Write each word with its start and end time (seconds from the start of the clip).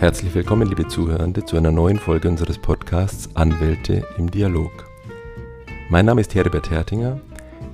Herzlich 0.00 0.34
willkommen, 0.34 0.66
liebe 0.66 0.88
Zuhörende, 0.88 1.44
zu 1.44 1.58
einer 1.58 1.70
neuen 1.70 1.98
Folge 1.98 2.26
unseres 2.26 2.56
Podcasts 2.56 3.28
Anwälte 3.36 4.02
im 4.16 4.30
Dialog. 4.30 4.86
Mein 5.90 6.06
Name 6.06 6.22
ist 6.22 6.34
Herbert 6.34 6.70
Hertinger, 6.70 7.20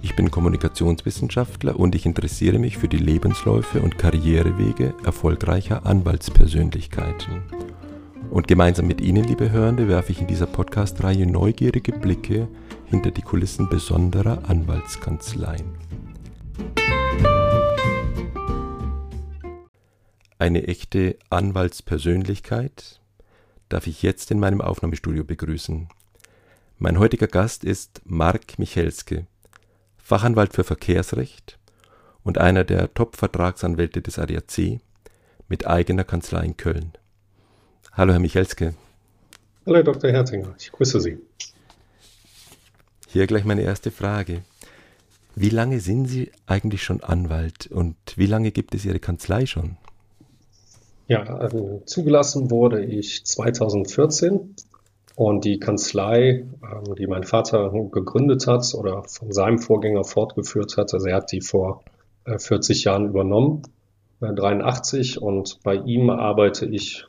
ich 0.02 0.16
bin 0.16 0.32
Kommunikationswissenschaftler 0.32 1.78
und 1.78 1.94
ich 1.94 2.04
interessiere 2.04 2.58
mich 2.58 2.78
für 2.78 2.88
die 2.88 2.96
Lebensläufe 2.96 3.80
und 3.80 3.96
Karrierewege 3.96 4.92
erfolgreicher 5.04 5.86
Anwaltspersönlichkeiten. 5.86 7.44
Und 8.32 8.48
gemeinsam 8.48 8.88
mit 8.88 9.00
Ihnen, 9.00 9.22
liebe 9.22 9.52
Hörende, 9.52 9.86
werfe 9.86 10.10
ich 10.10 10.20
in 10.20 10.26
dieser 10.26 10.46
Podcast-Reihe 10.46 11.26
neugierige 11.26 11.92
Blicke 11.92 12.48
hinter 12.86 13.12
die 13.12 13.22
Kulissen 13.22 13.68
besonderer 13.68 14.40
Anwaltskanzleien. 14.48 15.76
Eine 20.38 20.68
echte 20.68 21.16
Anwaltspersönlichkeit 21.30 23.00
darf 23.70 23.86
ich 23.86 24.02
jetzt 24.02 24.30
in 24.30 24.38
meinem 24.38 24.60
Aufnahmestudio 24.60 25.24
begrüßen. 25.24 25.88
Mein 26.78 26.98
heutiger 26.98 27.26
Gast 27.26 27.64
ist 27.64 28.02
Mark 28.04 28.58
Michelske, 28.58 29.26
Fachanwalt 29.96 30.52
für 30.52 30.62
Verkehrsrecht 30.62 31.58
und 32.22 32.36
einer 32.36 32.64
der 32.64 32.92
Top-Vertragsanwälte 32.92 34.02
des 34.02 34.18
ADAC 34.18 34.78
mit 35.48 35.66
eigener 35.66 36.04
Kanzlei 36.04 36.44
in 36.44 36.56
Köln. 36.58 36.92
Hallo, 37.92 38.12
Herr 38.12 38.20
Michelske. 38.20 38.74
Hallo, 39.64 39.76
Herr 39.76 39.84
Dr. 39.84 40.10
Herzinger. 40.10 40.54
Ich 40.58 40.70
grüße 40.70 41.00
Sie. 41.00 41.16
Hier 43.08 43.26
gleich 43.26 43.44
meine 43.46 43.62
erste 43.62 43.90
Frage. 43.90 44.42
Wie 45.34 45.48
lange 45.48 45.80
sind 45.80 46.08
Sie 46.08 46.30
eigentlich 46.46 46.82
schon 46.82 47.02
Anwalt 47.02 47.68
und 47.68 47.96
wie 48.16 48.26
lange 48.26 48.52
gibt 48.52 48.74
es 48.74 48.84
Ihre 48.84 49.00
Kanzlei 49.00 49.46
schon? 49.46 49.78
Ja, 51.08 51.22
also 51.22 51.82
zugelassen 51.86 52.50
wurde 52.50 52.84
ich 52.84 53.24
2014 53.24 54.56
und 55.14 55.44
die 55.44 55.60
Kanzlei, 55.60 56.46
ähm, 56.62 56.94
die 56.98 57.06
mein 57.06 57.22
Vater 57.22 57.70
gegründet 57.92 58.46
hat 58.48 58.74
oder 58.74 59.04
von 59.04 59.32
seinem 59.32 59.58
Vorgänger 59.58 60.02
fortgeführt 60.02 60.76
hat, 60.76 60.92
also 60.92 61.06
er 61.06 61.16
hat 61.16 61.30
die 61.30 61.40
vor 61.40 61.84
40 62.24 62.84
äh, 62.84 62.88
Jahren 62.88 63.06
übernommen, 63.06 63.62
83 64.20 65.16
äh, 65.16 65.20
und 65.20 65.60
bei 65.62 65.76
ihm 65.76 66.10
arbeite 66.10 66.66
ich 66.66 67.06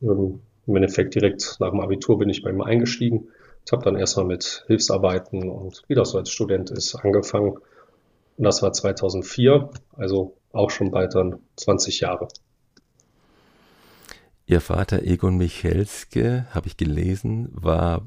ähm, 0.00 0.40
im 0.66 0.76
Endeffekt 0.76 1.14
direkt 1.14 1.56
nach 1.60 1.70
dem 1.70 1.80
Abitur 1.80 2.18
bin 2.18 2.30
ich 2.30 2.42
bei 2.42 2.50
ihm 2.50 2.62
eingestiegen. 2.62 3.28
Ich 3.66 3.72
habe 3.72 3.84
dann 3.84 3.96
erstmal 3.96 4.26
mit 4.26 4.64
Hilfsarbeiten 4.66 5.50
und 5.50 5.82
wie 5.88 5.94
das 5.94 6.10
so 6.10 6.18
als 6.18 6.30
Student 6.30 6.70
ist, 6.70 6.94
angefangen. 6.94 7.58
Und 8.36 8.44
das 8.44 8.62
war 8.62 8.72
2004, 8.72 9.70
also 9.96 10.36
auch 10.52 10.70
schon 10.70 10.90
bald 10.90 11.14
dann 11.14 11.40
20 11.56 12.00
Jahre. 12.00 12.28
Ihr 14.46 14.60
Vater 14.60 15.02
Egon 15.02 15.38
Michelske, 15.38 16.46
habe 16.52 16.66
ich 16.66 16.76
gelesen, 16.76 17.48
war 17.52 18.06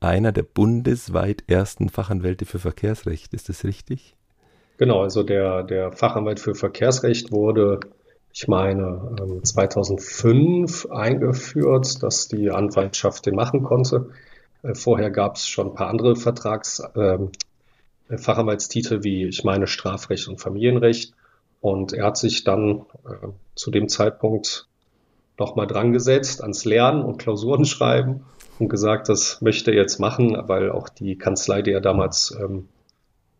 einer 0.00 0.32
der 0.32 0.42
bundesweit 0.42 1.44
ersten 1.46 1.90
Fachanwälte 1.90 2.46
für 2.46 2.58
Verkehrsrecht. 2.58 3.34
Ist 3.34 3.50
das 3.50 3.64
richtig? 3.64 4.16
Genau, 4.78 5.02
also 5.02 5.22
der, 5.22 5.62
der 5.62 5.92
Fachanwalt 5.92 6.40
für 6.40 6.54
Verkehrsrecht 6.54 7.32
wurde, 7.32 7.80
ich 8.32 8.48
meine, 8.48 9.40
2005 9.42 10.86
ähm, 10.86 10.92
eingeführt, 10.92 12.02
dass 12.02 12.28
die 12.28 12.50
Anwaltschaft 12.50 13.26
den 13.26 13.34
machen 13.34 13.62
konnte. 13.62 14.10
Äh, 14.62 14.74
vorher 14.74 15.10
gab 15.10 15.36
es 15.36 15.46
schon 15.46 15.68
ein 15.68 15.74
paar 15.74 15.88
andere 15.88 16.16
Vertrags, 16.16 16.80
äh, 16.94 17.18
Fachanwaltstitel 18.16 19.04
wie, 19.04 19.26
ich 19.26 19.44
meine, 19.44 19.66
Strafrecht 19.66 20.28
und 20.28 20.40
Familienrecht. 20.40 21.12
Und 21.60 21.92
er 21.92 22.06
hat 22.06 22.16
sich 22.16 22.42
dann 22.44 22.86
äh, 23.06 23.28
zu 23.54 23.70
dem 23.70 23.88
Zeitpunkt 23.88 24.66
nochmal 25.38 25.66
dran 25.66 25.92
gesetzt 25.92 26.42
ans 26.42 26.64
Lernen 26.64 27.02
und 27.04 27.18
Klausuren 27.18 27.64
schreiben 27.64 28.24
und 28.58 28.68
gesagt, 28.68 29.08
das 29.08 29.40
möchte 29.40 29.70
er 29.70 29.76
jetzt 29.76 29.98
machen, 29.98 30.36
weil 30.46 30.70
auch 30.70 30.88
die 30.88 31.16
Kanzlei, 31.16 31.62
die 31.62 31.72
er 31.72 31.80
damals 31.80 32.36
ähm, 32.40 32.68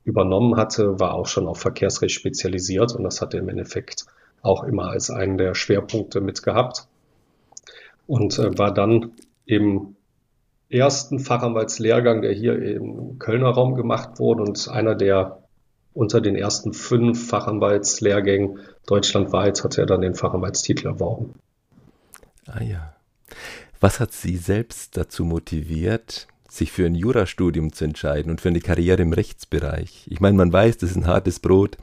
übernommen 0.05 0.57
hatte, 0.57 1.01
war 1.01 1.15
auch 1.15 1.27
schon 1.27 1.47
auf 1.47 1.59
Verkehrsrecht 1.59 2.15
spezialisiert 2.15 2.95
und 2.95 3.05
das 3.05 3.21
hat 3.21 3.35
er 3.35 3.41
im 3.41 3.49
Endeffekt 3.49 4.07
auch 4.43 4.65
immer 4.65 4.89
als 4.89 5.11
einen 5.11 5.39
der 5.39 5.55
Schwerpunkte 5.55 6.21
mitgehabt 6.21 6.87
und 8.07 8.39
äh, 8.39 8.59
war 8.59 8.73
dann 8.73 9.13
im 9.47 9.97
ersten 10.69 11.21
Fachanwaltslehrgang, 11.21 12.23
der 12.23 12.33
hier 12.33 12.61
im 12.61 13.19
Kölner 13.19 13.51
Raum 13.51 13.75
gemacht 13.75 14.19
wurde 14.19 14.43
und 14.43 14.69
einer 14.69 14.95
der 14.95 15.45
unter 15.93 16.21
den 16.21 16.35
ersten 16.35 16.73
fünf 16.73 17.29
Fachanwaltslehrgängen 17.29 18.59
deutschlandweit 18.87 19.63
hat 19.63 19.79
er 19.79 19.87
dann 19.87 20.01
den 20.01 20.15
Fachanwaltstitel 20.15 20.89
erworben. 20.89 21.35
Ah 22.47 22.63
ja. 22.63 22.95
Was 23.81 24.01
hat 24.01 24.13
Sie 24.13 24.37
selbst 24.37 24.97
dazu 24.97 25.25
motiviert, 25.25 26.29
sich 26.49 26.73
für 26.73 26.87
ein 26.87 26.95
Jurastudium 26.95 27.73
zu 27.73 27.85
entscheiden 27.85 28.31
und 28.31 28.41
für 28.41 28.49
eine 28.49 28.61
Karriere 28.61 29.03
im 29.03 29.13
Rechtsbereich? 29.13 30.07
Ich 30.09 30.21
meine, 30.21 30.37
man 30.37 30.53
weiß, 30.53 30.79
das 30.79 30.91
ist 30.91 30.97
ein 30.97 31.07
hartes 31.07 31.41
Brot, 31.41 31.77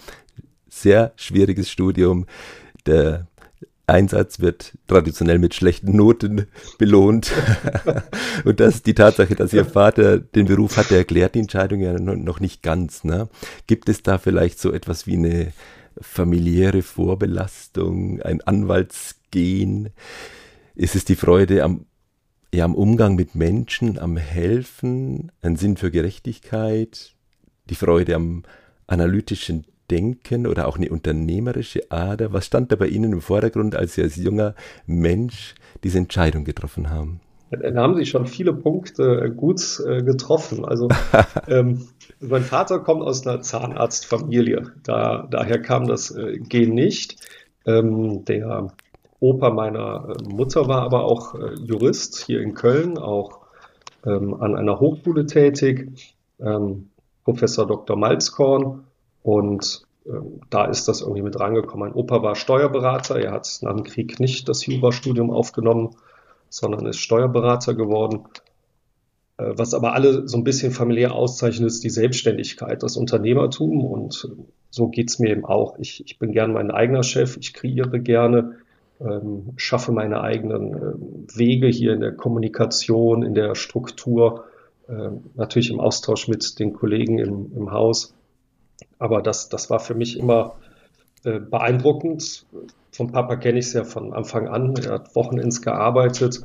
sehr 0.69 1.13
schwieriges 1.15 1.69
Studium. 1.69 2.25
Der 2.85 3.27
Einsatz 3.87 4.39
wird 4.39 4.77
traditionell 4.87 5.37
mit 5.37 5.53
schlechten 5.53 5.95
Noten 5.95 6.47
belohnt. 6.77 7.31
und 8.45 8.59
das 8.59 8.83
die 8.83 8.93
Tatsache, 8.93 9.35
dass 9.35 9.53
Ihr 9.53 9.65
Vater 9.65 10.19
den 10.19 10.45
Beruf 10.45 10.77
hatte, 10.77 10.95
erklärt 10.95 11.35
die 11.35 11.39
Entscheidung 11.39 11.81
ja 11.81 11.99
noch 11.99 12.39
nicht 12.39 12.63
ganz. 12.63 13.03
Ne? 13.03 13.29
Gibt 13.67 13.89
es 13.89 14.01
da 14.01 14.17
vielleicht 14.17 14.59
so 14.59 14.71
etwas 14.71 15.07
wie 15.07 15.17
eine 15.17 15.53
familiäre 15.99 16.81
Vorbelastung, 16.81 18.21
ein 18.21 18.41
Anwaltsgehen? 18.41 19.89
Ist 20.75 20.95
es 20.95 21.05
die 21.05 21.15
Freude 21.15 21.63
am, 21.63 21.85
ja, 22.53 22.65
am 22.65 22.75
Umgang 22.75 23.15
mit 23.15 23.35
Menschen, 23.35 23.97
am 23.99 24.17
Helfen, 24.17 25.31
ein 25.41 25.55
Sinn 25.55 25.77
für 25.77 25.91
Gerechtigkeit, 25.91 27.13
die 27.69 27.75
Freude 27.75 28.15
am 28.15 28.43
analytischen 28.87 29.65
Denken 29.89 30.47
oder 30.47 30.67
auch 30.67 30.77
eine 30.77 30.89
unternehmerische 30.89 31.91
Ader? 31.91 32.33
Was 32.33 32.45
stand 32.45 32.71
da 32.71 32.75
bei 32.75 32.87
Ihnen 32.87 33.13
im 33.13 33.21
Vordergrund, 33.21 33.75
als 33.75 33.95
Sie 33.95 34.01
als 34.01 34.15
junger 34.15 34.55
Mensch 34.85 35.55
diese 35.83 35.97
Entscheidung 35.97 36.45
getroffen 36.45 36.89
haben? 36.89 37.19
Da 37.51 37.81
haben 37.81 37.97
Sie 37.97 38.05
schon 38.05 38.27
viele 38.27 38.53
Punkte 38.53 39.33
gut 39.35 39.61
äh, 39.85 40.01
getroffen. 40.01 40.63
Also 40.63 40.87
ähm, 41.47 41.87
mein 42.21 42.43
Vater 42.43 42.79
kommt 42.79 43.01
aus 43.01 43.27
einer 43.27 43.41
Zahnarztfamilie. 43.41 44.71
Da, 44.83 45.27
daher 45.29 45.61
kam 45.61 45.85
das 45.85 46.11
äh, 46.11 46.37
Gen 46.39 46.73
nicht. 46.73 47.17
Ähm, 47.65 48.23
der 48.25 48.71
Opa 49.21 49.51
meiner 49.51 50.09
äh, 50.09 50.33
Mutter 50.33 50.67
war 50.67 50.81
aber 50.81 51.05
auch 51.05 51.35
äh, 51.35 51.53
Jurist 51.53 52.25
hier 52.25 52.41
in 52.41 52.55
Köln, 52.55 52.97
auch 52.97 53.41
ähm, 54.03 54.33
an 54.33 54.55
einer 54.55 54.79
Hochschule 54.79 55.27
tätig, 55.27 56.15
ähm, 56.39 56.89
Professor 57.23 57.67
Dr. 57.67 57.95
Malzkorn. 57.95 58.83
Und 59.21 59.85
ähm, 60.07 60.41
da 60.49 60.65
ist 60.65 60.87
das 60.87 61.01
irgendwie 61.01 61.21
mit 61.21 61.39
reingekommen. 61.39 61.89
Mein 61.89 61.95
Opa 61.95 62.23
war 62.23 62.35
Steuerberater. 62.35 63.19
Er 63.19 63.31
hat 63.31 63.59
nach 63.61 63.75
dem 63.75 63.83
Krieg 63.83 64.19
nicht 64.19 64.49
das 64.49 64.65
Jurastudium 64.65 65.29
aufgenommen, 65.29 65.91
sondern 66.49 66.87
ist 66.87 66.97
Steuerberater 66.97 67.75
geworden. 67.75 68.23
Äh, 69.37 69.51
was 69.55 69.75
aber 69.75 69.93
alle 69.93 70.27
so 70.27 70.35
ein 70.35 70.43
bisschen 70.43 70.71
familiär 70.71 71.13
auszeichnet, 71.13 71.67
ist 71.67 71.83
die 71.83 71.91
Selbstständigkeit, 71.91 72.81
das 72.81 72.97
Unternehmertum. 72.97 73.85
Und 73.85 74.31
so 74.71 74.87
geht's 74.87 75.19
mir 75.19 75.29
eben 75.29 75.45
auch. 75.45 75.77
Ich, 75.77 76.03
ich 76.03 76.17
bin 76.17 76.31
gern 76.31 76.53
mein 76.53 76.71
eigener 76.71 77.03
Chef. 77.03 77.37
Ich 77.37 77.53
kreiere 77.53 77.99
gerne 77.99 78.55
ähm, 79.03 79.53
schaffe 79.55 79.91
meine 79.91 80.21
eigenen 80.21 80.73
äh, 80.73 81.37
Wege 81.37 81.67
hier 81.67 81.93
in 81.93 82.01
der 82.01 82.13
Kommunikation, 82.13 83.23
in 83.23 83.33
der 83.33 83.55
Struktur, 83.55 84.45
äh, 84.87 85.09
natürlich 85.35 85.71
im 85.71 85.79
Austausch 85.79 86.27
mit 86.27 86.59
den 86.59 86.73
Kollegen 86.73 87.17
im, 87.17 87.51
im 87.55 87.71
Haus. 87.71 88.13
Aber 88.99 89.21
das, 89.21 89.49
das 89.49 89.69
war 89.69 89.79
für 89.79 89.95
mich 89.95 90.17
immer 90.17 90.55
äh, 91.23 91.39
beeindruckend. 91.39 92.45
Vom 92.91 93.11
Papa 93.11 93.35
kenne 93.35 93.59
ich 93.59 93.65
es 93.65 93.73
ja 93.73 93.83
von 93.83 94.13
Anfang 94.13 94.47
an. 94.47 94.75
Er 94.75 94.93
hat 94.93 95.15
Wochenends 95.15 95.61
gearbeitet. 95.61 96.41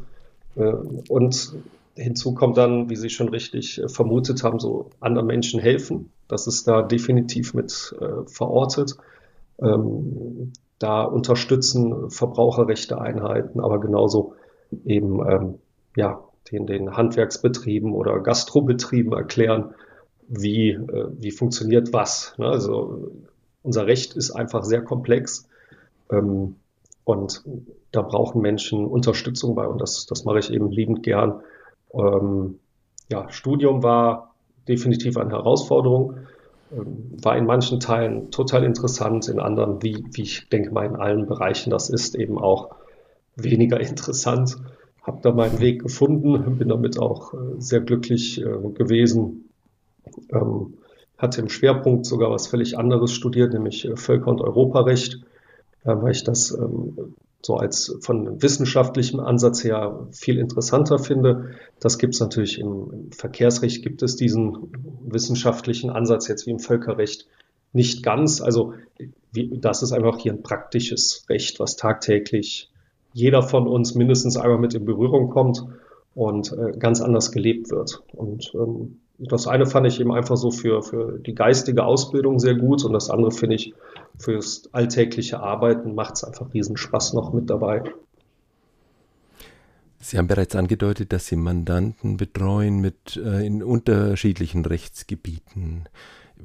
Äh, 0.54 0.72
und 1.08 1.54
hinzu 1.94 2.34
kommt 2.34 2.56
dann, 2.56 2.88
wie 2.90 2.96
Sie 2.96 3.10
schon 3.10 3.28
richtig 3.28 3.82
äh, 3.82 3.88
vermutet 3.88 4.42
haben, 4.42 4.58
so 4.58 4.90
anderen 5.00 5.26
Menschen 5.26 5.60
helfen. 5.60 6.10
Das 6.28 6.46
ist 6.46 6.66
da 6.68 6.82
definitiv 6.82 7.54
mit 7.54 7.94
äh, 8.00 8.26
verortet. 8.26 8.96
Ähm, 9.60 10.52
da 10.78 11.02
unterstützen 11.02 12.10
Verbraucherrechte 12.10 13.00
einhalten, 13.00 13.60
aber 13.60 13.80
genauso 13.80 14.34
eben 14.84 15.26
ähm, 15.26 15.58
ja 15.96 16.22
den, 16.52 16.66
den 16.66 16.96
Handwerksbetrieben 16.96 17.92
oder 17.92 18.20
Gastrobetrieben 18.20 19.12
erklären, 19.12 19.74
wie, 20.28 20.70
äh, 20.70 21.08
wie 21.18 21.30
funktioniert 21.30 21.92
was. 21.92 22.34
Ne? 22.38 22.46
Also 22.46 23.10
unser 23.62 23.86
Recht 23.86 24.14
ist 24.14 24.30
einfach 24.30 24.64
sehr 24.64 24.82
komplex 24.82 25.48
ähm, 26.10 26.56
und 27.04 27.44
da 27.92 28.02
brauchen 28.02 28.42
Menschen 28.42 28.86
Unterstützung 28.86 29.54
bei 29.54 29.66
und 29.66 29.80
das, 29.80 30.06
das 30.06 30.24
mache 30.24 30.40
ich 30.40 30.52
eben 30.52 30.70
liebend 30.70 31.02
gern. 31.02 31.40
Ähm, 31.92 32.58
ja, 33.10 33.30
Studium 33.30 33.82
war 33.82 34.34
definitiv 34.68 35.16
eine 35.16 35.30
Herausforderung 35.30 36.18
war 36.70 37.36
in 37.36 37.46
manchen 37.46 37.80
Teilen 37.80 38.30
total 38.30 38.64
interessant, 38.64 39.28
in 39.28 39.38
anderen, 39.38 39.82
wie, 39.82 40.04
wie 40.12 40.22
ich 40.22 40.48
denke 40.48 40.70
mal 40.72 40.86
in 40.86 40.96
allen 40.96 41.26
Bereichen 41.26 41.70
das 41.70 41.90
ist, 41.90 42.14
eben 42.14 42.38
auch 42.38 42.74
weniger 43.36 43.80
interessant. 43.88 44.56
Habe 45.02 45.20
da 45.22 45.32
meinen 45.32 45.60
Weg 45.60 45.82
gefunden, 45.82 46.58
bin 46.58 46.68
damit 46.68 46.98
auch 46.98 47.32
äh, 47.34 47.36
sehr 47.58 47.80
glücklich 47.80 48.40
äh, 48.40 48.44
gewesen. 48.74 49.50
Ähm, 50.30 50.74
hatte 51.16 51.40
im 51.40 51.48
Schwerpunkt 51.48 52.06
sogar 52.06 52.30
was 52.30 52.48
völlig 52.48 52.76
anderes 52.76 53.12
studiert, 53.12 53.52
nämlich 53.52 53.84
äh, 53.84 53.96
Völker- 53.96 54.30
und 54.30 54.40
Europarecht, 54.40 55.20
weil 55.84 56.10
ich 56.10 56.24
das 56.24 56.50
ähm, 56.50 57.14
so 57.42 57.56
als 57.56 57.96
von 58.00 58.42
wissenschaftlichem 58.42 59.20
Ansatz 59.20 59.62
her 59.62 60.08
viel 60.10 60.38
interessanter 60.38 60.98
finde. 60.98 61.50
Das 61.80 61.98
gibt 61.98 62.14
es 62.14 62.20
natürlich 62.20 62.58
im, 62.58 63.10
Verkehrsrecht, 63.12 63.82
gibt 63.82 64.02
es 64.02 64.16
diesen 64.16 64.72
wissenschaftlichen 65.06 65.90
Ansatz 65.90 66.28
jetzt 66.28 66.46
wie 66.46 66.50
im 66.50 66.58
Völkerrecht 66.58 67.26
nicht 67.72 68.02
ganz. 68.02 68.40
Also 68.40 68.74
wie, 69.32 69.58
das 69.58 69.82
ist 69.82 69.92
einfach 69.92 70.18
hier 70.18 70.32
ein 70.32 70.42
praktisches 70.42 71.24
Recht, 71.28 71.60
was 71.60 71.76
tagtäglich 71.76 72.70
jeder 73.12 73.42
von 73.42 73.66
uns 73.66 73.94
mindestens 73.94 74.36
einmal 74.36 74.58
mit 74.58 74.74
in 74.74 74.84
Berührung 74.84 75.30
kommt 75.30 75.64
und 76.14 76.52
äh, 76.52 76.76
ganz 76.78 77.00
anders 77.00 77.32
gelebt 77.32 77.70
wird. 77.70 78.02
Und 78.12 78.52
ähm, 78.54 78.98
das 79.18 79.46
eine 79.46 79.66
fand 79.66 79.86
ich 79.86 80.00
eben 80.00 80.12
einfach 80.12 80.36
so 80.36 80.50
für, 80.50 80.82
für 80.82 81.18
die 81.18 81.34
geistige 81.34 81.84
Ausbildung 81.84 82.38
sehr 82.38 82.54
gut 82.54 82.84
und 82.84 82.92
das 82.92 83.08
andere 83.08 83.30
finde 83.30 83.56
ich 83.56 83.72
fürs 84.18 84.68
alltägliche 84.72 85.40
Arbeiten 85.40 85.94
macht 85.94 86.14
es 86.14 86.24
einfach 86.24 86.52
riesen 86.54 86.76
Spaß 86.76 87.12
noch 87.12 87.32
mit 87.32 87.50
dabei. 87.50 87.82
Sie 89.98 90.18
haben 90.18 90.28
bereits 90.28 90.54
angedeutet, 90.54 91.12
dass 91.12 91.26
Sie 91.26 91.36
Mandanten 91.36 92.16
betreuen 92.16 92.80
mit 92.80 93.16
äh, 93.16 93.44
in 93.44 93.62
unterschiedlichen 93.62 94.64
Rechtsgebieten. 94.64 95.88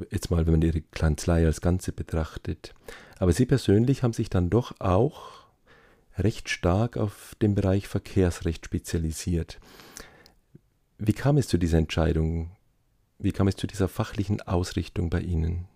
Jetzt 0.09 0.31
mal, 0.31 0.45
wenn 0.45 0.53
man 0.53 0.61
Ihre 0.61 0.81
Kanzlei 0.81 1.45
als 1.45 1.61
Ganze 1.61 1.91
betrachtet. 1.91 2.73
Aber 3.19 3.33
Sie 3.33 3.45
persönlich 3.45 4.03
haben 4.03 4.13
sich 4.13 4.29
dann 4.29 4.49
doch 4.49 4.73
auch 4.79 5.41
recht 6.17 6.49
stark 6.49 6.97
auf 6.97 7.35
den 7.41 7.53
Bereich 7.53 7.87
Verkehrsrecht 7.87 8.65
spezialisiert. 8.65 9.59
Wie 10.97 11.13
kam 11.13 11.37
es 11.37 11.47
zu 11.47 11.57
dieser 11.57 11.77
Entscheidung? 11.77 12.51
Wie 13.19 13.31
kam 13.31 13.47
es 13.47 13.55
zu 13.55 13.67
dieser 13.67 13.87
fachlichen 13.87 14.41
Ausrichtung 14.41 15.09
bei 15.09 15.21
Ihnen? 15.21 15.67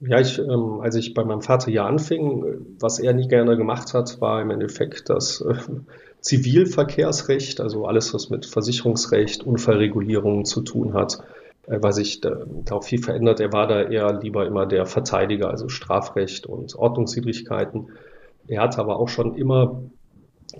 Ja, 0.00 0.18
ich, 0.18 0.38
ähm, 0.38 0.80
als 0.80 0.94
ich 0.94 1.12
bei 1.12 1.24
meinem 1.24 1.42
Vater 1.42 1.70
hier 1.70 1.84
anfing, 1.84 2.76
was 2.78 2.98
er 2.98 3.12
nie 3.12 3.28
gerne 3.28 3.58
gemacht 3.58 3.92
hat, 3.92 4.18
war 4.22 4.40
im 4.40 4.50
Endeffekt 4.50 5.10
das 5.10 5.42
äh, 5.42 5.54
Zivilverkehrsrecht, 6.20 7.60
also 7.60 7.84
alles, 7.84 8.14
was 8.14 8.30
mit 8.30 8.46
Versicherungsrecht, 8.46 9.44
Unfallregulierung 9.44 10.46
zu 10.46 10.62
tun 10.62 10.94
hat, 10.94 11.18
äh, 11.66 11.82
weil 11.82 11.92
sich 11.92 12.22
da, 12.22 12.44
da 12.64 12.76
auch 12.76 12.84
viel 12.84 13.02
verändert. 13.02 13.40
Er 13.40 13.52
war 13.52 13.66
da 13.66 13.82
eher 13.82 14.18
lieber 14.20 14.46
immer 14.46 14.64
der 14.64 14.86
Verteidiger, 14.86 15.50
also 15.50 15.68
Strafrecht 15.68 16.46
und 16.46 16.74
Ordnungswidrigkeiten. 16.74 17.88
Er 18.48 18.62
hat 18.62 18.78
aber 18.78 18.98
auch 18.98 19.08
schon 19.08 19.34
immer 19.34 19.82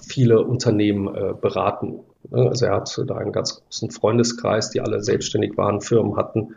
viele 0.07 0.43
Unternehmen 0.45 1.09
äh, 1.15 1.33
beraten. 1.33 2.01
Also 2.31 2.67
er 2.67 2.77
hat 2.77 3.03
da 3.07 3.17
einen 3.17 3.33
ganz 3.33 3.63
großen 3.65 3.91
Freundeskreis, 3.91 4.69
die 4.69 4.83
alle 4.83 5.03
selbstständig 5.03 5.57
waren, 5.57 5.81
Firmen 5.81 6.17
hatten. 6.17 6.55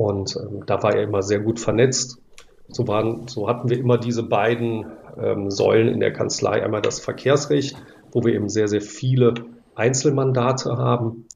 Und 0.00 0.34
ähm, 0.36 0.64
da 0.64 0.82
war 0.82 0.94
er 0.94 1.02
immer 1.02 1.20
sehr 1.20 1.40
gut 1.40 1.60
vernetzt. 1.60 2.22
So, 2.68 2.88
waren, 2.88 3.28
so 3.28 3.48
hatten 3.48 3.68
wir 3.68 3.78
immer 3.78 3.98
diese 3.98 4.22
beiden 4.22 4.86
ähm, 5.20 5.50
Säulen 5.50 5.88
in 5.88 6.00
der 6.00 6.10
Kanzlei. 6.10 6.62
Einmal 6.62 6.80
das 6.80 7.00
Verkehrsrecht, 7.00 7.76
wo 8.10 8.24
wir 8.24 8.32
eben 8.32 8.48
sehr, 8.48 8.66
sehr 8.66 8.80
viele 8.80 9.34
Einzelmandate 9.74 10.78
haben 10.78 11.26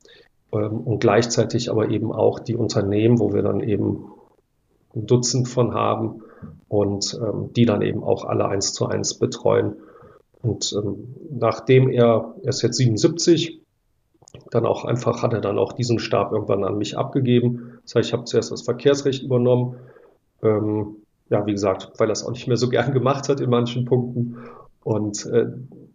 ähm, 0.50 0.81
und 0.81 1.00
gleichzeitig 1.00 1.70
aber 1.70 1.90
eben 1.90 2.11
auch 2.11 2.38
die 2.38 2.56
Unternehmen, 2.56 3.19
wo 3.19 3.34
wir 3.34 3.43
dann 3.43 3.61
eben 3.61 4.06
ein 4.96 5.06
Dutzend 5.06 5.46
von 5.46 5.75
haben 5.75 6.22
und 6.66 7.20
ähm, 7.22 7.50
die 7.55 7.66
dann 7.66 7.82
eben 7.82 8.02
auch 8.02 8.25
alle 8.25 8.49
eins 8.49 8.72
zu 8.72 8.87
eins 8.87 9.19
betreuen. 9.19 9.76
Und 10.40 10.72
ähm, 10.72 11.16
nachdem 11.31 11.90
er, 11.90 12.34
er 12.43 12.49
ist 12.49 12.62
jetzt 12.62 12.78
77, 12.78 13.61
dann 14.55 14.67
auch 14.67 14.85
einfach 14.85 15.23
hat 15.23 15.33
er 15.33 15.41
dann 15.41 15.59
auch 15.59 15.73
diesen 15.73 15.99
Stab 15.99 16.31
irgendwann 16.31 16.62
an 16.62 16.79
mich 16.79 16.97
abgegeben. 16.97 17.81
Das 17.83 17.97
heißt, 17.97 18.09
ich 18.09 18.12
habe 18.12 18.25
zuerst 18.25 18.53
das 18.53 18.62
Verkehrsrecht 18.62 19.25
übernommen. 19.25 19.77
Ähm, 20.45 20.97
ja, 21.29 21.45
wie 21.45 21.53
gesagt, 21.53 21.91
weil 21.99 22.09
er 22.09 22.12
es 22.12 22.25
auch 22.25 22.31
nicht 22.31 22.47
mehr 22.47 22.56
so 22.56 22.69
gern 22.71 22.93
gemacht 22.93 23.29
hat 23.29 23.41
in 23.41 23.51
manchen 23.51 23.85
Punkten. 23.85 24.37
Und 24.85 25.27
äh, 25.27 25.47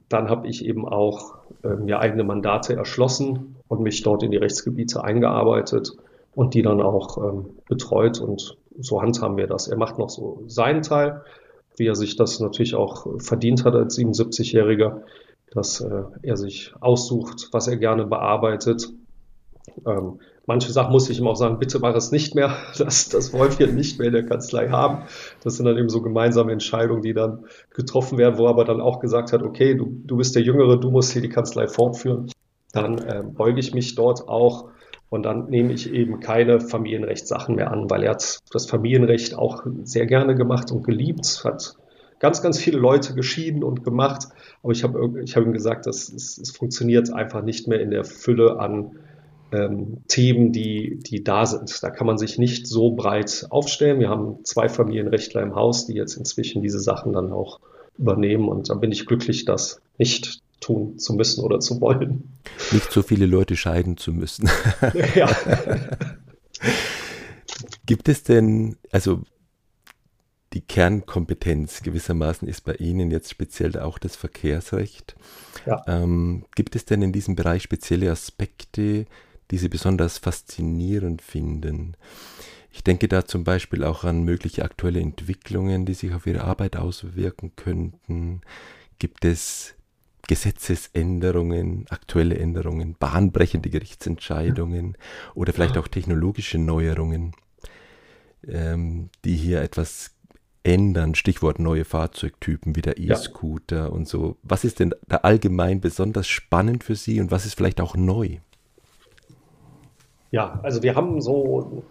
dann 0.09 0.29
habe 0.29 0.47
ich 0.47 0.65
eben 0.65 0.85
auch 0.85 1.35
äh, 1.63 1.69
mir 1.69 1.99
eigene 1.99 2.25
Mandate 2.25 2.75
erschlossen 2.75 3.55
und 3.69 3.79
mich 3.79 4.03
dort 4.03 4.23
in 4.23 4.31
die 4.31 4.37
Rechtsgebiete 4.37 5.03
eingearbeitet 5.03 5.91
und 6.35 6.53
die 6.53 6.61
dann 6.61 6.81
auch 6.81 7.17
ähm, 7.17 7.51
betreut 7.69 8.19
und 8.19 8.57
so 8.77 9.01
handhaben 9.01 9.37
wir 9.37 9.47
das. 9.47 9.69
Er 9.69 9.77
macht 9.77 9.97
noch 9.97 10.09
so 10.09 10.43
seinen 10.47 10.81
Teil, 10.81 11.21
wie 11.77 11.87
er 11.87 11.95
sich 11.95 12.17
das 12.17 12.41
natürlich 12.41 12.75
auch 12.75 13.07
verdient 13.19 13.63
hat 13.63 13.75
als 13.75 13.97
77-Jähriger, 13.97 15.01
dass 15.51 15.81
äh, 15.81 16.03
er 16.21 16.37
sich 16.37 16.73
aussucht, 16.79 17.49
was 17.51 17.67
er 17.67 17.77
gerne 17.77 18.05
bearbeitet. 18.05 18.89
Ähm, 19.85 20.19
manche 20.45 20.71
Sachen 20.71 20.91
muss 20.91 21.09
ich 21.09 21.19
ihm 21.19 21.27
auch 21.27 21.35
sagen, 21.35 21.59
bitte 21.59 21.79
mach 21.79 21.95
es 21.95 22.11
nicht 22.11 22.35
mehr. 22.35 22.55
Das, 22.77 23.09
das 23.09 23.33
wollen 23.33 23.57
wir 23.57 23.67
nicht 23.67 23.99
mehr 23.99 24.07
in 24.07 24.13
der 24.13 24.25
Kanzlei 24.25 24.69
haben. 24.69 25.03
Das 25.43 25.57
sind 25.57 25.65
dann 25.65 25.77
eben 25.77 25.89
so 25.89 26.01
gemeinsame 26.01 26.51
Entscheidungen, 26.51 27.01
die 27.01 27.13
dann 27.13 27.45
getroffen 27.73 28.17
werden, 28.17 28.37
wo 28.37 28.45
er 28.45 28.51
aber 28.51 28.65
dann 28.65 28.81
auch 28.81 28.99
gesagt 28.99 29.33
hat, 29.33 29.43
okay, 29.43 29.75
du, 29.75 30.01
du 30.05 30.17
bist 30.17 30.35
der 30.35 30.43
Jüngere, 30.43 30.79
du 30.79 30.91
musst 30.91 31.11
hier 31.11 31.21
die 31.21 31.29
Kanzlei 31.29 31.67
fortführen. 31.67 32.31
Dann 32.71 32.97
äh, 32.99 33.23
beuge 33.25 33.59
ich 33.59 33.73
mich 33.73 33.95
dort 33.95 34.27
auch 34.27 34.69
und 35.09 35.23
dann 35.23 35.49
nehme 35.49 35.73
ich 35.73 35.91
eben 35.91 36.19
keine 36.19 36.59
Familienrechtssachen 36.59 37.55
mehr 37.55 37.71
an, 37.71 37.89
weil 37.89 38.03
er 38.03 38.11
hat 38.11 38.39
das 38.51 38.67
Familienrecht 38.67 39.35
auch 39.35 39.63
sehr 39.83 40.05
gerne 40.05 40.35
gemacht 40.35 40.71
und 40.71 40.83
geliebt, 40.83 41.41
hat 41.43 41.75
ganz, 42.19 42.41
ganz 42.41 42.59
viele 42.59 42.77
Leute 42.77 43.15
geschieden 43.15 43.63
und 43.63 43.83
gemacht. 43.83 44.27
Aber 44.63 44.71
ich 44.73 44.83
habe 44.83 45.21
ich 45.23 45.35
hab 45.35 45.45
ihm 45.45 45.53
gesagt, 45.53 45.85
dass 45.85 46.09
es, 46.09 46.37
es 46.37 46.51
funktioniert 46.51 47.11
einfach 47.11 47.43
nicht 47.43 47.67
mehr 47.67 47.79
in 47.79 47.91
der 47.91 48.03
Fülle 48.03 48.59
an 48.59 48.97
ähm, 49.51 50.03
Themen, 50.07 50.51
die, 50.51 50.99
die 50.99 51.23
da 51.23 51.45
sind. 51.45 51.81
Da 51.81 51.89
kann 51.89 52.05
man 52.05 52.17
sich 52.17 52.37
nicht 52.37 52.67
so 52.67 52.91
breit 52.91 53.47
aufstellen. 53.49 53.99
Wir 53.99 54.09
haben 54.09 54.43
zwei 54.43 54.69
Familienrechtler 54.69 55.41
im 55.41 55.55
Haus, 55.55 55.87
die 55.87 55.93
jetzt 55.93 56.15
inzwischen 56.15 56.61
diese 56.61 56.79
Sachen 56.79 57.13
dann 57.13 57.31
auch 57.31 57.59
übernehmen. 57.97 58.47
Und 58.47 58.69
da 58.69 58.75
bin 58.75 58.91
ich 58.91 59.05
glücklich, 59.05 59.45
das 59.45 59.81
nicht 59.97 60.41
tun 60.59 60.99
zu 60.99 61.13
müssen 61.13 61.43
oder 61.43 61.59
zu 61.59 61.79
wollen. 61.81 62.23
Nicht 62.71 62.91
so 62.91 63.01
viele 63.01 63.25
Leute 63.25 63.55
scheiden 63.55 63.97
zu 63.97 64.11
müssen. 64.11 64.49
Ja. 65.15 65.29
Gibt 67.85 68.09
es 68.09 68.23
denn, 68.23 68.75
also 68.91 69.21
die 70.53 70.61
Kernkompetenz 70.61 71.83
gewissermaßen 71.83 72.47
ist 72.47 72.61
bei 72.61 72.73
Ihnen 72.75 73.11
jetzt 73.11 73.29
speziell 73.29 73.77
auch 73.77 73.99
das 73.99 74.15
Verkehrsrecht. 74.15 75.15
Ja. 75.65 75.83
Ähm, 75.87 76.45
gibt 76.55 76.75
es 76.75 76.85
denn 76.85 77.01
in 77.01 77.11
diesem 77.11 77.35
Bereich 77.35 77.63
spezielle 77.63 78.11
Aspekte, 78.11 79.05
die 79.51 79.57
Sie 79.57 79.69
besonders 79.69 80.17
faszinierend 80.17 81.21
finden? 81.21 81.95
Ich 82.71 82.83
denke 82.83 83.07
da 83.07 83.25
zum 83.25 83.43
Beispiel 83.43 83.83
auch 83.83 84.03
an 84.03 84.23
mögliche 84.23 84.63
aktuelle 84.63 84.99
Entwicklungen, 84.99 85.85
die 85.85 85.93
sich 85.93 86.13
auf 86.13 86.25
Ihre 86.25 86.43
Arbeit 86.43 86.77
auswirken 86.77 87.53
könnten. 87.55 88.41
Gibt 88.97 89.25
es 89.25 89.75
Gesetzesänderungen, 90.27 91.85
aktuelle 91.89 92.37
Änderungen, 92.37 92.95
bahnbrechende 92.99 93.69
Gerichtsentscheidungen 93.69 94.97
oder 95.33 95.53
vielleicht 95.53 95.77
auch 95.77 95.87
technologische 95.87 96.59
Neuerungen, 96.59 97.33
ähm, 98.47 99.09
die 99.25 99.35
hier 99.35 99.61
etwas 99.61 100.11
ändern. 100.69 101.15
Stichwort 101.15 101.59
neue 101.59 101.83
Fahrzeugtypen 101.83 102.75
wie 102.75 102.81
der 102.81 102.99
E-Scooter 102.99 103.75
ja. 103.75 103.85
und 103.87 104.07
so. 104.07 104.37
Was 104.43 104.63
ist 104.63 104.79
denn 104.79 104.93
da 105.07 105.17
allgemein 105.17 105.81
besonders 105.81 106.27
spannend 106.27 106.83
für 106.83 106.95
Sie 106.95 107.19
und 107.19 107.31
was 107.31 107.45
ist 107.45 107.55
vielleicht 107.55 107.81
auch 107.81 107.95
neu? 107.95 108.37
Ja, 110.31 110.59
also 110.61 110.83
wir 110.83 110.95
haben 110.95 111.21
so 111.21 111.83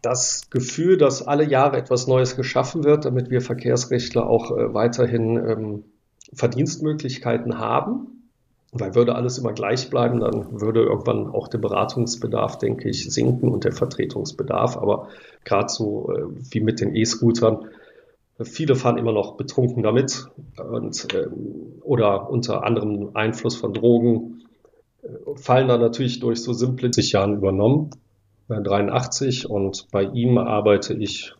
das 0.00 0.48
Gefühl, 0.50 0.96
dass 0.96 1.26
alle 1.26 1.44
Jahre 1.44 1.76
etwas 1.76 2.06
Neues 2.06 2.36
geschaffen 2.36 2.84
wird, 2.84 3.04
damit 3.04 3.30
wir 3.30 3.40
Verkehrsrechtler 3.40 4.26
auch 4.26 4.50
äh, 4.50 4.72
weiterhin 4.74 5.36
ähm, 5.36 5.84
Verdienstmöglichkeiten 6.32 7.58
haben. 7.58 8.10
Weil 8.76 8.96
würde 8.96 9.14
alles 9.14 9.38
immer 9.38 9.52
gleich 9.52 9.88
bleiben, 9.88 10.18
dann 10.18 10.60
würde 10.60 10.82
irgendwann 10.82 11.28
auch 11.28 11.46
der 11.46 11.58
Beratungsbedarf, 11.58 12.58
denke 12.58 12.88
ich, 12.88 13.08
sinken 13.08 13.48
und 13.48 13.62
der 13.62 13.70
Vertretungsbedarf. 13.70 14.76
Aber 14.76 15.08
gerade 15.44 15.68
so 15.68 16.10
äh, 16.12 16.24
wie 16.50 16.60
mit 16.60 16.80
den 16.80 16.96
E-Scootern, 16.96 17.68
viele 18.42 18.74
fahren 18.74 18.98
immer 18.98 19.12
noch 19.12 19.36
betrunken 19.36 19.82
damit 19.82 20.26
und, 20.58 21.06
ähm, 21.14 21.80
oder 21.82 22.28
unter 22.30 22.64
anderem 22.64 23.10
Einfluss 23.14 23.56
von 23.56 23.72
Drogen, 23.72 24.42
äh, 25.02 25.08
fallen 25.36 25.68
dann 25.68 25.80
natürlich 25.80 26.20
durch 26.20 26.42
so 26.42 26.52
simple 26.52 26.90
Jahren 26.96 27.36
übernommen, 27.36 27.90
äh, 28.48 28.60
83 28.60 29.48
und 29.48 29.86
bei 29.92 30.02
ihm 30.02 30.38
arbeite 30.38 30.94
ich 30.94 31.32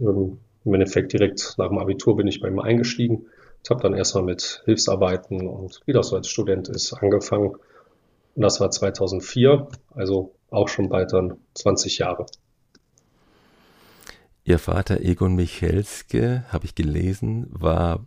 ähm, 0.00 0.38
im 0.64 0.74
Endeffekt 0.74 1.12
direkt 1.12 1.54
nach 1.58 1.68
dem 1.68 1.78
Abitur 1.78 2.16
bin 2.16 2.26
ich 2.26 2.40
bei 2.40 2.48
ihm 2.48 2.60
eingestiegen 2.60 3.26
ich 3.64 3.70
habe 3.70 3.80
dann 3.80 3.94
erstmal 3.94 4.24
mit 4.24 4.62
Hilfsarbeiten 4.64 5.46
und 5.46 5.80
wie 5.86 5.92
das 5.92 6.08
so 6.08 6.16
als 6.16 6.28
Student 6.28 6.68
ist, 6.68 6.92
angefangen. 6.94 7.50
Und 8.34 8.42
das 8.42 8.60
war 8.60 8.70
2004, 8.70 9.68
also 9.94 10.34
auch 10.50 10.68
schon 10.68 10.88
bald 10.88 11.12
dann 11.12 11.38
20 11.54 11.98
Jahre. 11.98 12.26
Ihr 14.44 14.58
Vater 14.58 15.00
Egon 15.00 15.36
Michelske, 15.36 16.44
habe 16.50 16.64
ich 16.64 16.74
gelesen, 16.74 17.46
war 17.50 18.04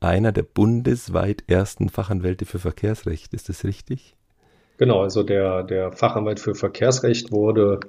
einer 0.00 0.32
der 0.32 0.42
bundesweit 0.42 1.44
ersten 1.46 1.90
Fachanwälte 1.90 2.46
für 2.46 2.58
Verkehrsrecht. 2.58 3.34
Ist 3.34 3.50
das 3.50 3.64
richtig? 3.64 4.16
Genau, 4.78 5.02
also 5.02 5.22
der, 5.22 5.62
der 5.62 5.92
Fachanwalt 5.92 6.40
für 6.40 6.54
Verkehrsrecht 6.54 7.32
wurde, 7.32 7.80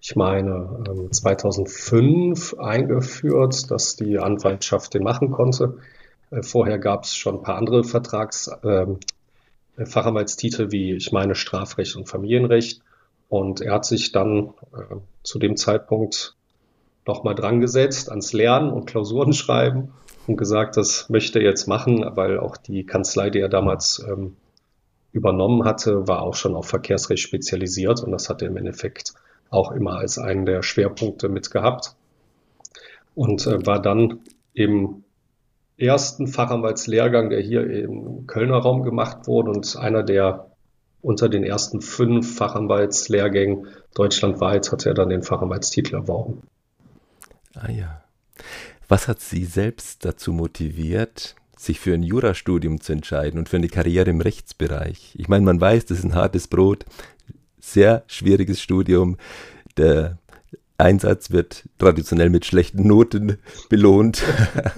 ich 0.00 0.16
meine, 0.16 1.08
2005 1.10 2.54
ähm, 2.54 2.60
eingeführt, 2.60 3.70
dass 3.70 3.96
die 3.96 4.18
Anwaltschaft 4.18 4.94
den 4.94 5.02
machen 5.02 5.30
konnte. 5.30 5.78
Äh, 6.30 6.42
vorher 6.42 6.78
gab 6.78 7.04
es 7.04 7.14
schon 7.14 7.36
ein 7.36 7.42
paar 7.42 7.56
andere 7.56 7.84
Vertrags, 7.84 8.48
äh, 8.62 8.86
Fachanwaltstitel 9.84 10.72
wie, 10.72 10.94
ich 10.94 11.12
meine, 11.12 11.34
Strafrecht 11.34 11.96
und 11.96 12.08
Familienrecht. 12.08 12.80
Und 13.28 13.60
er 13.60 13.74
hat 13.74 13.84
sich 13.84 14.10
dann 14.12 14.54
äh, 14.74 14.96
zu 15.22 15.38
dem 15.38 15.56
Zeitpunkt 15.56 16.34
nochmal 17.06 17.34
dran 17.34 17.60
gesetzt 17.60 18.10
ans 18.10 18.32
Lernen 18.32 18.72
und 18.72 18.86
Klausuren 18.86 19.32
schreiben 19.32 19.92
und 20.26 20.36
gesagt, 20.36 20.76
das 20.76 21.08
möchte 21.08 21.38
er 21.38 21.44
jetzt 21.44 21.66
machen, 21.66 22.04
weil 22.14 22.38
auch 22.38 22.56
die 22.56 22.84
Kanzlei, 22.84 23.30
die 23.30 23.40
er 23.40 23.48
damals 23.48 24.04
ähm, 24.08 24.36
übernommen 25.12 25.64
hatte, 25.64 26.08
war 26.08 26.22
auch 26.22 26.34
schon 26.34 26.54
auf 26.54 26.66
Verkehrsrecht 26.66 27.22
spezialisiert 27.22 28.02
und 28.02 28.12
das 28.12 28.28
hat 28.28 28.42
er 28.42 28.48
im 28.48 28.56
Endeffekt 28.56 29.14
auch 29.50 29.72
immer 29.72 29.96
als 29.96 30.18
einen 30.18 30.46
der 30.46 30.62
Schwerpunkte 30.62 31.28
mitgehabt 31.28 31.94
und 33.14 33.46
äh, 33.46 33.66
war 33.66 33.80
dann 33.80 34.20
im 34.54 35.04
ersten 35.76 36.28
Fachanwaltslehrgang, 36.28 37.30
der 37.30 37.40
hier 37.40 37.68
im 37.68 38.26
Kölner 38.26 38.58
Raum 38.58 38.82
gemacht 38.82 39.26
wurde 39.26 39.50
und 39.50 39.76
einer 39.76 40.02
der 40.02 40.52
unter 41.00 41.28
den 41.28 41.42
ersten 41.42 41.80
fünf 41.80 42.36
Fachanwaltslehrgängen 42.36 43.66
deutschlandweit 43.94 44.70
hat 44.70 44.86
er 44.86 44.94
dann 44.94 45.08
den 45.08 45.22
Fachanwaltstitel 45.22 45.96
erworben. 45.96 46.42
Ah 47.54 47.70
ja. 47.70 48.02
Was 48.88 49.08
hat 49.08 49.20
Sie 49.20 49.44
selbst 49.44 50.04
dazu 50.04 50.32
motiviert, 50.32 51.36
sich 51.56 51.80
für 51.80 51.94
ein 51.94 52.02
Jurastudium 52.02 52.80
zu 52.80 52.92
entscheiden 52.92 53.38
und 53.38 53.48
für 53.48 53.56
eine 53.56 53.68
Karriere 53.68 54.10
im 54.10 54.20
Rechtsbereich? 54.20 55.14
Ich 55.16 55.28
meine, 55.28 55.44
man 55.44 55.60
weiß, 55.60 55.86
das 55.86 55.98
ist 55.98 56.04
ein 56.04 56.14
hartes 56.14 56.48
Brot, 56.48 56.84
sehr 57.60 58.04
schwieriges 58.06 58.60
Studium. 58.60 59.16
Der 59.76 60.18
Einsatz 60.78 61.30
wird 61.30 61.68
traditionell 61.78 62.28
mit 62.28 62.44
schlechten 62.44 62.86
Noten 62.86 63.38
belohnt. 63.68 64.22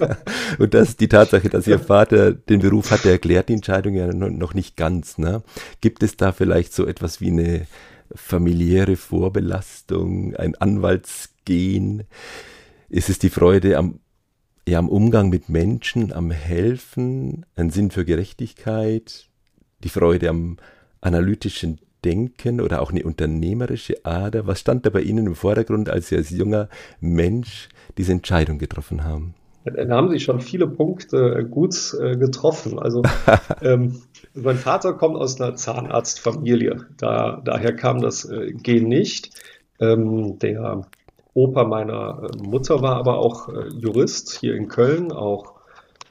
und 0.59 0.73
das 0.73 0.97
die 0.97 1.07
Tatsache, 1.07 1.49
dass 1.49 1.67
Ihr 1.67 1.79
Vater 1.79 2.33
den 2.33 2.59
Beruf 2.59 2.91
hatte, 2.91 3.09
erklärt 3.09 3.49
die 3.49 3.53
Entscheidung 3.53 3.95
ja 3.95 4.13
noch 4.13 4.53
nicht 4.53 4.77
ganz. 4.77 5.17
Ne? 5.17 5.43
Gibt 5.81 6.03
es 6.03 6.15
da 6.15 6.31
vielleicht 6.31 6.73
so 6.73 6.85
etwas 6.85 7.21
wie 7.21 7.31
eine 7.31 7.67
familiäre 8.13 8.95
Vorbelastung, 8.95 10.35
ein 10.35 10.55
Anwaltsgehen? 10.55 12.03
Ist 12.89 13.09
es 13.09 13.19
die 13.19 13.29
Freude 13.29 13.77
am, 13.77 13.99
ja, 14.67 14.79
am 14.79 14.89
Umgang 14.89 15.29
mit 15.29 15.49
Menschen, 15.49 16.13
am 16.13 16.31
Helfen, 16.31 17.45
ein 17.55 17.69
Sinn 17.69 17.91
für 17.91 18.05
Gerechtigkeit, 18.05 19.27
die 19.83 19.89
Freude 19.89 20.29
am 20.29 20.57
analytischen 21.01 21.79
Denken 22.03 22.61
oder 22.61 22.81
auch 22.81 22.91
eine 22.91 23.03
unternehmerische 23.03 24.05
Ader? 24.05 24.45
Was 24.45 24.59
stand 24.59 24.85
da 24.85 24.91
bei 24.91 25.01
Ihnen 25.01 25.25
im 25.25 25.35
Vordergrund, 25.35 25.89
als 25.89 26.09
Sie 26.09 26.15
als 26.15 26.29
junger 26.29 26.69
Mensch 26.99 27.69
diese 27.97 28.11
Entscheidung 28.11 28.59
getroffen 28.59 29.03
haben? 29.03 29.33
Da 29.63 29.95
haben 29.95 30.11
Sie 30.11 30.19
schon 30.19 30.41
viele 30.41 30.67
Punkte 30.67 31.43
gut 31.49 31.75
äh, 31.99 32.15
getroffen. 32.17 32.77
Also 32.77 33.01
ähm, 33.63 34.03
mein 34.35 34.57
Vater 34.57 34.93
kommt 34.93 35.15
aus 35.15 35.41
einer 35.41 35.55
Zahnarztfamilie. 35.55 36.85
Da, 36.97 37.41
daher 37.43 37.75
kam 37.75 37.99
das 37.99 38.25
äh, 38.25 38.51
Gen 38.53 38.87
nicht. 38.87 39.31
Ähm, 39.79 40.37
der 40.37 40.85
Opa 41.35 41.65
meiner 41.65 42.23
äh, 42.23 42.47
Mutter 42.47 42.81
war 42.81 42.95
aber 42.95 43.19
auch 43.19 43.49
äh, 43.49 43.67
Jurist 43.67 44.39
hier 44.39 44.55
in 44.55 44.69
Köln, 44.69 45.11
auch 45.11 45.55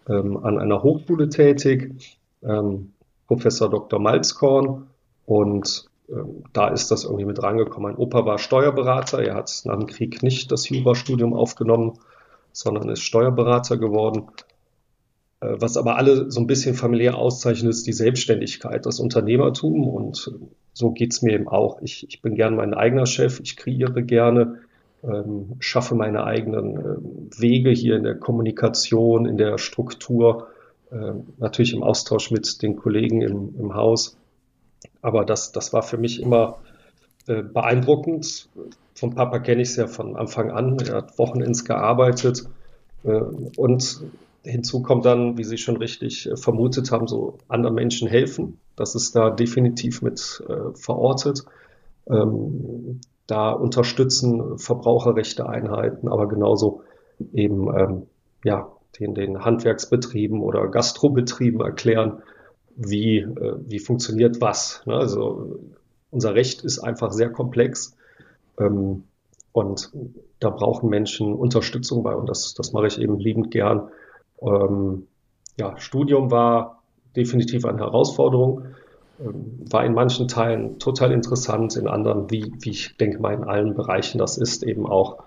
ähm, 0.06 0.36
an 0.36 0.58
einer 0.58 0.82
Hochschule 0.82 1.30
tätig, 1.30 2.18
ähm, 2.42 2.92
Professor 3.26 3.70
Dr. 3.70 3.98
Malzkorn. 3.98 4.86
Und 5.24 5.88
ähm, 6.10 6.44
da 6.52 6.68
ist 6.68 6.90
das 6.90 7.04
irgendwie 7.04 7.24
mit 7.24 7.42
reingekommen. 7.42 7.92
Mein 7.92 7.98
Opa 7.98 8.26
war 8.26 8.38
Steuerberater. 8.38 9.22
Er 9.22 9.34
hat 9.34 9.62
nach 9.64 9.78
dem 9.78 9.86
Krieg 9.86 10.22
nicht 10.22 10.52
das 10.52 10.68
Jurastudium 10.68 11.32
aufgenommen, 11.32 11.94
sondern 12.52 12.90
ist 12.90 13.00
Steuerberater 13.00 13.78
geworden. 13.78 14.26
Äh, 15.40 15.54
was 15.58 15.78
aber 15.78 15.96
alle 15.96 16.30
so 16.30 16.38
ein 16.38 16.46
bisschen 16.46 16.74
familiär 16.74 17.16
auszeichnet, 17.16 17.70
ist 17.70 17.86
die 17.86 17.94
Selbstständigkeit, 17.94 18.84
das 18.84 19.00
Unternehmertum. 19.00 19.88
Und 19.88 20.34
so 20.74 20.90
geht's 20.90 21.22
mir 21.22 21.32
eben 21.32 21.48
auch. 21.48 21.80
Ich, 21.80 22.06
ich 22.06 22.20
bin 22.20 22.34
gern 22.34 22.56
mein 22.56 22.74
eigener 22.74 23.06
Chef. 23.06 23.40
Ich 23.40 23.56
kreiere 23.56 24.02
gerne 24.02 24.58
ähm, 25.06 25.56
schaffe 25.58 25.94
meine 25.94 26.24
eigenen 26.24 26.76
äh, 26.76 27.40
Wege 27.40 27.70
hier 27.70 27.96
in 27.96 28.04
der 28.04 28.16
Kommunikation, 28.16 29.26
in 29.26 29.36
der 29.36 29.58
Struktur, 29.58 30.48
äh, 30.90 31.12
natürlich 31.38 31.74
im 31.74 31.82
Austausch 31.82 32.30
mit 32.30 32.62
den 32.62 32.76
Kollegen 32.76 33.20
im, 33.20 33.54
im 33.58 33.74
Haus. 33.74 34.16
Aber 35.02 35.24
das, 35.24 35.52
das 35.52 35.72
war 35.72 35.82
für 35.82 35.98
mich 35.98 36.20
immer 36.20 36.58
äh, 37.26 37.42
beeindruckend. 37.42 38.48
Vom 38.94 39.14
Papa 39.14 39.38
kenne 39.38 39.62
ich 39.62 39.68
es 39.70 39.76
ja 39.76 39.86
von 39.86 40.16
Anfang 40.16 40.50
an. 40.50 40.78
Er 40.78 40.96
hat 40.96 41.18
Wochenends 41.18 41.64
gearbeitet. 41.64 42.44
Äh, 43.02 43.20
und 43.56 44.02
hinzu 44.42 44.82
kommt 44.82 45.04
dann, 45.04 45.36
wie 45.38 45.44
Sie 45.44 45.58
schon 45.58 45.76
richtig 45.76 46.30
äh, 46.30 46.36
vermutet 46.36 46.90
haben, 46.90 47.06
so 47.06 47.38
anderen 47.48 47.74
Menschen 47.74 48.08
helfen. 48.08 48.58
Das 48.76 48.94
ist 48.94 49.14
da 49.16 49.30
definitiv 49.30 50.02
mit 50.02 50.42
äh, 50.48 50.74
verortet. 50.74 51.44
Ähm, 52.08 53.00
da 53.26 53.50
unterstützen 53.52 54.58
Verbraucherrechte 54.58 55.48
Einheiten, 55.48 56.08
aber 56.08 56.28
genauso 56.28 56.82
eben 57.32 57.74
ähm, 57.74 58.06
ja, 58.44 58.72
den, 59.00 59.14
den 59.14 59.44
Handwerksbetrieben 59.44 60.42
oder 60.42 60.68
Gastrobetrieben 60.68 61.60
erklären, 61.60 62.22
wie, 62.76 63.18
äh, 63.18 63.56
wie 63.66 63.78
funktioniert 63.78 64.40
was. 64.40 64.82
Ne? 64.86 64.94
Also 64.94 65.58
unser 66.10 66.34
Recht 66.34 66.62
ist 66.62 66.78
einfach 66.78 67.12
sehr 67.12 67.30
komplex 67.30 67.96
ähm, 68.58 69.04
und 69.52 69.92
da 70.40 70.50
brauchen 70.50 70.90
Menschen 70.90 71.32
Unterstützung 71.32 72.02
bei 72.02 72.14
und 72.14 72.28
das, 72.28 72.54
das 72.54 72.72
mache 72.72 72.88
ich 72.88 73.00
eben 73.00 73.18
liebend 73.18 73.50
gern. 73.50 73.88
Ähm, 74.42 75.06
ja, 75.58 75.78
Studium 75.78 76.30
war 76.30 76.82
definitiv 77.16 77.64
eine 77.64 77.78
Herausforderung. 77.78 78.66
Ähm, 79.20 79.64
war 79.70 79.84
in 79.84 79.94
manchen 79.94 80.28
Teilen 80.28 80.78
total 80.78 81.12
interessant, 81.12 81.76
in 81.76 81.88
anderen, 81.88 82.30
wie, 82.30 82.52
wie 82.60 82.70
ich 82.70 82.96
denke 82.96 83.18
mal 83.20 83.34
in 83.34 83.44
allen 83.44 83.74
Bereichen 83.74 84.18
das 84.18 84.38
ist, 84.38 84.62
eben 84.62 84.86
auch 84.86 85.22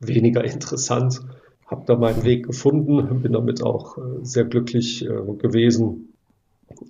weniger 0.00 0.44
interessant. 0.52 1.20
Habe 1.66 1.84
da 1.86 1.96
meinen 1.96 2.24
Weg 2.24 2.46
gefunden, 2.46 3.22
bin 3.22 3.32
damit 3.32 3.62
auch 3.62 3.98
äh, 3.98 4.00
sehr 4.22 4.44
glücklich 4.44 5.04
äh, 5.04 5.08
gewesen. 5.38 6.14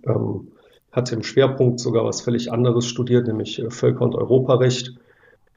Ähm, 0.05 0.49
hatte 0.93 1.15
im 1.15 1.23
Schwerpunkt 1.23 1.79
sogar 1.81 2.05
was 2.05 2.23
völlig 2.23 2.51
anderes 2.51 2.87
studiert, 2.87 3.27
nämlich 3.27 3.59
äh, 3.59 3.71
Völker- 3.71 4.05
und 4.05 4.15
Europarecht, 4.15 4.95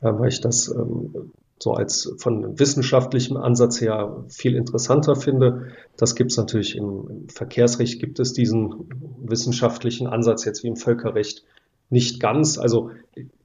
weil 0.01 0.29
ich 0.29 0.41
das 0.41 0.67
ähm, 0.67 1.31
so 1.63 1.73
als 1.73 2.13
von 2.17 2.59
wissenschaftlichem 2.59 3.37
Ansatz 3.37 3.79
her 3.79 4.25
viel 4.27 4.55
interessanter 4.55 5.15
finde. 5.15 5.67
Das 5.95 6.13
gibt 6.13 6.31
es 6.31 6.37
natürlich 6.37 6.75
im, 6.75 7.27
Verkehrsrecht, 7.29 8.01
gibt 8.01 8.19
es 8.19 8.33
diesen 8.33 8.89
wissenschaftlichen 9.23 10.07
Ansatz 10.07 10.43
jetzt 10.43 10.63
wie 10.63 10.67
im 10.67 10.75
Völkerrecht 10.75 11.45
nicht 11.89 12.19
ganz. 12.19 12.57
Also 12.57 12.91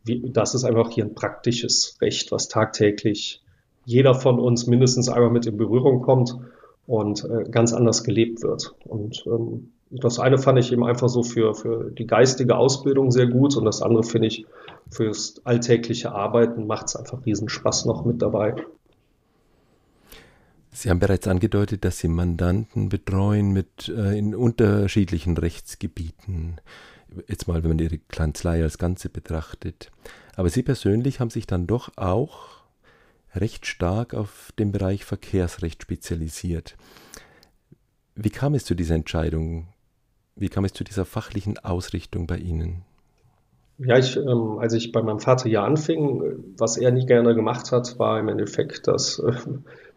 wie, 0.04 0.30
das 0.32 0.56
ist 0.56 0.64
einfach 0.64 0.90
hier 0.90 1.04
ein 1.04 1.14
praktisches 1.14 1.96
Recht, 2.00 2.32
was 2.32 2.48
tagtäglich 2.48 3.40
jeder 3.84 4.14
von 4.14 4.40
uns 4.40 4.66
mindestens 4.66 5.08
einmal 5.08 5.30
mit 5.30 5.46
in 5.46 5.56
Berührung 5.56 6.02
kommt 6.02 6.37
und 6.88 7.25
äh, 7.25 7.48
ganz 7.48 7.72
anders 7.72 8.02
gelebt 8.02 8.42
wird. 8.42 8.75
Und 8.84 9.22
ähm, 9.26 9.70
das 9.90 10.18
eine 10.18 10.38
fand 10.38 10.58
ich 10.58 10.72
eben 10.72 10.84
einfach 10.84 11.08
so 11.08 11.22
für, 11.22 11.54
für 11.54 11.92
die 11.92 12.06
geistige 12.06 12.56
Ausbildung 12.56 13.12
sehr 13.12 13.28
gut 13.28 13.56
und 13.56 13.64
das 13.64 13.80
andere 13.80 14.02
finde 14.02 14.26
ich 14.26 14.44
fürs 14.90 15.40
alltägliche 15.45 16.12
Arbeiten 16.12 16.66
macht 16.66 16.87
es 16.87 16.97
einfach 16.97 17.25
riesen 17.26 17.49
Spaß 17.49 17.85
noch 17.85 18.04
mit 18.04 18.23
dabei. 18.23 18.54
Sie 20.71 20.90
haben 20.90 21.00
bereits 21.00 21.26
angedeutet, 21.26 21.85
dass 21.85 21.99
Sie 21.99 22.09
Mandanten 22.09 22.88
betreuen 22.88 23.52
mit 23.52 23.88
äh, 23.88 24.16
in 24.16 24.35
unterschiedlichen 24.35 25.37
Rechtsgebieten. 25.37 26.61
Jetzt 27.26 27.49
mal, 27.49 27.62
wenn 27.62 27.71
man 27.71 27.78
Ihre 27.78 27.99
Kanzlei 27.99 28.62
als 28.62 28.78
Ganze 28.78 29.09
betrachtet. 29.09 29.90
Aber 30.37 30.50
Sie 30.50 30.62
persönlich 30.62 31.18
haben 31.18 31.30
sich 31.30 31.47
dann 31.47 31.66
doch 31.66 31.90
auch 31.97 32.59
recht 33.35 33.66
stark 33.66 34.14
auf 34.14 34.52
den 34.59 34.71
Bereich 34.71 35.04
Verkehrsrecht 35.04 35.83
spezialisiert. 35.83 36.76
Wie 38.14 38.30
kam 38.30 38.54
es 38.54 38.64
zu 38.64 38.75
dieser 38.75 38.95
Entscheidung? 38.95 39.68
Wie 40.37 40.49
kam 40.49 40.64
es 40.64 40.73
zu 40.73 40.85
dieser 40.85 41.04
fachlichen 41.04 41.59
Ausrichtung 41.59 42.26
bei 42.26 42.38
Ihnen? 42.38 42.85
Ja, 43.78 43.97
ich, 43.97 44.16
ähm, 44.16 44.58
als 44.58 44.73
ich 44.73 44.90
bei 44.90 45.02
meinem 45.02 45.20
Vater 45.20 45.49
hier 45.49 45.62
anfing, 45.62 46.54
was 46.56 46.76
er 46.76 46.90
nie 46.90 47.06
gerne 47.06 47.35
gemacht 47.37 47.70
hat, 47.70 47.99
war 47.99 48.18
im 48.18 48.28
Endeffekt 48.28 48.88
das 48.88 49.20
äh, 49.20 49.32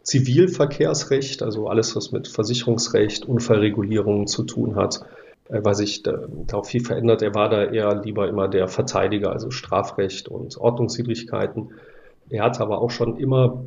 Zivilverkehrsrecht, 0.02 1.42
also 1.42 1.66
alles, 1.66 1.96
was 1.96 2.12
mit 2.12 2.28
Versicherungsrecht, 2.28 3.26
Unfallregulierung 3.26 4.28
zu 4.28 4.44
tun 4.44 4.76
hat, 4.76 5.00
äh, 5.48 5.60
weil 5.64 5.74
sich 5.74 6.04
da, 6.04 6.26
da 6.46 6.58
auch 6.58 6.66
viel 6.66 6.84
verändert. 6.84 7.22
Er 7.22 7.34
war 7.34 7.48
da 7.48 7.64
eher 7.64 8.00
lieber 8.02 8.28
immer 8.28 8.46
der 8.46 8.68
Verteidiger, 8.68 9.32
also 9.32 9.50
Strafrecht 9.50 10.28
und 10.28 10.56
Ordnungswidrigkeiten. 10.56 11.70
Er 12.30 12.44
hat 12.44 12.60
aber 12.60 12.80
auch 12.80 12.90
schon 12.90 13.16
immer 13.16 13.64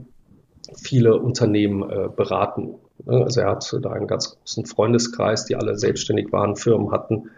viele 0.81 1.19
Unternehmen 1.19 1.83
äh, 1.89 2.07
beraten, 2.15 2.75
Also 3.05 3.41
er 3.41 3.51
hat 3.51 3.75
da 3.81 3.91
einen 3.91 4.07
ganz 4.07 4.37
großen 4.39 4.65
Freundeskreis, 4.65 5.45
die 5.45 5.57
alle 5.57 5.77
selbstständig 5.77 6.31
waren, 6.31 6.55
Firmen 6.55 6.91
hatten. 6.91 7.29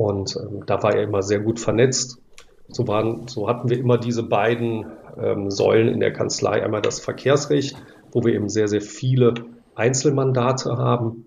Und 0.00 0.34
ähm, 0.40 0.64
da 0.64 0.82
war 0.82 0.94
er 0.94 1.02
immer 1.02 1.22
sehr 1.22 1.40
gut 1.40 1.60
vernetzt. 1.60 2.22
So, 2.68 2.88
waren, 2.88 3.28
so 3.28 3.48
hatten 3.48 3.68
wir 3.68 3.78
immer 3.78 3.98
diese 3.98 4.22
beiden 4.22 4.86
ähm, 5.20 5.50
Säulen 5.50 5.88
in 5.88 6.00
der 6.00 6.10
Kanzlei. 6.10 6.62
Einmal 6.62 6.80
das 6.80 7.00
Verkehrsrecht, 7.00 7.76
wo 8.10 8.24
wir 8.24 8.32
eben 8.32 8.48
sehr, 8.48 8.66
sehr 8.66 8.80
viele 8.80 9.34
Einzelmandate 9.74 10.78
haben 10.78 11.26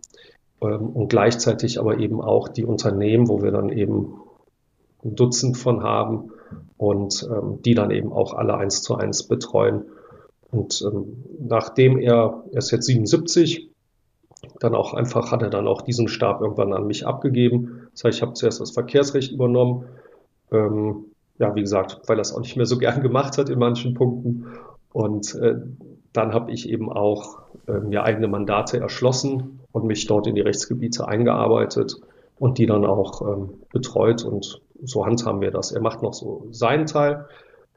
ähm, 0.59 0.89
und 0.89 1.09
gleichzeitig 1.09 1.79
aber 1.79 1.99
eben 1.99 2.19
auch 2.19 2.47
die 2.47 2.65
Unternehmen, 2.65 3.27
wo 3.27 3.43
wir 3.43 3.51
dann 3.51 3.69
eben 3.69 4.15
ein 5.05 5.15
Dutzend 5.15 5.55
von 5.55 5.83
haben 5.83 6.31
und 6.75 7.29
ähm, 7.31 7.59
die 7.61 7.75
dann 7.75 7.91
eben 7.91 8.11
auch 8.11 8.33
alle 8.33 8.57
eins 8.57 8.81
zu 8.81 8.95
eins 8.95 9.27
betreuen. 9.27 9.85
Und 10.49 10.81
ähm, 10.81 11.25
nachdem 11.39 11.99
er, 11.99 12.43
er 12.51 12.57
ist 12.57 12.71
jetzt 12.71 12.87
77, 12.87 13.69
dann 14.59 14.75
auch 14.75 14.93
einfach 14.93 15.31
hat 15.31 15.41
er 15.41 15.49
dann 15.49 15.67
auch 15.67 15.81
diesen 15.81 16.07
Stab 16.07 16.41
irgendwann 16.41 16.73
an 16.73 16.87
mich 16.87 17.05
abgegeben. 17.05 17.87
Das 17.91 18.03
heißt, 18.03 18.17
ich 18.17 18.21
habe 18.21 18.33
zuerst 18.33 18.61
das 18.61 18.71
Verkehrsrecht 18.71 19.31
übernommen. 19.31 19.85
Ähm, 20.51 21.05
ja, 21.39 21.55
wie 21.55 21.61
gesagt, 21.61 22.01
weil 22.07 22.17
er 22.17 22.21
es 22.21 22.33
auch 22.33 22.41
nicht 22.41 22.55
mehr 22.55 22.65
so 22.65 22.77
gern 22.79 23.01
gemacht 23.01 23.37
hat 23.37 23.49
in 23.49 23.59
manchen 23.59 23.93
Punkten. 23.93 24.47
Und 24.91 25.35
äh, 25.35 25.55
dann 26.13 26.33
habe 26.33 26.51
ich 26.51 26.69
eben 26.69 26.91
auch 26.91 27.39
äh, 27.67 27.79
mir 27.79 28.03
eigene 28.03 28.27
Mandate 28.27 28.79
erschlossen 28.79 29.59
und 29.71 29.85
mich 29.85 30.05
dort 30.05 30.27
in 30.27 30.35
die 30.35 30.41
Rechtsgebiete 30.41 31.07
eingearbeitet 31.07 31.95
und 32.37 32.57
die 32.57 32.65
dann 32.65 32.85
auch 32.85 33.21
ähm, 33.21 33.49
betreut 33.71 34.23
und 34.23 34.61
so 34.83 35.05
handhaben 35.05 35.41
wir 35.41 35.51
das. 35.51 35.71
Er 35.71 35.81
macht 35.81 36.03
noch 36.03 36.13
so 36.13 36.47
seinen 36.51 36.85
Teil, 36.85 37.25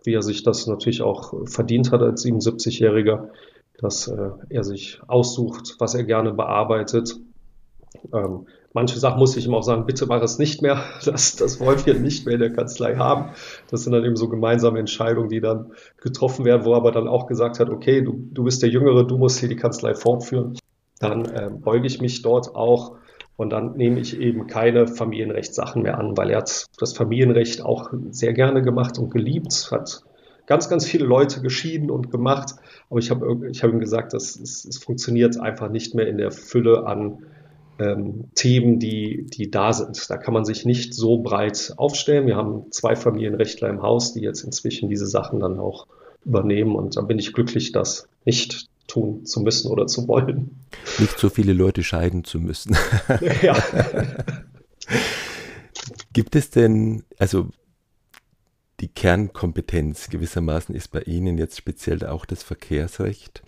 wie 0.04 0.14
er 0.14 0.22
sich 0.22 0.42
das 0.42 0.66
natürlich 0.66 1.02
auch 1.02 1.34
verdient 1.46 1.92
hat 1.92 2.02
als 2.02 2.24
77-Jähriger, 2.24 3.28
dass 3.78 4.08
äh, 4.08 4.30
er 4.48 4.64
sich 4.64 5.00
aussucht, 5.06 5.76
was 5.78 5.94
er 5.94 6.04
gerne 6.04 6.32
bearbeitet. 6.32 7.16
Ähm, 8.12 8.46
manche 8.72 8.98
Sachen 8.98 9.18
muss 9.18 9.36
ich 9.36 9.46
ihm 9.46 9.54
auch 9.54 9.62
sagen, 9.62 9.86
bitte 9.86 10.06
mach 10.06 10.22
es 10.22 10.38
nicht 10.38 10.62
mehr. 10.62 10.82
Das, 11.04 11.36
das 11.36 11.60
wollen 11.60 11.84
wir 11.84 11.94
nicht 11.94 12.26
mehr 12.26 12.34
in 12.34 12.40
der 12.40 12.52
Kanzlei 12.52 12.96
haben. 12.96 13.30
Das 13.70 13.84
sind 13.84 13.92
dann 13.92 14.04
eben 14.04 14.16
so 14.16 14.28
gemeinsame 14.28 14.78
Entscheidungen, 14.78 15.28
die 15.28 15.40
dann 15.40 15.72
getroffen 16.00 16.44
werden, 16.44 16.64
wo 16.64 16.72
er 16.72 16.78
aber 16.78 16.92
dann 16.92 17.08
auch 17.08 17.26
gesagt 17.26 17.60
hat, 17.60 17.70
okay, 17.70 18.02
du, 18.02 18.28
du 18.32 18.44
bist 18.44 18.62
der 18.62 18.70
Jüngere, 18.70 19.06
du 19.06 19.18
musst 19.18 19.38
hier 19.38 19.48
die 19.48 19.56
Kanzlei 19.56 19.94
fortführen. 19.94 20.58
Dann 20.98 21.24
äh, 21.26 21.50
beuge 21.52 21.86
ich 21.86 22.00
mich 22.00 22.22
dort 22.22 22.54
auch 22.54 22.96
und 23.36 23.50
dann 23.50 23.76
nehme 23.76 24.00
ich 24.00 24.18
eben 24.18 24.46
keine 24.46 24.86
Familienrechtssachen 24.86 25.82
mehr 25.82 25.98
an, 25.98 26.16
weil 26.16 26.30
er 26.30 26.38
hat 26.38 26.66
das 26.78 26.94
Familienrecht 26.94 27.62
auch 27.62 27.90
sehr 28.10 28.32
gerne 28.32 28.62
gemacht 28.62 28.98
und 28.98 29.10
geliebt, 29.10 29.68
hat 29.70 30.02
ganz, 30.46 30.68
ganz 30.68 30.86
viele 30.86 31.04
Leute 31.04 31.40
geschieden 31.40 31.90
und 31.90 32.10
gemacht. 32.10 32.54
Aber 32.88 32.98
ich 32.98 33.10
habe 33.10 33.48
ich 33.50 33.62
hab 33.62 33.70
ihm 33.70 33.80
gesagt, 33.80 34.12
dass 34.14 34.36
es, 34.36 34.64
es 34.64 34.78
funktioniert 34.78 35.38
einfach 35.38 35.70
nicht 35.70 35.94
mehr 35.94 36.06
in 36.06 36.18
der 36.18 36.30
Fülle 36.30 36.86
an 36.86 37.24
ähm, 37.78 38.30
Themen, 38.34 38.78
die, 38.78 39.26
die 39.26 39.50
da 39.50 39.72
sind. 39.72 40.08
Da 40.08 40.16
kann 40.16 40.32
man 40.32 40.44
sich 40.44 40.64
nicht 40.64 40.94
so 40.94 41.18
breit 41.18 41.74
aufstellen. 41.76 42.26
Wir 42.26 42.36
haben 42.36 42.70
zwei 42.70 42.96
Familienrechtler 42.96 43.68
im 43.68 43.82
Haus, 43.82 44.14
die 44.14 44.20
jetzt 44.20 44.42
inzwischen 44.42 44.88
diese 44.88 45.06
Sachen 45.06 45.40
dann 45.40 45.58
auch 45.58 45.86
übernehmen. 46.24 46.74
Und 46.74 46.96
da 46.96 47.02
bin 47.02 47.18
ich 47.18 47.32
glücklich, 47.32 47.72
das 47.72 48.08
nicht 48.24 48.68
tun 48.86 49.24
zu 49.26 49.40
müssen 49.40 49.70
oder 49.70 49.86
zu 49.86 50.06
wollen. 50.08 50.50
Nicht 50.98 51.18
so 51.18 51.28
viele 51.28 51.52
Leute 51.52 51.82
scheiden 51.82 52.24
zu 52.24 52.38
müssen. 52.38 52.76
Ja. 53.42 53.56
Gibt 56.12 56.36
es 56.36 56.50
denn, 56.50 57.02
also 57.18 57.48
die 58.80 58.88
Kernkompetenz 58.88 60.10
gewissermaßen 60.10 60.74
ist 60.74 60.88
bei 60.88 61.00
Ihnen 61.02 61.38
jetzt 61.38 61.56
speziell 61.56 62.04
auch 62.04 62.26
das 62.26 62.42
Verkehrsrecht. 62.42 63.42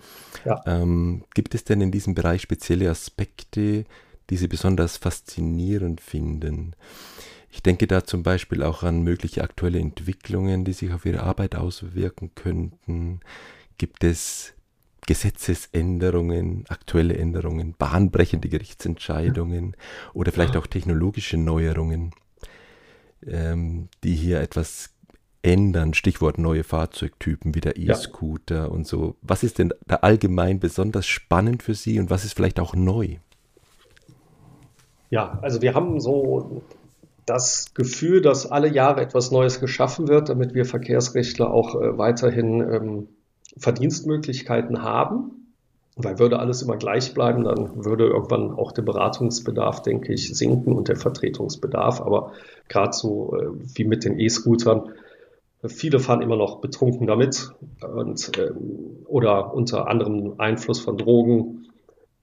Ja. 0.44 0.62
Ähm, 0.66 1.24
gibt 1.34 1.54
es 1.54 1.64
denn 1.64 1.80
in 1.80 1.90
diesem 1.90 2.14
Bereich 2.14 2.42
spezielle 2.42 2.90
Aspekte, 2.90 3.84
die 4.30 4.36
Sie 4.36 4.48
besonders 4.48 4.96
faszinierend 4.96 6.00
finden? 6.00 6.74
Ich 7.50 7.62
denke 7.62 7.86
da 7.86 8.04
zum 8.04 8.22
Beispiel 8.22 8.62
auch 8.62 8.82
an 8.82 9.02
mögliche 9.02 9.42
aktuelle 9.42 9.78
Entwicklungen, 9.78 10.64
die 10.64 10.72
sich 10.72 10.92
auf 10.92 11.04
Ihre 11.04 11.22
Arbeit 11.22 11.56
auswirken 11.56 12.32
könnten. 12.34 13.20
Gibt 13.76 14.04
es 14.04 14.54
Gesetzesänderungen, 15.06 16.64
aktuelle 16.68 17.16
Änderungen, 17.16 17.74
bahnbrechende 17.78 18.48
Gerichtsentscheidungen 18.48 19.76
oder 20.12 20.32
vielleicht 20.32 20.56
auch 20.56 20.66
technologische 20.66 21.38
Neuerungen, 21.38 22.12
ähm, 23.26 23.88
die 24.04 24.14
hier 24.14 24.40
etwas 24.40 24.90
ändern. 25.42 25.94
Stichwort 25.94 26.38
neue 26.38 26.64
Fahrzeugtypen 26.64 27.54
wie 27.54 27.60
der 27.60 27.76
E-Scooter 27.76 28.54
ja. 28.54 28.64
und 28.66 28.86
so. 28.86 29.16
Was 29.22 29.42
ist 29.42 29.58
denn 29.58 29.72
da 29.86 29.96
allgemein 29.96 30.60
besonders 30.60 31.06
spannend 31.06 31.62
für 31.62 31.74
Sie 31.74 31.98
und 31.98 32.10
was 32.10 32.24
ist 32.24 32.34
vielleicht 32.34 32.60
auch 32.60 32.74
neu? 32.74 33.16
Ja, 35.10 35.38
also 35.42 35.62
wir 35.62 35.74
haben 35.74 36.00
so 36.00 36.62
das 37.24 37.72
Gefühl, 37.74 38.20
dass 38.20 38.50
alle 38.50 38.68
Jahre 38.68 39.00
etwas 39.00 39.30
Neues 39.30 39.60
geschaffen 39.60 40.08
wird, 40.08 40.28
damit 40.28 40.54
wir 40.54 40.64
Verkehrsrechtler 40.64 41.50
auch 41.52 41.74
äh, 41.74 41.98
weiterhin 41.98 42.60
ähm, 42.60 43.08
Verdienstmöglichkeiten 43.56 44.82
haben. 44.82 45.34
Weil 46.00 46.20
würde 46.20 46.38
alles 46.38 46.62
immer 46.62 46.76
gleich 46.76 47.12
bleiben, 47.12 47.42
dann 47.42 47.84
würde 47.84 48.06
irgendwann 48.06 48.52
auch 48.52 48.70
der 48.70 48.82
Beratungsbedarf, 48.82 49.82
denke 49.82 50.12
ich, 50.12 50.32
sinken 50.32 50.72
und 50.72 50.86
der 50.86 50.94
Vertretungsbedarf. 50.94 52.00
Aber 52.00 52.32
gerade 52.68 52.92
so 52.92 53.36
äh, 53.36 53.48
wie 53.74 53.84
mit 53.84 54.04
den 54.04 54.18
E-Scootern, 54.18 54.92
viele 55.66 55.98
fahren 55.98 56.22
immer 56.22 56.36
noch 56.36 56.60
betrunken 56.60 57.06
damit 57.06 57.50
und, 57.82 58.30
ähm, 58.38 59.04
oder 59.06 59.52
unter 59.54 59.88
anderem 59.88 60.34
Einfluss 60.38 60.78
von 60.78 60.96
Drogen 60.96 61.66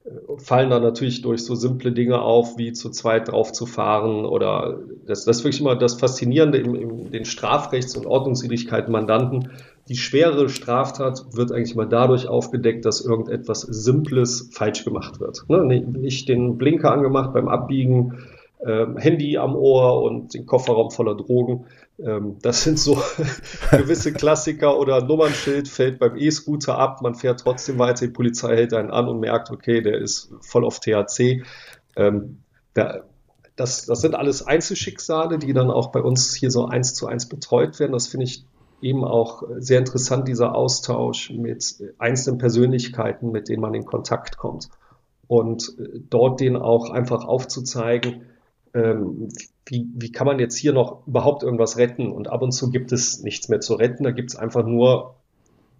äh, 0.04 0.10
fallen 0.38 0.70
dann 0.70 0.82
natürlich 0.82 1.20
durch 1.20 1.44
so 1.44 1.54
simple 1.54 1.92
Dinge 1.92 2.22
auf, 2.22 2.56
wie 2.56 2.72
zu 2.72 2.90
zweit 2.90 3.28
drauf 3.28 3.52
zu 3.52 3.66
fahren 3.66 4.24
oder 4.24 4.78
das, 5.06 5.24
das 5.24 5.38
ist 5.38 5.44
wirklich 5.44 5.60
immer 5.60 5.76
das 5.76 5.94
Faszinierende 5.94 6.58
in, 6.58 6.74
in 6.74 7.10
den 7.10 7.24
Strafrechts- 7.24 7.96
und 7.96 8.06
Ordnungswidrigkeiten 8.06 8.90
Mandanten, 8.90 9.50
die 9.88 9.96
schwere 9.96 10.48
Straftat 10.48 11.24
wird 11.32 11.52
eigentlich 11.52 11.76
mal 11.76 11.86
dadurch 11.86 12.26
aufgedeckt, 12.26 12.84
dass 12.84 13.00
irgendetwas 13.00 13.60
Simples 13.60 14.50
falsch 14.52 14.84
gemacht 14.84 15.20
wird. 15.20 15.44
Ne? 15.48 15.64
Nicht 15.64 16.28
den 16.28 16.58
Blinker 16.58 16.90
angemacht 16.90 17.32
beim 17.32 17.48
Abbiegen, 17.48 18.14
ähm, 18.64 18.96
Handy 18.96 19.36
am 19.36 19.54
Ohr 19.54 20.02
und 20.02 20.34
den 20.34 20.46
Kofferraum 20.46 20.90
voller 20.90 21.14
Drogen. 21.14 21.66
Ähm, 21.98 22.36
das 22.42 22.62
sind 22.62 22.78
so 22.78 22.94
gewisse 23.70 24.12
Klassiker 24.12 24.78
oder 24.78 25.02
Nummernschild 25.02 25.68
fällt 25.68 25.98
beim 25.98 26.16
E-Scooter 26.16 26.78
ab, 26.78 27.00
man 27.02 27.14
fährt 27.14 27.40
trotzdem 27.40 27.78
weiter, 27.78 28.06
die 28.06 28.12
Polizei 28.12 28.56
hält 28.56 28.74
einen 28.74 28.90
an 28.90 29.08
und 29.08 29.20
merkt, 29.20 29.50
okay, 29.50 29.80
der 29.80 29.98
ist 29.98 30.30
voll 30.40 30.64
auf 30.64 30.80
THC. 30.80 31.44
Ähm, 31.96 32.40
das, 33.56 33.86
das 33.86 34.00
sind 34.00 34.14
alles 34.14 34.46
Einzelschicksale, 34.46 35.38
die 35.38 35.54
dann 35.54 35.70
auch 35.70 35.90
bei 35.90 36.02
uns 36.02 36.34
hier 36.34 36.50
so 36.50 36.66
eins 36.66 36.94
zu 36.94 37.06
eins 37.06 37.26
betreut 37.26 37.80
werden. 37.80 37.92
Das 37.92 38.06
finde 38.06 38.24
ich 38.24 38.44
eben 38.82 39.04
auch 39.04 39.42
sehr 39.58 39.78
interessant, 39.78 40.28
dieser 40.28 40.54
Austausch 40.54 41.30
mit 41.30 41.82
einzelnen 41.98 42.38
Persönlichkeiten, 42.38 43.32
mit 43.32 43.48
denen 43.48 43.62
man 43.62 43.72
in 43.72 43.86
Kontakt 43.86 44.36
kommt. 44.36 44.68
Und 45.26 45.74
äh, 45.78 46.00
dort 46.10 46.40
denen 46.40 46.56
auch 46.56 46.90
einfach 46.90 47.24
aufzuzeigen, 47.24 48.26
ähm, 48.74 49.28
wie, 49.66 49.86
wie 49.94 50.12
kann 50.12 50.26
man 50.26 50.38
jetzt 50.38 50.56
hier 50.56 50.72
noch 50.72 51.06
überhaupt 51.06 51.42
irgendwas 51.42 51.76
retten? 51.76 52.10
Und 52.12 52.28
ab 52.28 52.42
und 52.42 52.52
zu 52.52 52.70
gibt 52.70 52.92
es 52.92 53.22
nichts 53.22 53.48
mehr 53.48 53.60
zu 53.60 53.74
retten, 53.74 54.04
da 54.04 54.12
gibt 54.12 54.30
es 54.30 54.36
einfach 54.36 54.64
nur 54.64 55.16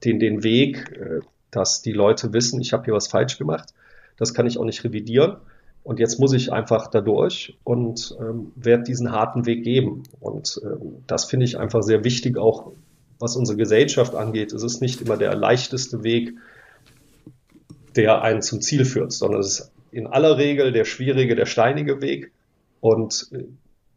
den, 0.05 0.19
den 0.19 0.43
Weg, 0.43 0.91
äh, 0.93 1.21
dass 1.51 1.83
die 1.83 1.93
Leute 1.93 2.33
wissen, 2.33 2.61
ich 2.61 2.73
habe 2.73 2.85
hier 2.85 2.95
was 2.95 3.07
falsch 3.07 3.39
gemacht, 3.39 3.73
das 4.17 4.35
kann 4.35 4.47
ich 4.47 4.59
auch 4.59 4.65
nicht 4.65 4.83
revidieren. 4.85 5.37
Und 5.85 6.01
jetzt 6.01 6.19
muss 6.19 6.33
ich 6.33 6.53
einfach 6.53 6.89
dadurch 6.89 7.57
und 7.63 8.17
ähm, 8.19 8.51
werde 8.57 8.83
diesen 8.83 9.13
harten 9.13 9.47
Weg 9.47 9.63
geben. 9.63 10.03
Und 10.19 10.61
ähm, 10.65 11.05
das 11.07 11.27
finde 11.27 11.47
ich 11.47 11.61
einfach 11.61 11.83
sehr 11.83 12.03
wichtig, 12.03 12.39
auch 12.39 12.73
was 13.21 13.37
unsere 13.37 13.57
Gesellschaft 13.57 14.17
angeht, 14.17 14.53
es 14.53 14.65
ist 14.65 14.83
nicht 14.83 15.01
immer 15.01 15.17
der 15.17 15.35
leichteste 15.37 16.03
Weg, 16.03 16.35
der 17.95 18.23
einen 18.23 18.43
zum 18.43 18.61
Ziel 18.61 18.85
führt, 18.85 19.13
sondern 19.13 19.41
es 19.41 19.61
ist 19.61 19.73
in 19.91 20.07
aller 20.07 20.37
Regel 20.37 20.73
der 20.73 20.85
schwierige, 20.85 21.37
der 21.37 21.47
steinige 21.47 22.03
Weg. 22.03 22.33
Und 22.81 23.31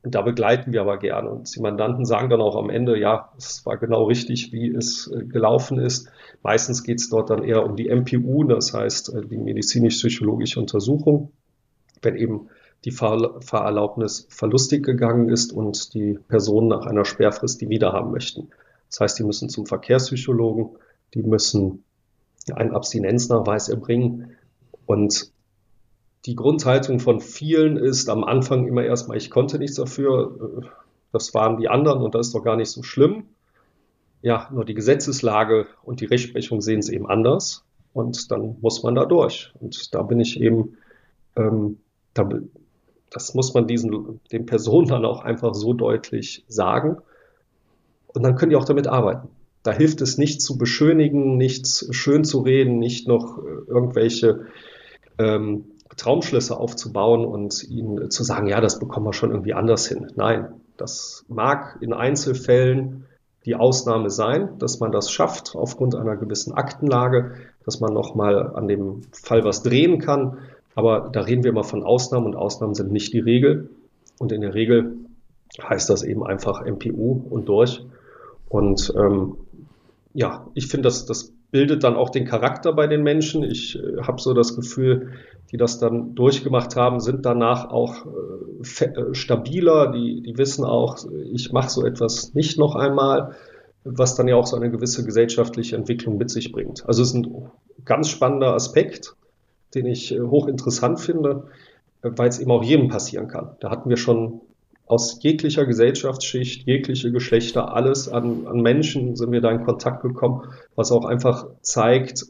äh, 0.03 0.09
da 0.09 0.21
begleiten 0.21 0.73
wir 0.73 0.81
aber 0.81 0.97
gerne. 0.97 1.29
Und 1.29 1.55
die 1.55 1.61
Mandanten 1.61 2.05
sagen 2.05 2.29
dann 2.29 2.41
auch 2.41 2.55
am 2.55 2.69
Ende, 2.69 2.99
ja, 2.99 3.31
es 3.37 3.65
war 3.65 3.77
genau 3.77 4.05
richtig, 4.05 4.51
wie 4.51 4.69
es 4.69 5.11
äh, 5.11 5.25
gelaufen 5.25 5.79
ist. 5.79 6.09
Meistens 6.43 6.83
geht 6.83 6.99
es 6.99 7.09
dort 7.09 7.29
dann 7.29 7.43
eher 7.43 7.65
um 7.65 7.75
die 7.75 7.89
MPU, 7.89 8.43
das 8.43 8.73
heißt 8.73 9.13
äh, 9.13 9.25
die 9.25 9.37
medizinisch-psychologische 9.37 10.59
Untersuchung, 10.59 11.31
wenn 12.01 12.15
eben 12.15 12.49
die 12.85 12.91
Fahr 12.91 13.41
Fahrerlaubnis 13.41 14.27
verlustig 14.29 14.85
gegangen 14.85 15.29
ist 15.29 15.51
und 15.51 15.93
die 15.93 16.17
Personen 16.29 16.69
nach 16.69 16.85
einer 16.85 17.03
Sperrfrist 17.03 17.59
die 17.59 17.67
wiederhaben 17.67 18.11
möchten. 18.11 18.49
Das 18.89 19.01
heißt, 19.01 19.19
die 19.19 19.23
müssen 19.23 19.49
zum 19.49 19.65
Verkehrspsychologen, 19.65 20.77
die 21.13 21.23
müssen 21.23 21.83
einen 22.53 22.71
Abstinenznachweis 22.71 23.69
erbringen. 23.69 24.35
Und 24.85 25.31
die 26.29 26.35
Grundhaltung 26.35 26.99
von 26.99 27.21
vielen 27.21 27.75
ist 27.75 28.07
am 28.07 28.23
Anfang 28.23 28.67
immer 28.67 28.83
erstmal, 28.83 29.17
ich 29.17 29.31
konnte 29.31 29.57
nichts 29.57 29.77
dafür, 29.77 30.61
das 31.11 31.33
waren 31.33 31.57
die 31.57 31.67
anderen 31.67 32.03
und 32.03 32.13
das 32.13 32.27
ist 32.27 32.35
doch 32.35 32.43
gar 32.43 32.55
nicht 32.55 32.69
so 32.69 32.83
schlimm. 32.83 33.23
Ja, 34.21 34.47
nur 34.53 34.63
die 34.63 34.75
Gesetzeslage 34.75 35.65
und 35.81 36.01
die 36.01 36.05
Rechtsprechung 36.05 36.61
sehen 36.61 36.81
es 36.81 36.89
eben 36.89 37.09
anders. 37.09 37.65
Und 37.93 38.29
dann 38.29 38.57
muss 38.61 38.83
man 38.83 38.93
da 38.93 39.05
durch. 39.05 39.51
Und 39.59 39.95
da 39.95 40.03
bin 40.03 40.19
ich 40.19 40.39
eben, 40.39 40.77
ähm, 41.35 41.79
da, 42.13 42.29
das 43.09 43.33
muss 43.33 43.55
man 43.55 43.65
diesen, 43.65 44.19
den 44.31 44.45
Personen 44.45 44.87
dann 44.87 45.05
auch 45.05 45.23
einfach 45.23 45.55
so 45.55 45.73
deutlich 45.73 46.45
sagen. 46.47 46.97
Und 48.05 48.21
dann 48.21 48.35
können 48.35 48.51
die 48.51 48.55
auch 48.55 48.65
damit 48.65 48.85
arbeiten. 48.85 49.29
Da 49.63 49.71
hilft 49.71 49.99
es 50.01 50.19
nicht 50.19 50.43
zu 50.43 50.59
beschönigen, 50.59 51.37
nichts 51.37 51.87
schön 51.89 52.23
zu 52.23 52.41
reden, 52.41 52.77
nicht 52.77 53.07
noch 53.07 53.39
äh, 53.39 53.41
irgendwelche 53.67 54.45
ähm, 55.17 55.65
Traumschlüsse 55.99 56.57
aufzubauen 56.57 57.25
und 57.25 57.63
ihnen 57.63 58.09
zu 58.09 58.23
sagen, 58.23 58.47
ja, 58.47 58.61
das 58.61 58.79
bekommen 58.79 59.05
wir 59.05 59.13
schon 59.13 59.31
irgendwie 59.31 59.53
anders 59.53 59.87
hin. 59.87 60.11
Nein, 60.15 60.47
das 60.77 61.25
mag 61.27 61.77
in 61.81 61.93
Einzelfällen 61.93 63.05
die 63.45 63.55
Ausnahme 63.55 64.09
sein, 64.09 64.57
dass 64.59 64.79
man 64.79 64.91
das 64.91 65.11
schafft 65.11 65.55
aufgrund 65.55 65.95
einer 65.95 66.15
gewissen 66.15 66.53
Aktenlage, 66.53 67.35
dass 67.65 67.79
man 67.79 67.93
nochmal 67.93 68.55
an 68.55 68.67
dem 68.67 69.01
Fall 69.11 69.43
was 69.43 69.63
drehen 69.63 69.99
kann. 69.99 70.39
Aber 70.75 71.09
da 71.11 71.21
reden 71.21 71.43
wir 71.43 71.51
immer 71.51 71.63
von 71.63 71.83
Ausnahmen 71.83 72.27
und 72.27 72.35
Ausnahmen 72.35 72.73
sind 72.73 72.91
nicht 72.91 73.13
die 73.13 73.19
Regel. 73.19 73.69
Und 74.19 74.31
in 74.31 74.41
der 74.41 74.53
Regel 74.53 74.95
heißt 75.61 75.89
das 75.89 76.03
eben 76.03 76.25
einfach 76.25 76.65
MPU 76.65 77.25
und 77.29 77.47
durch. 77.49 77.83
Und 78.47 78.93
ähm, 78.95 79.37
ja, 80.13 80.47
ich 80.53 80.67
finde, 80.67 80.83
das, 80.83 81.05
das 81.05 81.33
bildet 81.51 81.83
dann 81.83 81.95
auch 81.95 82.09
den 82.09 82.25
Charakter 82.25 82.73
bei 82.73 82.87
den 82.87 83.03
Menschen. 83.03 83.43
Ich 83.43 83.77
äh, 83.77 84.01
habe 84.01 84.21
so 84.21 84.33
das 84.33 84.55
Gefühl, 84.55 85.13
die 85.51 85.57
das 85.57 85.79
dann 85.79 86.15
durchgemacht 86.15 86.75
haben, 86.75 86.99
sind 86.99 87.25
danach 87.25 87.69
auch 87.69 88.05
äh, 88.05 88.85
äh 88.85 89.13
stabiler. 89.13 89.91
Die, 89.91 90.21
die 90.21 90.37
wissen 90.37 90.63
auch, 90.63 90.97
ich 91.31 91.51
mache 91.51 91.69
so 91.69 91.85
etwas 91.85 92.33
nicht 92.33 92.59
noch 92.59 92.75
einmal, 92.75 93.35
was 93.83 94.15
dann 94.15 94.27
ja 94.27 94.35
auch 94.35 94.45
so 94.45 94.55
eine 94.55 94.69
gewisse 94.69 95.05
gesellschaftliche 95.05 95.75
Entwicklung 95.75 96.17
mit 96.17 96.29
sich 96.29 96.51
bringt. 96.51 96.85
Also 96.85 97.01
es 97.01 97.09
ist 97.09 97.15
ein 97.15 97.51
ganz 97.85 98.09
spannender 98.09 98.53
Aspekt, 98.53 99.15
den 99.73 99.85
ich 99.85 100.13
äh, 100.13 100.19
hochinteressant 100.19 100.99
finde, 100.99 101.47
äh, 102.01 102.11
weil 102.15 102.29
es 102.29 102.39
eben 102.39 102.51
auch 102.51 102.63
jedem 102.63 102.89
passieren 102.89 103.27
kann. 103.27 103.55
Da 103.59 103.69
hatten 103.69 103.89
wir 103.89 103.97
schon 103.97 104.41
aus 104.89 105.21
jeglicher 105.21 105.67
Gesellschaftsschicht, 105.67 106.65
jegliche 106.65 107.11
Geschlechter, 107.11 107.75
alles 107.75 108.09
an, 108.09 108.47
an 108.47 108.59
Menschen 108.61 109.15
sind 109.15 109.31
wir 109.31 109.39
da 109.39 109.51
in 109.51 109.63
Kontakt 109.63 110.01
gekommen, 110.01 110.49
was 110.75 110.91
auch 110.91 111.05
einfach 111.05 111.45
zeigt, 111.61 112.25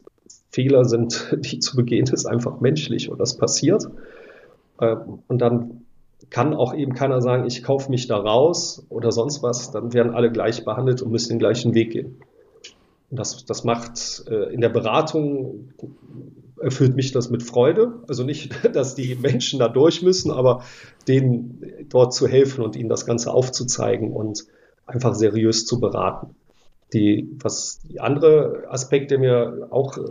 Fehler 0.51 0.83
sind, 0.83 1.37
die 1.39 1.59
zu 1.59 1.77
begehen, 1.77 2.05
ist 2.07 2.25
einfach 2.25 2.59
menschlich 2.59 3.09
und 3.09 3.17
das 3.17 3.37
passiert. 3.37 3.85
Ähm, 4.81 5.19
und 5.27 5.39
dann 5.39 5.85
kann 6.29 6.53
auch 6.53 6.75
eben 6.75 6.93
keiner 6.93 7.21
sagen, 7.21 7.45
ich 7.47 7.63
kaufe 7.63 7.89
mich 7.89 8.07
da 8.07 8.17
raus 8.17 8.85
oder 8.89 9.13
sonst 9.13 9.41
was, 9.41 9.71
dann 9.71 9.93
werden 9.93 10.13
alle 10.13 10.29
gleich 10.29 10.65
behandelt 10.65 11.01
und 11.01 11.11
müssen 11.11 11.29
den 11.29 11.39
gleichen 11.39 11.73
Weg 11.73 11.91
gehen. 11.91 12.17
Das, 13.09 13.45
das 13.45 13.63
macht 13.63 14.25
äh, 14.27 14.53
in 14.53 14.59
der 14.59 14.69
Beratung 14.69 15.69
erfüllt 16.61 16.95
mich 16.95 17.11
das 17.11 17.29
mit 17.29 17.43
Freude. 17.43 17.93
Also 18.07 18.23
nicht, 18.23 18.51
dass 18.73 18.95
die 18.95 19.15
Menschen 19.15 19.59
da 19.59 19.67
durch 19.67 20.01
müssen, 20.01 20.31
aber 20.31 20.63
denen 21.07 21.63
dort 21.89 22.13
zu 22.13 22.27
helfen 22.27 22.63
und 22.63 22.75
ihnen 22.75 22.89
das 22.89 23.05
Ganze 23.05 23.31
aufzuzeigen 23.31 24.11
und 24.11 24.45
einfach 24.85 25.15
seriös 25.15 25.65
zu 25.65 25.79
beraten. 25.79 26.35
Die, 26.93 27.29
was 27.39 27.81
die 27.83 27.99
andere 27.99 28.63
Aspekt, 28.69 29.11
der 29.11 29.19
mir 29.19 29.67
auch 29.69 29.97
äh, 29.97 30.01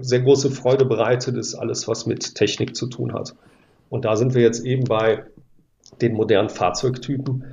sehr 0.00 0.20
große 0.20 0.50
Freude 0.50 0.84
bereitet, 0.84 1.36
ist 1.36 1.54
alles, 1.54 1.86
was 1.86 2.06
mit 2.06 2.34
Technik 2.34 2.74
zu 2.74 2.88
tun 2.88 3.12
hat. 3.12 3.36
Und 3.88 4.04
da 4.04 4.16
sind 4.16 4.34
wir 4.34 4.42
jetzt 4.42 4.64
eben 4.64 4.84
bei 4.84 5.24
den 6.00 6.14
modernen 6.14 6.48
Fahrzeugtypen. 6.48 7.44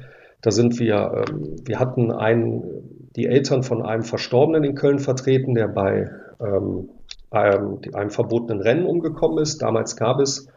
Da 0.42 0.50
sind 0.50 0.80
wir, 0.80 1.26
ähm, 1.30 1.58
wir 1.64 1.80
hatten 1.80 2.12
einen, 2.12 3.10
die 3.16 3.28
Eltern 3.28 3.62
von 3.62 3.84
einem 3.84 4.04
Verstorbenen 4.04 4.64
in 4.64 4.74
Köln 4.74 4.98
vertreten, 4.98 5.54
der 5.54 5.68
bei 5.68 6.10
ähm, 6.40 6.90
einem, 7.32 7.80
einem 7.94 8.10
verbotenen 8.10 8.62
Rennen 8.62 8.86
umgekommen 8.86 9.40
ist. 9.40 9.62
Damals 9.62 9.96
gab 9.96 10.20
es 10.20 10.48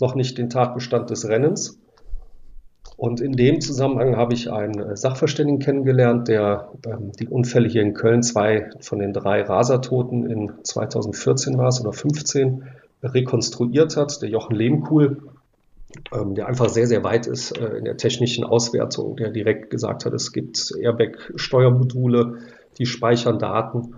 noch 0.00 0.14
nicht 0.14 0.36
den 0.38 0.50
Tatbestand 0.50 1.10
des 1.10 1.28
Rennens. 1.28 1.80
Und 2.96 3.20
in 3.20 3.32
dem 3.32 3.60
Zusammenhang 3.60 4.16
habe 4.16 4.34
ich 4.34 4.50
einen 4.50 4.96
Sachverständigen 4.96 5.60
kennengelernt, 5.60 6.28
der 6.28 6.70
ähm, 6.86 7.12
die 7.12 7.28
Unfälle 7.28 7.68
hier 7.68 7.82
in 7.82 7.92
Köln, 7.92 8.22
zwei 8.22 8.70
von 8.80 8.98
den 8.98 9.12
drei 9.12 9.42
Rasertoten 9.42 10.28
in 10.30 10.52
2014 10.62 11.58
war 11.58 11.68
es 11.68 11.80
oder 11.80 11.92
15, 11.92 12.64
rekonstruiert 13.02 13.96
hat, 13.96 14.22
der 14.22 14.30
Jochen 14.30 14.56
Lehmkuhl, 14.56 15.18
ähm, 16.14 16.34
der 16.34 16.46
einfach 16.46 16.70
sehr, 16.70 16.86
sehr 16.86 17.04
weit 17.04 17.26
ist 17.26 17.58
äh, 17.58 17.76
in 17.76 17.84
der 17.84 17.98
technischen 17.98 18.44
Auswertung, 18.44 19.16
der 19.16 19.30
direkt 19.30 19.68
gesagt 19.68 20.06
hat, 20.06 20.14
es 20.14 20.32
gibt 20.32 20.72
Airbag-Steuermodule, 20.80 22.38
die 22.78 22.86
speichern 22.86 23.38
Daten 23.38 23.94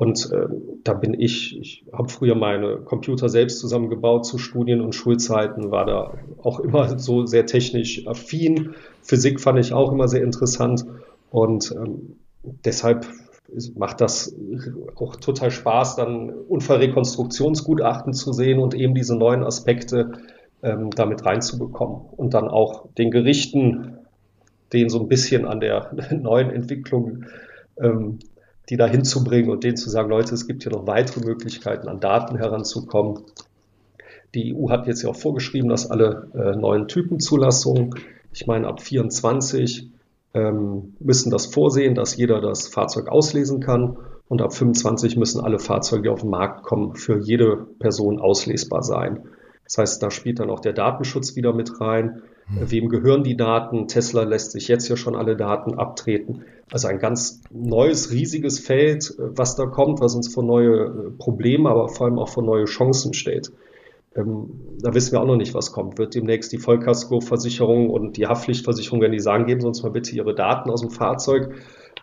und 0.00 0.32
äh, 0.32 0.46
da 0.82 0.94
bin 0.94 1.12
ich, 1.12 1.58
ich 1.60 1.84
habe 1.92 2.08
früher 2.08 2.34
meine 2.34 2.78
Computer 2.78 3.28
selbst 3.28 3.58
zusammengebaut 3.58 4.24
zu 4.24 4.38
Studien- 4.38 4.80
und 4.80 4.94
Schulzeiten, 4.94 5.70
war 5.70 5.84
da 5.84 6.14
auch 6.42 6.58
immer 6.58 6.98
so 6.98 7.26
sehr 7.26 7.44
technisch 7.44 8.06
affin. 8.08 8.74
Physik 9.02 9.40
fand 9.40 9.58
ich 9.58 9.74
auch 9.74 9.92
immer 9.92 10.08
sehr 10.08 10.22
interessant 10.22 10.86
und 11.30 11.74
ähm, 11.76 12.16
deshalb 12.64 13.04
macht 13.76 14.00
das 14.00 14.34
auch 14.94 15.16
total 15.16 15.50
Spaß, 15.50 15.96
dann 15.96 16.30
Unfallrekonstruktionsgutachten 16.30 18.14
zu 18.14 18.32
sehen 18.32 18.58
und 18.58 18.72
eben 18.72 18.94
diese 18.94 19.18
neuen 19.18 19.44
Aspekte 19.44 20.12
ähm, 20.62 20.88
damit 20.96 21.26
reinzubekommen 21.26 22.06
und 22.16 22.32
dann 22.32 22.48
auch 22.48 22.86
den 22.96 23.10
Gerichten, 23.10 23.98
den 24.72 24.88
so 24.88 24.98
ein 24.98 25.08
bisschen 25.08 25.44
an 25.44 25.60
der 25.60 25.92
neuen 26.10 26.48
Entwicklung 26.48 27.26
ähm, 27.78 28.20
die 28.70 28.76
da 28.76 28.86
hinzubringen 28.86 29.50
und 29.50 29.64
denen 29.64 29.76
zu 29.76 29.90
sagen, 29.90 30.08
Leute, 30.08 30.32
es 30.32 30.46
gibt 30.46 30.62
hier 30.62 30.72
noch 30.72 30.86
weitere 30.86 31.24
Möglichkeiten, 31.24 31.88
an 31.88 32.00
Daten 32.00 32.36
heranzukommen. 32.36 33.24
Die 34.34 34.54
EU 34.54 34.70
hat 34.70 34.86
jetzt 34.86 35.02
ja 35.02 35.10
auch 35.10 35.16
vorgeschrieben, 35.16 35.68
dass 35.68 35.90
alle 35.90 36.28
äh, 36.34 36.56
neuen 36.56 36.86
Typenzulassungen, 36.86 37.96
ich 38.32 38.46
meine 38.46 38.68
ab 38.68 38.80
24, 38.80 39.90
ähm, 40.34 40.94
müssen 41.00 41.30
das 41.30 41.46
vorsehen, 41.46 41.96
dass 41.96 42.16
jeder 42.16 42.40
das 42.40 42.68
Fahrzeug 42.68 43.08
auslesen 43.08 43.60
kann. 43.60 43.96
Und 44.28 44.42
ab 44.42 44.54
25 44.54 45.16
müssen 45.16 45.40
alle 45.40 45.58
Fahrzeuge, 45.58 46.02
die 46.04 46.08
auf 46.08 46.20
den 46.20 46.30
Markt 46.30 46.62
kommen, 46.62 46.94
für 46.94 47.18
jede 47.18 47.66
Person 47.80 48.20
auslesbar 48.20 48.84
sein. 48.84 49.24
Das 49.64 49.78
heißt, 49.78 50.02
da 50.02 50.12
spielt 50.12 50.38
dann 50.38 50.50
auch 50.50 50.60
der 50.60 50.72
Datenschutz 50.72 51.34
wieder 51.34 51.52
mit 51.52 51.80
rein. 51.80 52.22
Hm. 52.46 52.70
Wem 52.70 52.88
gehören 52.88 53.24
die 53.24 53.36
Daten? 53.36 53.88
Tesla 53.88 54.22
lässt 54.22 54.52
sich 54.52 54.68
jetzt 54.68 54.88
ja 54.88 54.96
schon 54.96 55.16
alle 55.16 55.36
Daten 55.36 55.76
abtreten. 55.76 56.44
Also 56.72 56.88
ein 56.88 56.98
ganz 56.98 57.42
neues, 57.50 58.12
riesiges 58.12 58.60
Feld, 58.60 59.14
äh, 59.18 59.36
was 59.36 59.56
da 59.56 59.66
kommt, 59.66 60.00
was 60.00 60.14
uns 60.14 60.32
vor 60.32 60.42
neue 60.42 60.84
äh, 60.84 61.10
Probleme, 61.18 61.68
aber 61.68 61.88
vor 61.88 62.06
allem 62.06 62.18
auch 62.18 62.28
vor 62.28 62.42
neue 62.42 62.64
Chancen 62.66 63.12
stellt. 63.14 63.52
Ähm, 64.14 64.50
da 64.80 64.94
wissen 64.94 65.12
wir 65.12 65.20
auch 65.20 65.26
noch 65.26 65.36
nicht, 65.36 65.54
was 65.54 65.72
kommt. 65.72 65.98
Wird 65.98 66.14
demnächst 66.14 66.52
die 66.52 66.58
Vollkaskoversicherung 66.58 67.90
und 67.90 68.16
die 68.16 68.26
Haftpflichtversicherung, 68.26 69.00
wenn 69.00 69.12
die 69.12 69.20
sagen, 69.20 69.46
geben 69.46 69.60
Sie 69.60 69.66
uns 69.66 69.82
mal 69.82 69.90
bitte 69.90 70.14
Ihre 70.14 70.34
Daten 70.34 70.70
aus 70.70 70.80
dem 70.80 70.90
Fahrzeug, 70.90 71.54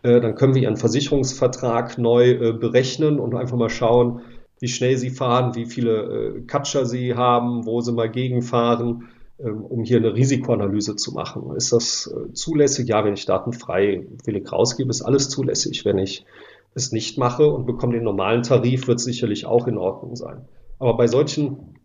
äh, 0.03 0.19
dann 0.21 0.35
können 0.35 0.55
wir 0.55 0.61
Ihren 0.61 0.77
Versicherungsvertrag 0.77 1.97
neu 1.97 2.31
äh, 2.31 2.53
berechnen 2.53 3.19
und 3.19 3.35
einfach 3.35 3.57
mal 3.57 3.69
schauen, 3.69 4.21
wie 4.59 4.67
schnell 4.67 4.97
Sie 4.97 5.09
fahren, 5.09 5.55
wie 5.55 5.65
viele 5.65 6.37
äh, 6.37 6.41
Katscher 6.41 6.85
Sie 6.85 7.13
haben, 7.13 7.65
wo 7.65 7.81
Sie 7.81 7.91
mal 7.91 8.09
gegenfahren 8.09 9.09
um 9.43 9.83
hier 9.83 9.97
eine 9.97 10.15
Risikoanalyse 10.15 10.95
zu 10.95 11.13
machen. 11.13 11.55
Ist 11.55 11.71
das 11.71 12.11
äh, 12.11 12.33
zulässig? 12.33 12.87
Ja, 12.87 13.05
wenn 13.05 13.13
ich 13.13 13.25
Daten 13.25 13.53
freiwillig 13.53 14.51
rausgebe, 14.51 14.89
ist 14.89 15.03
alles 15.03 15.29
zulässig. 15.29 15.85
Wenn 15.85 15.99
ich 15.99 16.25
es 16.73 16.91
nicht 16.91 17.17
mache 17.17 17.47
und 17.47 17.65
bekomme 17.65 17.93
den 17.93 18.03
normalen 18.03 18.43
Tarif, 18.43 18.87
wird 18.87 18.99
es 18.99 19.05
sicherlich 19.05 19.45
auch 19.45 19.67
in 19.67 19.77
Ordnung 19.77 20.15
sein. 20.15 20.45
Aber 20.79 20.97
bei 20.97 21.07
solchen 21.07 21.75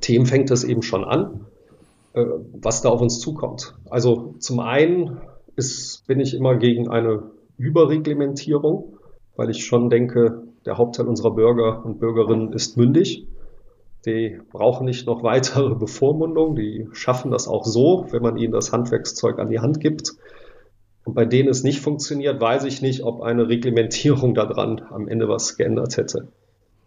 Themen 0.00 0.26
fängt 0.26 0.50
es 0.50 0.64
eben 0.64 0.82
schon 0.82 1.04
an, 1.04 1.46
äh, 2.14 2.24
was 2.52 2.82
da 2.82 2.88
auf 2.88 3.00
uns 3.00 3.20
zukommt. 3.20 3.74
Also 3.90 4.34
zum 4.40 4.60
einen 4.60 5.20
ist, 5.56 6.06
bin 6.06 6.20
ich 6.20 6.34
immer 6.34 6.56
gegen 6.56 6.88
eine 6.88 7.30
Überreglementierung, 7.58 8.98
weil 9.36 9.50
ich 9.50 9.64
schon 9.64 9.88
denke, 9.88 10.42
der 10.66 10.78
Hauptteil 10.78 11.06
unserer 11.06 11.30
Bürger 11.30 11.84
und 11.84 12.00
Bürgerinnen 12.00 12.52
ist 12.52 12.76
mündig 12.76 13.26
die 14.06 14.40
brauchen 14.50 14.86
nicht 14.86 15.06
noch 15.06 15.22
weitere 15.22 15.74
Bevormundung, 15.74 16.54
die 16.54 16.88
schaffen 16.92 17.30
das 17.30 17.48
auch 17.48 17.64
so, 17.64 18.06
wenn 18.10 18.22
man 18.22 18.36
ihnen 18.36 18.52
das 18.52 18.72
Handwerkszeug 18.72 19.38
an 19.38 19.50
die 19.50 19.60
Hand 19.60 19.80
gibt. 19.80 20.12
Und 21.04 21.14
bei 21.14 21.24
denen 21.24 21.48
es 21.48 21.64
nicht 21.64 21.80
funktioniert, 21.80 22.40
weiß 22.40 22.64
ich 22.64 22.82
nicht, 22.82 23.02
ob 23.02 23.22
eine 23.22 23.48
Reglementierung 23.48 24.34
daran 24.34 24.82
am 24.90 25.08
Ende 25.08 25.28
was 25.28 25.56
geändert 25.56 25.96
hätte. 25.96 26.28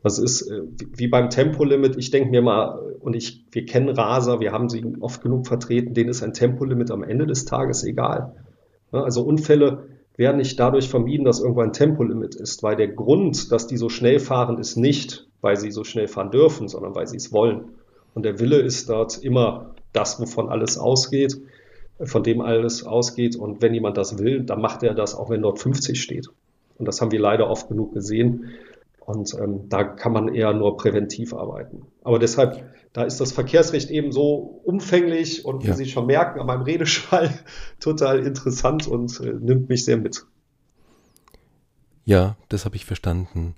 Das 0.03 0.19
ist 0.19 0.43
äh, 0.43 0.61
wie 0.95 1.07
beim 1.07 1.29
Tempolimit. 1.29 1.97
Ich 1.97 2.11
denke 2.11 2.29
mir 2.29 2.41
mal, 2.41 2.79
und 2.99 3.15
ich, 3.15 3.45
wir 3.51 3.65
kennen 3.65 3.89
Raser, 3.89 4.39
wir 4.39 4.51
haben 4.51 4.69
sie 4.69 4.83
oft 4.99 5.21
genug 5.21 5.47
vertreten, 5.47 5.93
denen 5.93 6.09
ist 6.09 6.23
ein 6.23 6.33
Tempolimit 6.33 6.91
am 6.91 7.03
Ende 7.03 7.27
des 7.27 7.45
Tages 7.45 7.83
egal. 7.83 8.35
Also 8.91 9.23
Unfälle 9.23 9.87
werden 10.17 10.37
nicht 10.37 10.59
dadurch 10.59 10.89
vermieden, 10.89 11.25
dass 11.25 11.39
irgendwo 11.39 11.61
ein 11.61 11.73
Tempolimit 11.73 12.35
ist, 12.35 12.61
weil 12.63 12.75
der 12.75 12.89
Grund, 12.89 13.51
dass 13.51 13.67
die 13.67 13.77
so 13.77 13.89
schnell 13.89 14.19
fahren, 14.19 14.57
ist 14.57 14.75
nicht, 14.75 15.27
weil 15.41 15.57
sie 15.57 15.71
so 15.71 15.83
schnell 15.83 16.07
fahren 16.07 16.31
dürfen, 16.31 16.67
sondern 16.67 16.95
weil 16.95 17.07
sie 17.07 17.17
es 17.17 17.31
wollen. 17.31 17.73
Und 18.13 18.23
der 18.23 18.39
Wille 18.39 18.59
ist 18.59 18.89
dort 18.89 19.17
immer 19.17 19.75
das, 19.93 20.19
wovon 20.19 20.49
alles 20.49 20.77
ausgeht, 20.77 21.41
von 22.03 22.23
dem 22.23 22.41
alles 22.41 22.83
ausgeht. 22.83 23.35
Und 23.35 23.61
wenn 23.61 23.73
jemand 23.73 23.97
das 23.97 24.17
will, 24.17 24.43
dann 24.43 24.61
macht 24.61 24.83
er 24.83 24.93
das, 24.93 25.15
auch 25.15 25.29
wenn 25.29 25.41
dort 25.41 25.59
50 25.59 26.01
steht. 26.01 26.27
Und 26.77 26.87
das 26.87 27.01
haben 27.01 27.11
wir 27.11 27.19
leider 27.19 27.49
oft 27.49 27.69
genug 27.69 27.93
gesehen. 27.93 28.51
Und 28.99 29.33
ähm, 29.33 29.67
da 29.67 29.83
kann 29.83 30.13
man 30.13 30.33
eher 30.33 30.53
nur 30.53 30.77
präventiv 30.77 31.33
arbeiten. 31.33 31.85
Aber 32.03 32.19
deshalb, 32.19 32.63
da 32.93 33.03
ist 33.03 33.19
das 33.19 33.31
Verkehrsrecht 33.31 33.89
eben 33.89 34.11
so 34.11 34.61
umfänglich 34.63 35.43
und 35.43 35.63
ja. 35.63 35.69
wie 35.69 35.77
Sie 35.77 35.85
schon 35.85 36.05
merken, 36.05 36.39
an 36.39 36.47
meinem 36.47 36.61
Redeschwall 36.61 37.29
total 37.79 38.25
interessant 38.25 38.87
und 38.87 39.19
äh, 39.19 39.33
nimmt 39.33 39.69
mich 39.69 39.85
sehr 39.85 39.97
mit. 39.97 40.25
Ja, 42.05 42.35
das 42.49 42.65
habe 42.65 42.75
ich 42.75 42.85
verstanden. 42.85 43.55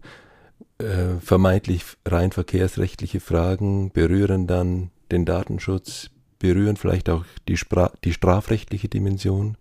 Äh, 0.84 1.22
vermeintlich 1.22 1.86
rein 2.06 2.34
verkehrsrechtliche 2.34 3.22
Fragen 3.22 3.91
berühren 3.91 4.48
dann 4.48 4.91
den 5.12 5.24
Datenschutz, 5.24 6.10
berühren 6.39 6.76
vielleicht 6.76 7.10
auch 7.10 7.24
die, 7.48 7.56
Spra 7.56 7.93
die 8.04 8.12
strafrechtliche 8.12 8.89
Dimension. 8.89 9.56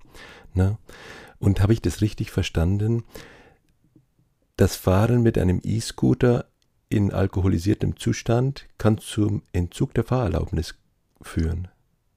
Ne? 0.54 0.78
Und 1.38 1.60
habe 1.60 1.74
ich 1.74 1.80
das 1.80 2.00
richtig 2.00 2.32
verstanden? 2.32 3.04
Das 4.56 4.74
Fahren 4.74 5.22
mit 5.22 5.38
einem 5.38 5.60
E-Scooter 5.62 6.46
in 6.88 7.12
alkoholisiertem 7.12 7.96
Zustand 7.96 8.66
kann 8.76 8.98
zum 8.98 9.42
Entzug 9.52 9.94
der 9.94 10.04
Fahrerlaubnis 10.04 10.74
führen. 11.20 11.68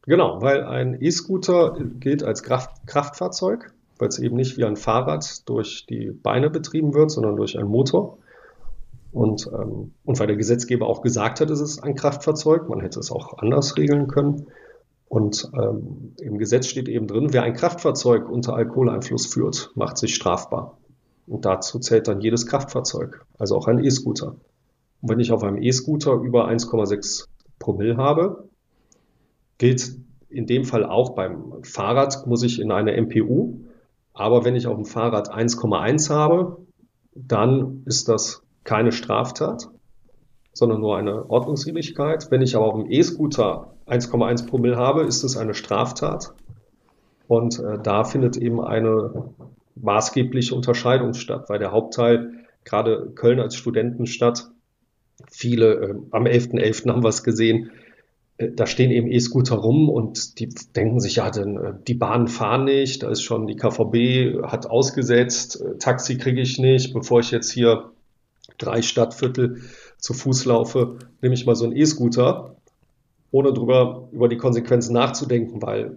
Genau, 0.02 0.42
weil 0.42 0.64
ein 0.64 1.00
E-Scooter 1.00 1.78
gilt 2.00 2.24
als 2.24 2.42
Kraft 2.42 2.88
Kraftfahrzeug, 2.88 3.72
weil 4.00 4.08
es 4.08 4.18
eben 4.18 4.36
nicht 4.36 4.58
wie 4.58 4.66
ein 4.66 4.78
Fahrrad 4.78 5.48
durch 5.48 5.86
die 5.88 6.10
Beine 6.10 6.50
betrieben 6.50 6.96
wird, 6.96 7.12
sondern 7.12 7.36
durch 7.36 7.58
einen 7.60 7.70
Motor. 7.70 8.18
Und, 9.16 9.50
ähm, 9.54 9.94
und 10.04 10.20
weil 10.20 10.28
der 10.28 10.36
Gesetzgeber 10.36 10.88
auch 10.88 11.02
gesagt 11.02 11.40
hat, 11.40 11.50
es 11.50 11.62
ist 11.62 11.82
ein 11.82 11.96
Kraftfahrzeug, 11.96 12.68
man 12.68 12.82
hätte 12.82 13.00
es 13.00 13.14
auch 13.14 13.38
anders 13.38 13.78
regeln 13.78 14.08
können. 14.08 14.48
Und 15.08 15.50
ähm, 15.58 16.14
im 16.20 16.38
Gesetz 16.38 16.68
steht 16.68 16.90
eben 16.90 17.08
drin, 17.08 17.32
wer 17.32 17.44
ein 17.44 17.54
Kraftfahrzeug 17.54 18.30
unter 18.30 18.56
Alkoholeinfluss 18.56 19.28
führt, 19.28 19.72
macht 19.74 19.98
sich 19.98 20.16
strafbar. 20.16 20.80
Und 21.28 21.46
dazu 21.46 21.80
zählt 21.80 22.10
dann 22.10 22.20
jedes 22.20 22.46
Kraftfahrzeug, 22.46 23.26
also 23.40 23.56
auch 23.56 23.68
ein 23.68 23.82
E-Scooter. 23.82 24.36
Und 25.02 25.10
wenn 25.10 25.22
ich 25.22 25.32
auf 25.32 25.44
einem 25.44 25.62
E-Scooter 25.62 26.16
über 26.16 26.50
1,6 26.50 27.30
Promille 27.58 27.96
habe, 27.96 28.50
gilt 29.58 29.96
in 30.28 30.46
dem 30.46 30.66
Fall 30.66 30.84
auch 30.84 31.12
beim 31.12 31.64
Fahrrad, 31.64 32.28
muss 32.28 32.44
ich 32.44 32.60
in 32.60 32.70
eine 32.70 33.02
MPU. 33.02 33.62
Aber 34.12 34.44
wenn 34.44 34.58
ich 34.58 34.68
auf 34.68 34.76
dem 34.76 34.86
Fahrrad 34.86 35.34
1,1 35.34 36.10
habe, 36.10 36.58
dann 37.14 37.84
ist 37.86 38.10
das 38.10 38.45
keine 38.66 38.92
Straftat, 38.92 39.70
sondern 40.52 40.82
nur 40.82 40.98
eine 40.98 41.30
Ordnungswidrigkeit. 41.30 42.30
Wenn 42.30 42.42
ich 42.42 42.58
aber 42.58 42.66
auf 42.66 42.76
dem 42.76 42.92
E-Scooter 42.92 43.74
1,1 43.88 44.48
Promille 44.48 44.76
habe, 44.76 45.04
ist 45.04 45.24
es 45.24 45.38
eine 45.38 45.54
Straftat. 45.54 46.34
Und 47.28 47.60
äh, 47.60 47.80
da 47.82 48.04
findet 48.04 48.36
eben 48.36 48.62
eine 48.62 49.30
maßgebliche 49.76 50.54
Unterscheidung 50.54 51.14
statt, 51.14 51.46
weil 51.48 51.60
der 51.60 51.72
Hauptteil, 51.72 52.34
gerade 52.64 53.12
Köln 53.16 53.40
als 53.40 53.56
Studentenstadt, 53.56 54.50
viele, 55.32 55.74
äh, 55.74 55.96
am 56.12 56.26
11.11. 56.26 56.60
.11. 56.60 56.90
haben 56.90 57.04
wir 57.04 57.10
es 57.10 57.24
gesehen, 57.24 57.72
da 58.38 58.68
stehen 58.68 58.92
eben 58.92 59.08
E-Scooter 59.08 59.56
rum 59.56 59.90
und 59.90 60.40
die 60.40 60.50
denken 60.76 61.00
sich, 61.00 61.18
ja, 61.18 61.30
denn, 61.30 61.58
äh, 61.58 61.74
die 61.88 61.94
Bahnen 61.94 62.28
fahren 62.28 62.66
nicht, 62.66 63.04
da 63.04 63.10
ist 63.10 63.22
schon 63.22 63.48
die 63.48 63.56
KVB, 63.56 64.44
hat 64.44 64.68
ausgesetzt, 64.68 65.62
äh, 65.62 65.78
Taxi 65.78 66.18
kriege 66.18 66.42
ich 66.42 66.60
nicht, 66.60 66.94
bevor 66.94 67.20
ich 67.22 67.32
jetzt 67.32 67.52
hier 67.52 67.92
drei 68.58 68.82
Stadtviertel 68.82 69.62
zu 69.98 70.14
Fuß 70.14 70.46
laufe, 70.46 71.00
nehme 71.22 71.36
ich 71.36 71.46
mal 71.46 71.56
so 71.56 71.66
einen 71.66 71.76
E-Scooter, 71.76 72.56
ohne 73.32 73.54
drüber 73.54 74.08
über 74.12 74.28
die 74.28 74.38
Konsequenzen 74.38 74.94
nachzudenken, 74.94 75.62
weil 75.62 75.96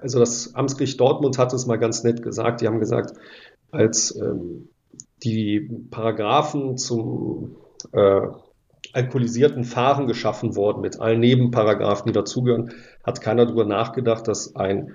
also 0.00 0.18
das 0.18 0.54
Amtsgericht 0.54 1.00
Dortmund 1.00 1.38
hat 1.38 1.52
es 1.52 1.66
mal 1.66 1.78
ganz 1.78 2.04
nett 2.04 2.22
gesagt. 2.22 2.60
Die 2.60 2.66
haben 2.66 2.78
gesagt, 2.78 3.14
als 3.70 4.14
ähm, 4.16 4.68
die 5.22 5.60
Paragraphen 5.90 6.76
zum 6.76 7.56
äh, 7.92 8.20
alkoholisierten 8.92 9.64
Fahren 9.64 10.06
geschaffen 10.06 10.56
wurden, 10.56 10.80
mit 10.80 11.00
allen 11.00 11.20
Nebenparagraphen, 11.20 12.06
die 12.06 12.12
dazugehören, 12.12 12.72
hat 13.02 13.20
keiner 13.20 13.44
darüber 13.44 13.64
nachgedacht, 13.64 14.28
dass 14.28 14.54
ein 14.56 14.94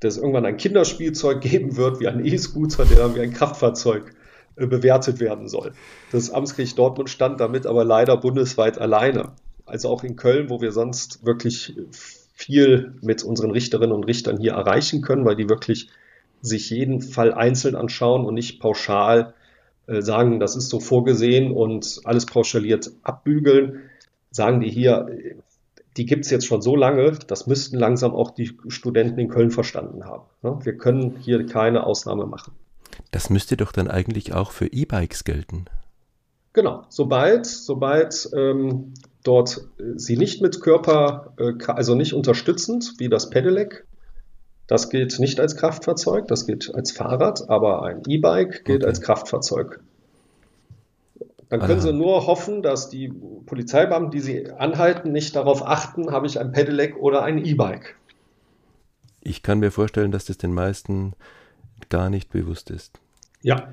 dass 0.00 0.18
irgendwann 0.18 0.44
ein 0.44 0.58
Kinderspielzeug 0.58 1.40
geben 1.40 1.76
wird, 1.76 2.00
wie 2.00 2.08
ein 2.08 2.24
E-Scooter, 2.24 2.84
der 2.84 2.98
dann 2.98 3.14
wie 3.14 3.20
ein 3.20 3.32
Kraftfahrzeug 3.32 4.14
bewertet 4.56 5.20
werden 5.20 5.48
soll. 5.48 5.72
Das 6.12 6.30
Amtsgericht 6.30 6.78
Dortmund 6.78 7.10
stand 7.10 7.40
damit 7.40 7.66
aber 7.66 7.84
leider 7.84 8.16
bundesweit 8.16 8.78
alleine. 8.78 9.32
Also 9.66 9.88
auch 9.88 10.04
in 10.04 10.16
Köln, 10.16 10.48
wo 10.48 10.60
wir 10.60 10.72
sonst 10.72 11.24
wirklich 11.24 11.74
viel 12.34 12.94
mit 13.02 13.22
unseren 13.22 13.50
Richterinnen 13.50 13.92
und 13.92 14.04
Richtern 14.04 14.38
hier 14.38 14.52
erreichen 14.52 15.02
können, 15.02 15.24
weil 15.24 15.36
die 15.36 15.48
wirklich 15.48 15.88
sich 16.42 16.70
jeden 16.70 17.00
Fall 17.00 17.32
einzeln 17.32 17.74
anschauen 17.74 18.24
und 18.24 18.34
nicht 18.34 18.60
pauschal 18.60 19.34
äh, 19.86 20.02
sagen, 20.02 20.38
das 20.38 20.56
ist 20.56 20.68
so 20.68 20.80
vorgesehen 20.80 21.52
und 21.52 22.00
alles 22.04 22.26
pauschaliert 22.26 22.92
abbügeln, 23.02 23.90
sagen 24.30 24.60
die 24.60 24.70
hier, 24.70 25.08
die 25.96 26.04
gibt's 26.04 26.30
jetzt 26.30 26.46
schon 26.46 26.60
so 26.60 26.76
lange, 26.76 27.12
das 27.26 27.46
müssten 27.46 27.78
langsam 27.78 28.12
auch 28.12 28.30
die 28.30 28.52
Studenten 28.68 29.18
in 29.18 29.28
Köln 29.28 29.50
verstanden 29.50 30.04
haben. 30.04 30.24
Ne? 30.42 30.58
Wir 30.62 30.76
können 30.76 31.16
hier 31.20 31.46
keine 31.46 31.84
Ausnahme 31.84 32.26
machen. 32.26 32.52
Das 33.10 33.30
müsste 33.30 33.56
doch 33.56 33.72
dann 33.72 33.88
eigentlich 33.88 34.32
auch 34.32 34.50
für 34.52 34.66
E-Bikes 34.66 35.24
gelten. 35.24 35.66
Genau, 36.52 36.84
sobald, 36.88 37.46
sobald 37.46 38.30
ähm, 38.34 38.94
dort 39.22 39.68
äh, 39.78 39.92
sie 39.96 40.16
nicht 40.16 40.40
mit 40.40 40.60
Körper, 40.60 41.34
äh, 41.38 41.52
also 41.66 41.94
nicht 41.94 42.14
unterstützend, 42.14 42.94
wie 42.98 43.08
das 43.08 43.28
Pedelec, 43.28 43.84
das 44.66 44.88
gilt 44.88 45.18
nicht 45.20 45.38
als 45.38 45.56
Kraftfahrzeug, 45.56 46.26
das 46.28 46.46
gilt 46.46 46.74
als 46.74 46.90
Fahrrad, 46.90 47.48
aber 47.48 47.82
ein 47.82 48.02
E-Bike 48.06 48.64
gilt 48.64 48.82
okay. 48.82 48.88
als 48.88 49.00
Kraftfahrzeug. 49.00 49.80
Dann 51.48 51.60
können 51.60 51.78
Aha. 51.78 51.86
Sie 51.86 51.92
nur 51.92 52.26
hoffen, 52.26 52.62
dass 52.62 52.88
die 52.88 53.08
Polizeibeamten, 53.46 54.10
die 54.10 54.20
Sie 54.20 54.50
anhalten, 54.50 55.12
nicht 55.12 55.36
darauf 55.36 55.64
achten, 55.64 56.10
habe 56.10 56.26
ich 56.26 56.40
ein 56.40 56.50
Pedelec 56.50 56.96
oder 56.96 57.22
ein 57.22 57.38
E-Bike. 57.44 57.94
Ich 59.20 59.42
kann 59.42 59.60
mir 59.60 59.70
vorstellen, 59.70 60.10
dass 60.10 60.24
das 60.24 60.38
den 60.38 60.54
meisten 60.54 61.14
gar 61.88 62.10
nicht 62.10 62.30
bewusst 62.30 62.70
ist. 62.70 62.98
Ja, 63.42 63.68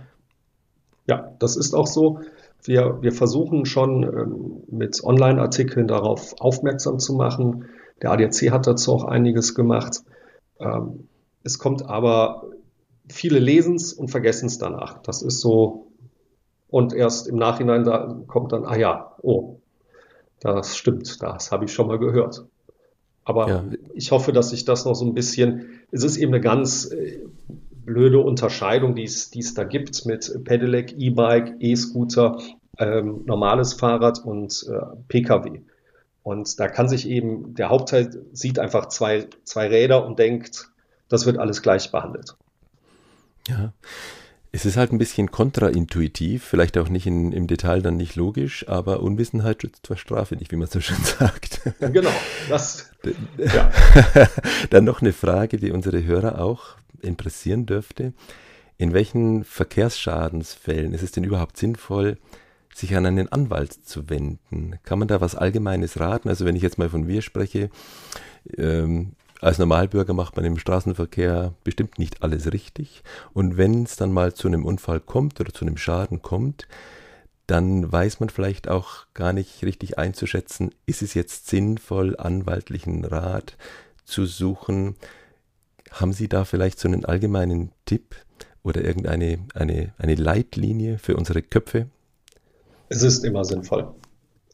ja, 1.07 1.33
das 1.39 1.55
ist 1.55 1.73
auch 1.73 1.87
so. 1.87 2.19
Wir, 2.63 3.01
wir 3.01 3.11
versuchen 3.11 3.65
schon 3.65 4.03
ähm, 4.03 4.63
mit 4.69 5.03
Online-Artikeln 5.03 5.87
darauf 5.87 6.33
aufmerksam 6.39 6.99
zu 6.99 7.13
machen. 7.13 7.65
Der 8.01 8.11
ADAC 8.11 8.51
hat 8.51 8.67
dazu 8.67 8.93
auch 8.93 9.03
einiges 9.03 9.53
gemacht. 9.53 10.01
Ähm, 10.59 11.07
es 11.43 11.59
kommt 11.59 11.85
aber, 11.85 12.45
viele 13.09 13.39
lesen 13.39 13.75
es 13.75 13.91
und 13.91 14.09
vergessen 14.09 14.45
es 14.45 14.57
danach. 14.59 15.01
Das 15.01 15.21
ist 15.21 15.41
so. 15.41 15.87
Und 16.69 16.93
erst 16.93 17.27
im 17.27 17.35
Nachhinein 17.35 17.83
da 17.83 18.17
kommt 18.27 18.53
dann, 18.53 18.65
ah 18.65 18.77
ja, 18.77 19.11
oh, 19.21 19.57
das 20.39 20.75
stimmt, 20.77 21.21
das 21.21 21.51
habe 21.51 21.65
ich 21.65 21.73
schon 21.73 21.87
mal 21.87 21.99
gehört. 21.99 22.45
Aber 23.25 23.47
ja. 23.47 23.63
ich 23.93 24.11
hoffe, 24.11 24.33
dass 24.33 24.49
sich 24.49 24.65
das 24.65 24.85
noch 24.85 24.95
so 24.95 25.05
ein 25.05 25.13
bisschen, 25.13 25.81
es 25.91 26.03
ist 26.03 26.17
eben 26.17 26.33
eine 26.33 26.41
ganz 26.41 26.91
äh, 26.91 27.19
blöde 27.85 28.19
Unterscheidung, 28.19 28.95
die 28.95 29.03
es, 29.03 29.53
da 29.53 29.63
gibt 29.63 30.05
mit 30.05 30.43
Pedelec, 30.43 30.93
E-Bike, 30.97 31.55
E-Scooter, 31.59 32.39
ähm, 32.77 33.23
normales 33.25 33.73
Fahrrad 33.73 34.19
und 34.23 34.65
äh, 34.69 34.95
Pkw. 35.07 35.61
Und 36.23 36.59
da 36.59 36.67
kann 36.67 36.87
sich 36.87 37.07
eben, 37.07 37.53
der 37.55 37.69
Hauptteil 37.69 38.25
sieht 38.31 38.57
einfach 38.57 38.87
zwei, 38.87 39.27
zwei 39.43 39.67
Räder 39.67 40.05
und 40.05 40.19
denkt, 40.19 40.69
das 41.09 41.25
wird 41.25 41.37
alles 41.37 41.61
gleich 41.61 41.91
behandelt. 41.91 42.35
Ja. 43.47 43.73
Es 44.55 44.65
ist 44.65 44.77
halt 44.77 44.91
ein 44.91 44.99
bisschen 44.99 45.31
kontraintuitiv, 45.31 46.43
vielleicht 46.43 46.77
auch 46.77 46.87
nicht 46.87 47.07
in, 47.07 47.31
im 47.31 47.47
Detail 47.47 47.81
dann 47.81 47.97
nicht 47.97 48.15
logisch, 48.15 48.69
aber 48.69 49.01
Unwissenheit 49.01 49.63
schützt 49.63 49.87
vor 49.87 49.97
Strafe 49.97 50.35
nicht, 50.35 50.51
wie 50.51 50.57
man 50.57 50.67
so 50.67 50.79
schön 50.79 51.03
sagt. 51.19 51.61
Genau, 51.79 52.11
das. 52.47 52.91
Ja. 53.37 53.71
dann 54.69 54.83
noch 54.83 55.01
eine 55.01 55.11
Frage, 55.11 55.57
die 55.57 55.71
unsere 55.71 56.03
Hörer 56.03 56.39
auch 56.39 56.77
interessieren 57.01 57.65
dürfte. 57.65 58.13
In 58.77 58.93
welchen 58.93 59.43
Verkehrsschadensfällen 59.43 60.93
ist 60.93 61.01
es 61.01 61.11
denn 61.11 61.23
überhaupt 61.23 61.57
sinnvoll, 61.57 62.19
sich 62.75 62.95
an 62.95 63.07
einen 63.07 63.29
Anwalt 63.29 63.73
zu 63.73 64.07
wenden? 64.07 64.75
Kann 64.83 64.99
man 64.99 65.07
da 65.07 65.19
was 65.19 65.33
Allgemeines 65.33 65.99
raten? 65.99 66.29
Also 66.29 66.45
wenn 66.45 66.55
ich 66.55 66.61
jetzt 66.61 66.77
mal 66.77 66.89
von 66.89 67.07
wir 67.07 67.23
spreche, 67.23 67.71
ähm, 68.55 69.13
als 69.43 69.59
Normalbürger 69.59 70.13
macht 70.13 70.35
man 70.35 70.45
im 70.45 70.57
Straßenverkehr 70.57 71.53
bestimmt 71.63 71.99
nicht 71.99 72.23
alles 72.23 72.51
richtig. 72.53 73.03
Und 73.33 73.57
wenn 73.57 73.83
es 73.83 73.97
dann 73.97 74.11
mal 74.11 74.33
zu 74.33 74.47
einem 74.47 74.65
Unfall 74.65 74.99
kommt 74.99 75.39
oder 75.41 75.53
zu 75.53 75.65
einem 75.65 75.77
Schaden 75.77 76.21
kommt, 76.21 76.67
dann 77.45 77.91
weiß 77.91 78.21
man 78.21 78.29
vielleicht 78.29 78.69
auch 78.69 79.05
gar 79.13 79.33
nicht 79.33 79.63
richtig 79.63 79.97
einzuschätzen, 79.97 80.71
ist 80.85 81.01
es 81.01 81.13
jetzt 81.13 81.49
sinnvoll, 81.49 82.15
anwaltlichen 82.17 83.03
Rat 83.03 83.57
zu 84.05 84.25
suchen, 84.25 84.95
haben 85.91 86.13
Sie 86.13 86.27
da 86.27 86.45
vielleicht 86.45 86.79
so 86.79 86.87
einen 86.87 87.05
allgemeinen 87.05 87.71
Tipp 87.85 88.15
oder 88.63 88.81
irgendeine 88.81 89.39
eine, 89.53 89.93
eine 89.97 90.15
Leitlinie 90.15 90.97
für 90.97 91.17
unsere 91.17 91.41
Köpfe? 91.41 91.87
Es 92.89 93.03
ist 93.03 93.25
immer 93.25 93.43
sinnvoll. 93.43 93.93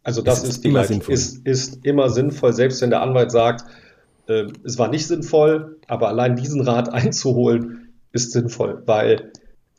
Also 0.04 0.22
das 0.22 0.44
ist, 0.44 0.50
ist, 0.50 0.64
die 0.64 0.70
immer 0.70 0.84
sinnvoll. 0.84 1.14
Ist, 1.14 1.46
ist 1.46 1.86
immer 1.86 2.10
sinnvoll, 2.10 2.54
selbst 2.54 2.82
wenn 2.82 2.90
der 2.90 3.02
Anwalt 3.02 3.32
sagt, 3.32 3.66
es 4.30 4.78
war 4.78 4.90
nicht 4.90 5.08
sinnvoll, 5.08 5.80
aber 5.88 6.08
allein 6.08 6.36
diesen 6.36 6.62
Rat 6.62 6.94
einzuholen, 6.94 7.94
ist 8.12 8.32
sinnvoll, 8.32 8.82
weil 8.86 9.32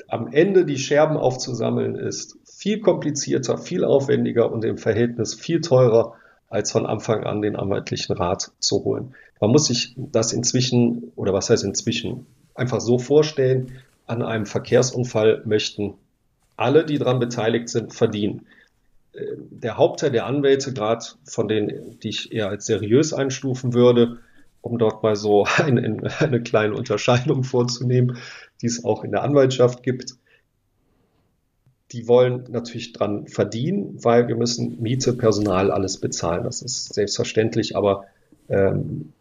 am 0.08 0.28
Ende 0.32 0.64
die 0.64 0.78
Scherben 0.78 1.16
aufzusammeln 1.16 1.94
ist 1.94 2.36
viel 2.44 2.80
komplizierter, 2.80 3.58
viel 3.58 3.84
aufwendiger 3.84 4.52
und 4.52 4.64
im 4.64 4.78
Verhältnis 4.78 5.34
viel 5.34 5.60
teurer, 5.60 6.14
als 6.48 6.72
von 6.72 6.84
Anfang 6.84 7.24
an 7.24 7.42
den 7.42 7.56
anwaltlichen 7.56 8.16
Rat 8.16 8.50
zu 8.58 8.84
holen. 8.84 9.14
Man 9.40 9.50
muss 9.50 9.66
sich 9.66 9.94
das 9.96 10.32
inzwischen, 10.32 11.12
oder 11.14 11.32
was 11.32 11.48
heißt 11.48 11.64
inzwischen, 11.64 12.26
einfach 12.54 12.80
so 12.80 12.98
vorstellen, 12.98 13.78
an 14.06 14.22
einem 14.22 14.46
Verkehrsunfall 14.46 15.42
möchten 15.44 15.94
alle, 16.56 16.84
die 16.84 16.98
daran 16.98 17.20
beteiligt 17.20 17.68
sind, 17.68 17.94
verdienen. 17.94 18.46
Äh, 19.12 19.24
der 19.50 19.78
Hauptteil 19.78 20.10
der 20.10 20.26
Anwälte, 20.26 20.72
gerade 20.72 21.04
von 21.24 21.48
denen, 21.48 21.98
die 22.00 22.08
ich 22.08 22.32
eher 22.32 22.48
als 22.48 22.66
seriös 22.66 23.12
einstufen 23.12 23.72
würde, 23.72 24.18
um 24.62 24.79
dort 24.79 25.03
mal 25.03 25.16
so 25.16 25.44
eine, 25.57 26.11
eine 26.18 26.42
kleine 26.42 26.75
Unterscheidung 26.75 27.44
vorzunehmen, 27.44 28.18
die 28.61 28.66
es 28.66 28.85
auch 28.85 29.05
in 29.05 29.12
der 29.12 29.23
Anwaltschaft 29.23 29.83
gibt, 29.83 30.16
die 31.92 32.07
wollen 32.07 32.44
natürlich 32.51 32.92
dran 32.92 33.27
verdienen, 33.27 33.99
weil 34.05 34.29
wir 34.29 34.37
müssen 34.37 34.81
Miete, 34.81 35.12
Personal, 35.12 35.73
alles 35.73 35.99
bezahlen. 35.99 36.44
Das 36.44 36.62
ist 36.62 36.94
selbstverständlich, 36.94 37.77
aber 37.77 38.05
ähm, 38.49 39.12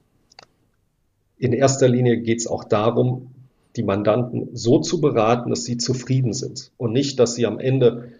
in 1.37 1.53
erster 1.53 1.87
Linie 1.87 2.17
geht 2.17 2.39
es 2.39 2.47
auch 2.47 2.63
darum, 2.63 3.31
die 3.75 3.83
Mandanten 3.83 4.49
so 4.53 4.79
zu 4.79 4.99
beraten, 5.01 5.49
dass 5.49 5.63
sie 5.63 5.77
zufrieden 5.77 6.33
sind 6.33 6.71
und 6.77 6.91
nicht, 6.91 7.19
dass 7.19 7.35
sie 7.35 7.45
am 7.45 7.59
Ende 7.59 8.11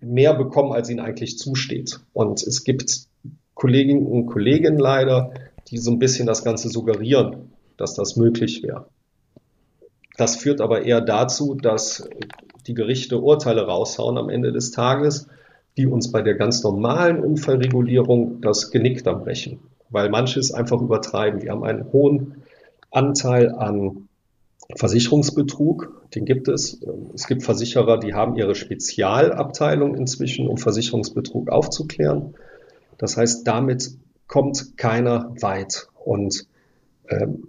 mehr 0.00 0.34
bekommen, 0.34 0.72
als 0.72 0.90
ihnen 0.90 1.00
eigentlich 1.00 1.38
zusteht. 1.38 2.00
Und 2.12 2.42
es 2.42 2.64
gibt 2.64 3.06
Kolleginnen 3.54 4.06
und 4.06 4.26
Kollegen 4.26 4.78
leider, 4.78 5.32
die 5.70 5.78
so 5.78 5.90
ein 5.90 5.98
bisschen 5.98 6.26
das 6.26 6.44
Ganze 6.44 6.68
suggerieren, 6.68 7.52
dass 7.76 7.94
das 7.94 8.16
möglich 8.16 8.62
wäre. 8.62 8.86
Das 10.16 10.36
führt 10.36 10.60
aber 10.60 10.82
eher 10.82 11.00
dazu, 11.00 11.54
dass 11.54 12.08
die 12.66 12.74
Gerichte 12.74 13.20
Urteile 13.20 13.66
raushauen 13.66 14.18
am 14.18 14.28
Ende 14.28 14.52
des 14.52 14.72
Tages, 14.72 15.28
die 15.76 15.86
uns 15.86 16.10
bei 16.10 16.22
der 16.22 16.34
ganz 16.34 16.62
normalen 16.64 17.20
Unfallregulierung 17.20 18.40
das 18.40 18.70
Genick 18.70 19.04
dann 19.04 19.22
brechen, 19.22 19.60
weil 19.90 20.10
manches 20.10 20.52
einfach 20.52 20.80
übertreiben. 20.80 21.40
Wir 21.40 21.52
haben 21.52 21.62
einen 21.62 21.92
hohen 21.92 22.42
Anteil 22.90 23.54
an 23.54 24.08
Versicherungsbetrug, 24.74 26.02
den 26.14 26.24
gibt 26.24 26.48
es. 26.48 26.80
Es 27.14 27.26
gibt 27.26 27.42
Versicherer, 27.42 27.98
die 27.98 28.14
haben 28.14 28.36
ihre 28.36 28.54
Spezialabteilung 28.54 29.94
inzwischen, 29.94 30.48
um 30.48 30.58
Versicherungsbetrug 30.58 31.48
aufzuklären. 31.48 32.34
Das 32.98 33.16
heißt, 33.16 33.46
damit 33.46 33.92
kommt 34.28 34.76
keiner 34.76 35.34
weit. 35.40 35.88
Und 36.04 36.46
ähm, 37.08 37.48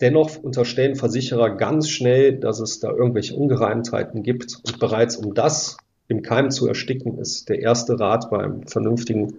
dennoch 0.00 0.36
unterstellen 0.36 0.94
Versicherer 0.94 1.56
ganz 1.56 1.88
schnell, 1.88 2.38
dass 2.38 2.60
es 2.60 2.80
da 2.80 2.90
irgendwelche 2.90 3.34
Ungereimtheiten 3.34 4.22
gibt. 4.22 4.58
Und 4.64 4.78
bereits 4.78 5.16
um 5.16 5.34
das 5.34 5.76
im 6.08 6.22
Keim 6.22 6.50
zu 6.50 6.68
ersticken, 6.68 7.18
ist 7.18 7.48
der 7.48 7.60
erste 7.60 7.98
Rat 7.98 8.30
beim 8.30 8.62
vernünftigen 8.66 9.38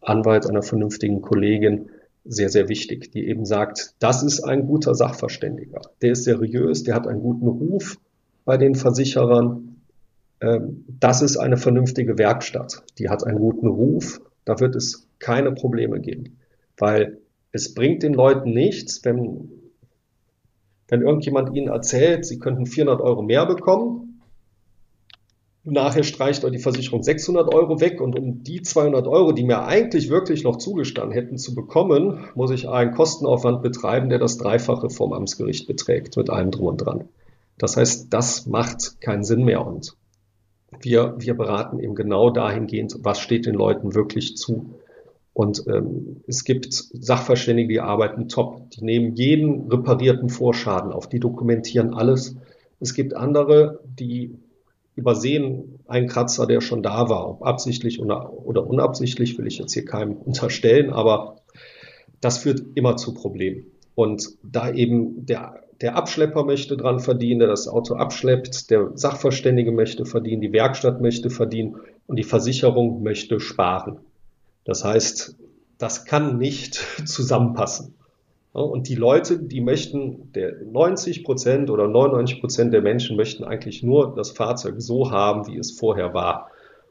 Anwalt, 0.00 0.46
einer 0.46 0.62
vernünftigen 0.62 1.20
Kollegin, 1.20 1.90
sehr, 2.24 2.50
sehr 2.50 2.68
wichtig, 2.68 3.10
die 3.10 3.26
eben 3.26 3.44
sagt, 3.44 3.94
das 3.98 4.22
ist 4.22 4.44
ein 4.44 4.66
guter 4.66 4.94
Sachverständiger. 4.94 5.80
Der 6.02 6.12
ist 6.12 6.24
seriös, 6.24 6.84
der 6.84 6.94
hat 6.94 7.08
einen 7.08 7.20
guten 7.20 7.48
Ruf 7.48 7.98
bei 8.44 8.56
den 8.56 8.74
Versicherern. 8.74 9.80
Ähm, 10.40 10.84
das 11.00 11.22
ist 11.22 11.36
eine 11.36 11.56
vernünftige 11.56 12.18
Werkstatt. 12.18 12.84
Die 12.98 13.08
hat 13.08 13.24
einen 13.26 13.38
guten 13.38 13.66
Ruf. 13.66 14.20
Da 14.44 14.58
wird 14.60 14.74
es 14.76 15.08
keine 15.18 15.52
Probleme 15.52 16.00
geben. 16.00 16.38
Weil 16.76 17.18
es 17.52 17.74
bringt 17.74 18.02
den 18.02 18.14
Leuten 18.14 18.52
nichts, 18.52 19.04
wenn, 19.04 19.50
wenn 20.88 21.02
irgendjemand 21.02 21.54
ihnen 21.54 21.68
erzählt, 21.68 22.24
sie 22.24 22.38
könnten 22.38 22.66
400 22.66 23.00
Euro 23.00 23.22
mehr 23.22 23.46
bekommen 23.46 24.12
Nachher 25.64 26.02
streicht 26.02 26.44
euch 26.44 26.50
die 26.50 26.58
Versicherung 26.58 27.04
600 27.04 27.54
Euro 27.54 27.80
weg 27.80 28.00
und 28.00 28.18
um 28.18 28.42
die 28.42 28.62
200 28.62 29.06
Euro, 29.06 29.30
die 29.30 29.44
mir 29.44 29.62
eigentlich 29.64 30.10
wirklich 30.10 30.42
noch 30.42 30.56
zugestanden 30.56 31.12
hätten 31.12 31.38
zu 31.38 31.54
bekommen, 31.54 32.24
muss 32.34 32.50
ich 32.50 32.68
einen 32.68 32.92
Kostenaufwand 32.92 33.62
betreiben, 33.62 34.08
der 34.08 34.18
das 34.18 34.38
Dreifache 34.38 34.90
vom 34.90 35.12
Amtsgericht 35.12 35.68
beträgt, 35.68 36.16
mit 36.16 36.30
allem 36.30 36.50
drum 36.50 36.66
und 36.66 36.78
dran. 36.78 37.04
Das 37.58 37.76
heißt, 37.76 38.12
das 38.12 38.46
macht 38.46 39.00
keinen 39.00 39.22
Sinn 39.22 39.44
mehr 39.44 39.64
und 39.64 39.96
wir, 40.82 41.14
wir 41.18 41.34
beraten 41.34 41.78
eben 41.78 41.94
genau 41.94 42.30
dahingehend, 42.30 42.96
was 43.00 43.18
steht 43.20 43.46
den 43.46 43.54
Leuten 43.54 43.94
wirklich 43.94 44.36
zu. 44.36 44.74
Und 45.34 45.64
ähm, 45.66 46.22
es 46.26 46.44
gibt 46.44 46.66
Sachverständige, 46.72 47.68
die 47.68 47.80
arbeiten 47.80 48.28
top. 48.28 48.70
Die 48.70 48.84
nehmen 48.84 49.14
jeden 49.14 49.70
reparierten 49.70 50.28
Vorschaden 50.28 50.92
auf, 50.92 51.08
die 51.08 51.20
dokumentieren 51.20 51.94
alles. 51.94 52.36
Es 52.80 52.94
gibt 52.94 53.14
andere, 53.14 53.80
die 53.84 54.36
übersehen 54.94 55.78
einen 55.86 56.06
Kratzer, 56.06 56.46
der 56.46 56.60
schon 56.60 56.82
da 56.82 57.08
war. 57.08 57.28
Ob 57.30 57.46
absichtlich 57.46 58.00
oder, 58.00 58.32
oder 58.44 58.66
unabsichtlich, 58.66 59.38
will 59.38 59.46
ich 59.46 59.58
jetzt 59.58 59.72
hier 59.72 59.84
keinem 59.84 60.16
unterstellen, 60.24 60.90
aber 60.90 61.36
das 62.20 62.38
führt 62.38 62.62
immer 62.74 62.96
zu 62.96 63.14
Problemen. 63.14 63.66
Und 63.94 64.28
da 64.42 64.70
eben 64.70 65.26
der, 65.26 65.62
der 65.82 65.96
Abschlepper 65.96 66.44
möchte 66.44 66.76
dran 66.76 67.00
verdienen, 67.00 67.40
der 67.40 67.48
das 67.48 67.66
Auto 67.66 67.96
abschleppt, 67.96 68.70
der 68.70 68.92
Sachverständige 68.94 69.72
möchte 69.72 70.04
verdienen, 70.04 70.40
die 70.40 70.52
Werkstatt 70.52 71.00
möchte 71.00 71.28
verdienen 71.28 71.76
und 72.06 72.16
die 72.16 72.24
Versicherung 72.24 73.02
möchte 73.02 73.40
sparen. 73.40 73.98
Das 74.64 74.84
heißt, 74.84 75.36
das 75.78 76.04
kann 76.04 76.38
nicht 76.38 76.74
zusammenpassen. 77.04 77.94
Und 78.52 78.88
die 78.88 78.94
Leute, 78.94 79.38
die 79.38 79.62
möchten, 79.62 80.30
der 80.34 80.62
90 80.62 81.24
Prozent 81.24 81.70
oder 81.70 81.88
99 81.88 82.40
Prozent 82.40 82.72
der 82.72 82.82
Menschen 82.82 83.16
möchten 83.16 83.44
eigentlich 83.44 83.82
nur 83.82 84.14
das 84.14 84.30
Fahrzeug 84.30 84.74
so 84.78 85.10
haben, 85.10 85.46
wie 85.46 85.56
es 85.56 85.72
vorher 85.72 86.12
war. 86.12 86.50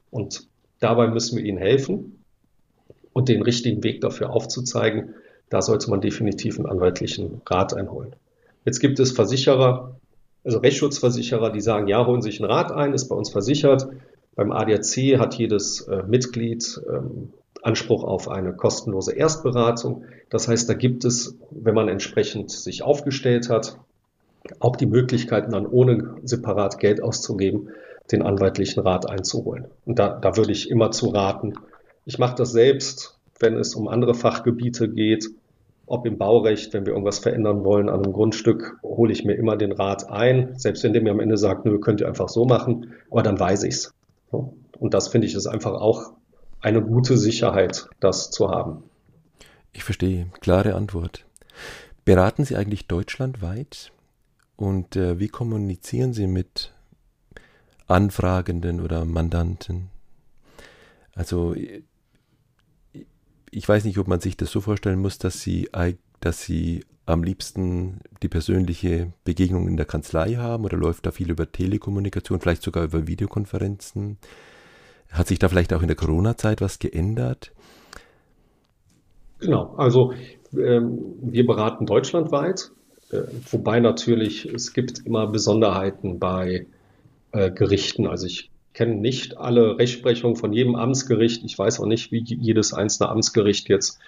Und 0.09 0.47
dabei 0.79 1.07
müssen 1.07 1.37
wir 1.37 1.45
ihnen 1.45 1.59
helfen 1.59 2.23
und 3.13 3.29
den 3.29 3.43
richtigen 3.43 3.83
Weg 3.83 4.01
dafür 4.01 4.31
aufzuzeigen. 4.31 5.13
Da 5.49 5.61
sollte 5.61 5.89
man 5.91 6.01
definitiv 6.01 6.57
einen 6.57 6.65
anwaltlichen 6.65 7.41
Rat 7.45 7.75
einholen. 7.75 8.15
Jetzt 8.65 8.79
gibt 8.79 8.99
es 8.99 9.11
Versicherer, 9.11 9.95
also 10.43 10.59
Rechtsschutzversicherer, 10.59 11.51
die 11.51 11.61
sagen, 11.61 11.87
ja, 11.87 12.05
holen 12.05 12.21
sich 12.21 12.41
einen 12.41 12.51
Rat 12.51 12.71
ein, 12.71 12.93
ist 12.93 13.09
bei 13.09 13.15
uns 13.15 13.29
versichert. 13.29 13.87
Beim 14.35 14.51
ADAC 14.51 15.19
hat 15.19 15.35
jedes 15.35 15.81
äh, 15.81 16.03
Mitglied 16.03 16.81
ähm, 16.87 17.33
Anspruch 17.63 18.03
auf 18.03 18.27
eine 18.27 18.53
kostenlose 18.53 19.13
Erstberatung. 19.13 20.05
Das 20.29 20.47
heißt, 20.47 20.69
da 20.69 20.73
gibt 20.73 21.05
es, 21.05 21.37
wenn 21.51 21.75
man 21.75 21.89
entsprechend 21.89 22.49
sich 22.51 22.83
aufgestellt 22.83 23.49
hat, 23.49 23.77
auch 24.59 24.75
die 24.75 24.87
Möglichkeiten, 24.87 25.51
dann 25.51 25.67
ohne 25.67 26.15
separat 26.23 26.79
Geld 26.79 27.03
auszugeben, 27.03 27.69
den 28.11 28.23
anwaltlichen 28.23 28.81
Rat 28.81 29.07
einzuholen. 29.07 29.65
Und 29.85 29.99
da, 29.99 30.19
da 30.19 30.35
würde 30.37 30.51
ich 30.51 30.69
immer 30.69 30.91
zu 30.91 31.09
raten. 31.09 31.53
Ich 32.05 32.17
mache 32.17 32.35
das 32.35 32.51
selbst, 32.51 33.19
wenn 33.39 33.57
es 33.57 33.75
um 33.75 33.87
andere 33.87 34.15
Fachgebiete 34.15 34.89
geht, 34.89 35.29
ob 35.91 36.05
im 36.05 36.17
Baurecht, 36.17 36.73
wenn 36.73 36.85
wir 36.85 36.93
irgendwas 36.93 37.19
verändern 37.19 37.63
wollen 37.63 37.89
an 37.89 38.03
einem 38.03 38.13
Grundstück, 38.13 38.77
hole 38.81 39.11
ich 39.11 39.25
mir 39.25 39.33
immer 39.33 39.57
den 39.57 39.71
Rat 39.71 40.09
ein, 40.09 40.57
selbst 40.57 40.83
wenn 40.83 40.93
der 40.93 41.01
mir 41.01 41.11
am 41.11 41.19
Ende 41.19 41.37
sagt, 41.37 41.65
nö, 41.65 41.79
könnt 41.79 41.99
ihr 42.01 42.07
einfach 42.07 42.29
so 42.29 42.45
machen, 42.45 42.93
aber 43.09 43.23
dann 43.23 43.39
weiß 43.39 43.63
ich's. 43.63 43.93
Und 44.31 44.93
das 44.93 45.09
finde 45.09 45.27
ich 45.27 45.35
ist 45.35 45.47
einfach 45.47 45.73
auch 45.73 46.13
eine 46.61 46.81
gute 46.81 47.17
Sicherheit, 47.17 47.87
das 47.99 48.31
zu 48.31 48.49
haben. 48.49 48.83
Ich 49.73 49.83
verstehe. 49.83 50.27
Klare 50.39 50.75
Antwort. 50.75 51.25
Beraten 52.05 52.45
Sie 52.45 52.55
eigentlich 52.55 52.87
deutschlandweit? 52.87 53.91
Und 54.55 54.95
äh, 54.95 55.19
wie 55.19 55.27
kommunizieren 55.27 56.13
Sie 56.13 56.27
mit 56.27 56.73
Anfragenden 57.87 58.79
oder 58.79 59.05
Mandanten? 59.05 59.89
Also 61.15 61.53
ich 63.51 63.67
weiß 63.67 63.83
nicht, 63.85 63.97
ob 63.97 64.07
man 64.07 64.19
sich 64.19 64.37
das 64.37 64.49
so 64.49 64.61
vorstellen 64.61 64.99
muss, 64.99 65.17
dass 65.17 65.41
Sie, 65.41 65.69
dass 66.21 66.41
Sie 66.41 66.85
am 67.05 67.23
liebsten 67.23 67.99
die 68.23 68.29
persönliche 68.29 69.11
Begegnung 69.25 69.67
in 69.67 69.75
der 69.75 69.85
Kanzlei 69.85 70.35
haben 70.35 70.63
oder 70.63 70.77
läuft 70.77 71.05
da 71.05 71.11
viel 71.11 71.29
über 71.29 71.51
Telekommunikation, 71.51 72.39
vielleicht 72.39 72.63
sogar 72.63 72.85
über 72.85 73.07
Videokonferenzen? 73.07 74.17
Hat 75.11 75.27
sich 75.27 75.39
da 75.39 75.49
vielleicht 75.49 75.73
auch 75.73 75.81
in 75.81 75.89
der 75.89 75.97
Corona-Zeit 75.97 76.61
was 76.61 76.79
geändert? 76.79 77.51
Genau, 79.39 79.73
also 79.75 80.13
ähm, 80.53 81.15
wir 81.21 81.45
beraten 81.45 81.85
deutschlandweit, 81.85 82.71
äh, 83.11 83.23
wobei 83.49 83.81
natürlich 83.81 84.45
es 84.45 84.71
gibt 84.71 84.99
immer 85.05 85.27
Besonderheiten 85.27 86.19
bei 86.19 86.67
äh, 87.33 87.51
Gerichten. 87.51 88.07
Also 88.07 88.27
ich 88.27 88.50
kenne 88.73 88.95
nicht 88.95 89.37
alle 89.37 89.77
Rechtsprechungen 89.77 90.35
von 90.35 90.53
jedem 90.53 90.75
Amtsgericht. 90.75 91.43
Ich 91.43 91.57
weiß 91.57 91.79
auch 91.79 91.85
nicht, 91.85 92.11
wie 92.11 92.23
jedes 92.23 92.73
einzelne 92.73 93.09
Amtsgericht 93.09 93.69
jetzt 93.69 93.99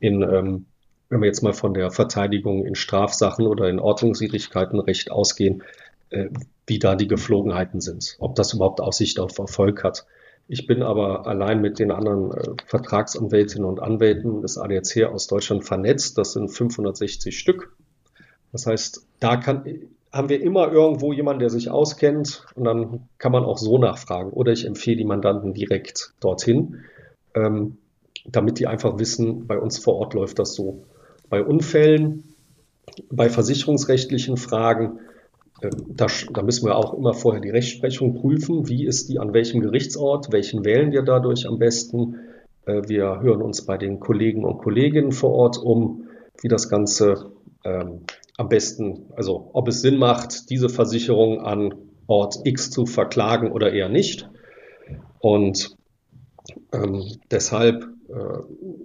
in, 0.00 0.22
ähm, 0.22 0.66
wenn 1.08 1.20
wir 1.20 1.26
jetzt 1.26 1.42
mal 1.42 1.52
von 1.52 1.74
der 1.74 1.90
Verteidigung 1.90 2.64
in 2.64 2.74
Strafsachen 2.74 3.46
oder 3.46 3.68
in 3.68 3.78
Ordnungswidrigkeitenrecht 3.78 5.10
ausgehen, 5.10 5.62
äh, 6.10 6.28
wie 6.66 6.78
da 6.78 6.96
die 6.96 7.08
Geflogenheiten 7.08 7.80
sind, 7.80 8.16
ob 8.18 8.34
das 8.34 8.52
überhaupt 8.52 8.80
Aussicht 8.80 9.20
auf 9.20 9.38
Erfolg 9.38 9.84
hat. 9.84 10.06
Ich 10.48 10.66
bin 10.66 10.82
aber 10.82 11.26
allein 11.26 11.60
mit 11.60 11.78
den 11.78 11.90
anderen 11.90 12.32
äh, 12.32 12.54
Vertragsanwältinnen 12.66 13.68
und 13.68 13.80
Anwälten 13.80 14.42
des 14.42 14.58
ADAC 14.58 15.04
aus 15.04 15.26
Deutschland 15.26 15.64
vernetzt. 15.64 16.18
Das 16.18 16.32
sind 16.32 16.48
560 16.48 17.36
Stück. 17.36 17.76
Das 18.52 18.66
heißt, 18.66 19.06
da 19.20 19.36
kann, 19.36 19.64
haben 20.16 20.28
wir 20.28 20.40
immer 20.40 20.70
irgendwo 20.72 21.12
jemanden, 21.12 21.40
der 21.40 21.50
sich 21.50 21.70
auskennt 21.70 22.46
und 22.54 22.64
dann 22.64 23.08
kann 23.18 23.32
man 23.32 23.44
auch 23.44 23.58
so 23.58 23.78
nachfragen. 23.78 24.30
Oder 24.30 24.52
ich 24.52 24.66
empfehle 24.66 24.96
die 24.96 25.04
Mandanten 25.04 25.52
direkt 25.52 26.12
dorthin, 26.20 26.82
ähm, 27.34 27.78
damit 28.24 28.58
die 28.58 28.66
einfach 28.66 28.98
wissen, 28.98 29.46
bei 29.46 29.58
uns 29.58 29.78
vor 29.78 29.96
Ort 29.96 30.14
läuft 30.14 30.38
das 30.38 30.54
so. 30.54 30.84
Bei 31.28 31.42
Unfällen, 31.42 32.24
bei 33.10 33.28
versicherungsrechtlichen 33.28 34.36
Fragen, 34.36 35.00
äh, 35.60 35.70
da, 35.88 36.06
da, 36.32 36.42
müssen 36.42 36.66
wir 36.66 36.76
auch 36.76 36.94
immer 36.94 37.14
vorher 37.14 37.40
die 37.40 37.50
Rechtsprechung 37.50 38.14
prüfen. 38.14 38.68
Wie 38.68 38.86
ist 38.86 39.08
die 39.08 39.18
an 39.18 39.32
welchem 39.32 39.60
Gerichtsort? 39.60 40.32
Welchen 40.32 40.64
wählen 40.64 40.92
wir 40.92 41.02
dadurch 41.02 41.46
am 41.46 41.58
besten? 41.58 42.16
Äh, 42.66 42.82
wir 42.88 43.20
hören 43.20 43.42
uns 43.42 43.64
bei 43.64 43.76
den 43.78 44.00
Kollegen 44.00 44.44
und 44.44 44.58
Kolleginnen 44.58 45.12
vor 45.12 45.32
Ort 45.32 45.58
um, 45.58 46.08
wie 46.42 46.48
das 46.48 46.68
Ganze 46.68 47.30
ähm, 47.64 48.02
am 48.36 48.48
besten, 48.48 49.06
also 49.16 49.50
ob 49.52 49.68
es 49.68 49.80
Sinn 49.80 49.98
macht, 49.98 50.50
diese 50.50 50.68
Versicherung 50.68 51.40
an 51.40 51.74
Ort 52.06 52.36
X 52.44 52.70
zu 52.70 52.86
verklagen 52.86 53.50
oder 53.50 53.72
eher 53.72 53.88
nicht. 53.88 54.28
Und 55.18 55.76
ähm, 56.72 57.04
deshalb, 57.30 57.88
äh, 58.08 58.38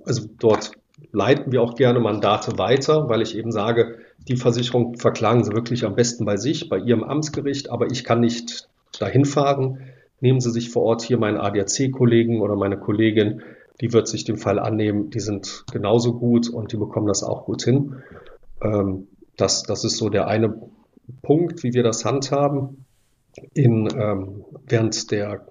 also 0.05 0.27
dort 0.39 0.71
leiten 1.11 1.51
wir 1.51 1.61
auch 1.61 1.75
gerne 1.75 1.99
Mandate 1.99 2.57
weiter, 2.57 3.09
weil 3.09 3.21
ich 3.21 3.37
eben 3.37 3.51
sage, 3.51 3.99
die 4.27 4.35
Versicherung 4.35 4.97
verklagen 4.97 5.43
Sie 5.43 5.51
wirklich 5.53 5.85
am 5.85 5.95
besten 5.95 6.25
bei 6.25 6.37
sich, 6.37 6.69
bei 6.69 6.77
Ihrem 6.77 7.03
Amtsgericht, 7.03 7.69
aber 7.69 7.91
ich 7.91 8.03
kann 8.03 8.19
nicht 8.19 8.69
dahin 8.99 9.25
fahren. 9.25 9.79
Nehmen 10.19 10.39
Sie 10.39 10.51
sich 10.51 10.69
vor 10.69 10.83
Ort 10.83 11.01
hier 11.01 11.17
meinen 11.17 11.37
ADAC-Kollegen 11.37 12.41
oder 12.41 12.55
meine 12.55 12.77
Kollegin, 12.77 13.41
die 13.81 13.93
wird 13.93 14.07
sich 14.07 14.23
dem 14.25 14.37
Fall 14.37 14.59
annehmen, 14.59 15.09
die 15.09 15.19
sind 15.19 15.65
genauso 15.71 16.13
gut 16.13 16.49
und 16.49 16.71
die 16.71 16.77
bekommen 16.77 17.07
das 17.07 17.23
auch 17.23 17.45
gut 17.45 17.63
hin. 17.63 17.95
Ähm, 18.61 19.07
das, 19.37 19.63
das 19.63 19.83
ist 19.83 19.97
so 19.97 20.09
der 20.09 20.27
eine 20.27 20.61
Punkt, 21.21 21.63
wie 21.63 21.73
wir 21.73 21.83
das 21.83 22.05
handhaben. 22.05 22.85
In, 23.53 23.87
ähm, 23.97 24.45
während 24.67 25.11
der 25.11 25.45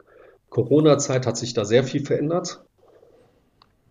Corona-Zeit 0.51 1.27
hat 1.27 1.37
sich 1.37 1.55
da 1.55 1.65
sehr 1.65 1.85
viel 1.85 2.05
verändert. 2.05 2.63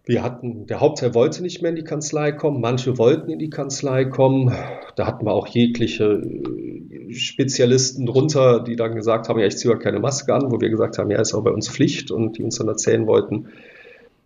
Wir 0.05 0.23
hatten, 0.23 0.65
der 0.65 0.79
Hauptteil 0.79 1.13
wollte 1.13 1.41
nicht 1.41 1.61
mehr 1.61 1.69
in 1.69 1.75
die 1.75 1.83
Kanzlei 1.83 2.31
kommen, 2.31 2.61
manche 2.61 2.97
wollten 2.97 3.29
in 3.29 3.39
die 3.39 3.49
Kanzlei 3.49 4.05
kommen. 4.05 4.53
Da 4.95 5.05
hatten 5.05 5.25
wir 5.25 5.33
auch 5.33 5.47
jegliche 5.47 6.03
äh, 6.05 7.13
Spezialisten 7.13 8.05
drunter, 8.05 8.59
die 8.61 8.75
dann 8.75 8.95
gesagt 8.95 9.29
haben, 9.29 9.39
ja, 9.39 9.45
ich 9.45 9.57
ziehe 9.57 9.77
keine 9.77 9.99
Maske 9.99 10.33
an, 10.33 10.51
wo 10.51 10.59
wir 10.59 10.69
gesagt 10.69 10.97
haben, 10.97 11.11
ja, 11.11 11.19
ist 11.19 11.33
auch 11.33 11.43
bei 11.43 11.51
uns 11.51 11.69
Pflicht 11.69 12.11
und 12.11 12.37
die 12.37 12.43
uns 12.43 12.57
dann 12.57 12.67
erzählen 12.67 13.07
wollten, 13.07 13.49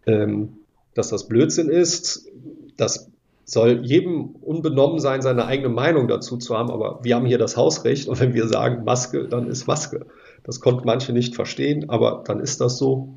ähm, 0.06 0.58
dass 0.94 1.10
das 1.10 1.28
Blödsinn 1.28 1.70
ist. 1.70 2.30
Das 2.78 3.12
soll 3.46 3.86
jedem 3.86 4.36
unbenommen 4.42 5.00
sein, 5.00 5.22
seine 5.22 5.46
eigene 5.46 5.70
Meinung 5.70 6.08
dazu 6.08 6.38
zu 6.38 6.58
haben, 6.58 6.72
aber 6.72 7.00
wir 7.04 7.16
haben 7.16 7.26
hier 7.26 7.38
das 7.38 7.58
Hausrecht 7.58 8.08
und 8.08 8.20
wenn 8.20 8.34
wir 8.34 8.48
sagen 8.48 8.84
Maske, 8.84 9.28
dann 9.28 9.48
ist 9.48 9.68
Maske. 9.68 10.06
Das 10.44 10.60
konnten 10.60 10.86
manche 10.86 11.14
nicht 11.14 11.36
verstehen, 11.36 11.90
aber 11.90 12.24
dann 12.26 12.40
ist 12.40 12.60
das 12.60 12.78
so. 12.78 13.16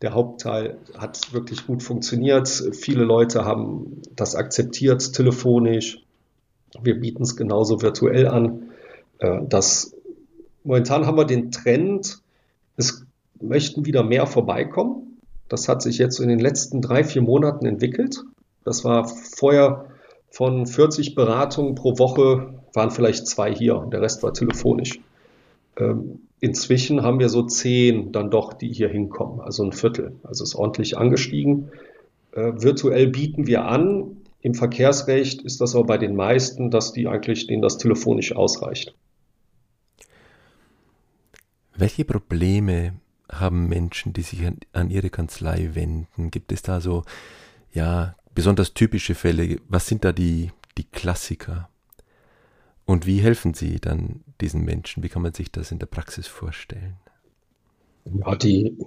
Der 0.00 0.14
Hauptteil 0.14 0.78
hat 0.96 1.32
wirklich 1.32 1.66
gut 1.66 1.82
funktioniert. 1.82 2.48
Viele 2.72 3.04
Leute 3.04 3.44
haben 3.44 4.00
das 4.14 4.36
akzeptiert, 4.36 5.12
telefonisch. 5.12 6.04
Wir 6.80 7.00
bieten 7.00 7.24
es 7.24 7.36
genauso 7.36 7.82
virtuell 7.82 8.28
an. 8.28 8.70
Äh, 9.18 9.40
das, 9.48 9.96
momentan 10.62 11.06
haben 11.06 11.16
wir 11.16 11.24
den 11.24 11.50
Trend, 11.50 12.20
es 12.76 13.04
möchten 13.40 13.84
wieder 13.84 14.04
mehr 14.04 14.26
vorbeikommen. 14.26 15.18
Das 15.48 15.68
hat 15.68 15.82
sich 15.82 15.98
jetzt 15.98 16.20
in 16.20 16.28
den 16.28 16.38
letzten 16.38 16.80
drei, 16.80 17.02
vier 17.02 17.22
Monaten 17.22 17.66
entwickelt. 17.66 18.22
Das 18.64 18.84
war 18.84 19.08
vorher 19.08 19.86
von 20.30 20.66
40 20.66 21.14
Beratungen 21.14 21.74
pro 21.74 21.98
Woche, 21.98 22.54
waren 22.74 22.90
vielleicht 22.90 23.26
zwei 23.26 23.54
hier 23.54 23.76
und 23.76 23.92
der 23.92 24.02
Rest 24.02 24.22
war 24.22 24.32
telefonisch. 24.34 25.00
Ähm, 25.76 26.20
inzwischen 26.40 27.02
haben 27.02 27.18
wir 27.18 27.28
so 27.28 27.42
zehn 27.42 28.12
dann 28.12 28.30
doch, 28.30 28.52
die 28.52 28.72
hier 28.72 28.88
hinkommen, 28.88 29.40
also 29.40 29.64
ein 29.64 29.72
Viertel. 29.72 30.16
Also 30.22 30.44
ist 30.44 30.54
ordentlich 30.54 30.96
angestiegen. 30.96 31.70
Äh, 32.32 32.52
virtuell 32.56 33.08
bieten 33.08 33.46
wir 33.46 33.64
an. 33.64 34.18
Im 34.40 34.54
Verkehrsrecht 34.54 35.42
ist 35.42 35.60
das 35.60 35.74
aber 35.74 35.84
bei 35.84 35.98
den 35.98 36.14
meisten, 36.14 36.70
dass 36.70 36.92
die 36.92 37.08
eigentlich 37.08 37.46
denen 37.46 37.62
das 37.62 37.78
telefonisch 37.78 38.34
ausreicht. 38.34 38.94
Welche 41.76 42.04
Probleme 42.04 42.94
haben 43.30 43.68
Menschen, 43.68 44.12
die 44.12 44.22
sich 44.22 44.46
an, 44.46 44.58
an 44.72 44.90
ihre 44.90 45.10
Kanzlei 45.10 45.70
wenden? 45.74 46.30
Gibt 46.30 46.52
es 46.52 46.62
da 46.62 46.80
so 46.80 47.04
ja 47.72 48.14
besonders 48.38 48.72
typische 48.72 49.16
Fälle? 49.16 49.56
Was 49.68 49.88
sind 49.88 50.04
da 50.04 50.12
die, 50.12 50.52
die 50.76 50.84
Klassiker? 50.84 51.68
Und 52.84 53.04
wie 53.04 53.18
helfen 53.18 53.52
Sie 53.52 53.80
dann 53.80 54.22
diesen 54.40 54.64
Menschen? 54.64 55.02
Wie 55.02 55.08
kann 55.08 55.22
man 55.22 55.34
sich 55.34 55.50
das 55.50 55.72
in 55.72 55.80
der 55.80 55.86
Praxis 55.86 56.28
vorstellen? 56.28 56.98
Ja, 58.04 58.36
die 58.36 58.78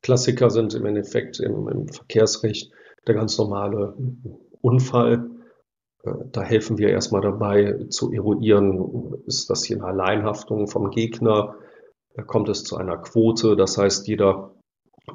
Klassiker 0.00 0.48
sind 0.50 0.74
im 0.74 0.86
Endeffekt 0.86 1.40
im, 1.40 1.68
im 1.68 1.88
Verkehrsrecht 1.88 2.70
der 3.08 3.16
ganz 3.16 3.36
normale 3.36 3.96
Unfall. 4.60 5.28
Äh, 6.04 6.12
da 6.30 6.42
helfen 6.42 6.78
wir 6.78 6.90
erstmal 6.90 7.22
dabei 7.22 7.84
zu 7.90 8.12
eruieren, 8.12 9.12
ist 9.26 9.50
das 9.50 9.64
hier 9.64 9.78
eine 9.78 9.86
Alleinhaftung 9.86 10.68
vom 10.68 10.92
Gegner? 10.92 11.56
Kommt 12.28 12.48
es 12.48 12.62
zu 12.62 12.76
einer 12.76 12.98
Quote? 12.98 13.56
Das 13.56 13.76
heißt, 13.76 14.06
jeder 14.06 14.54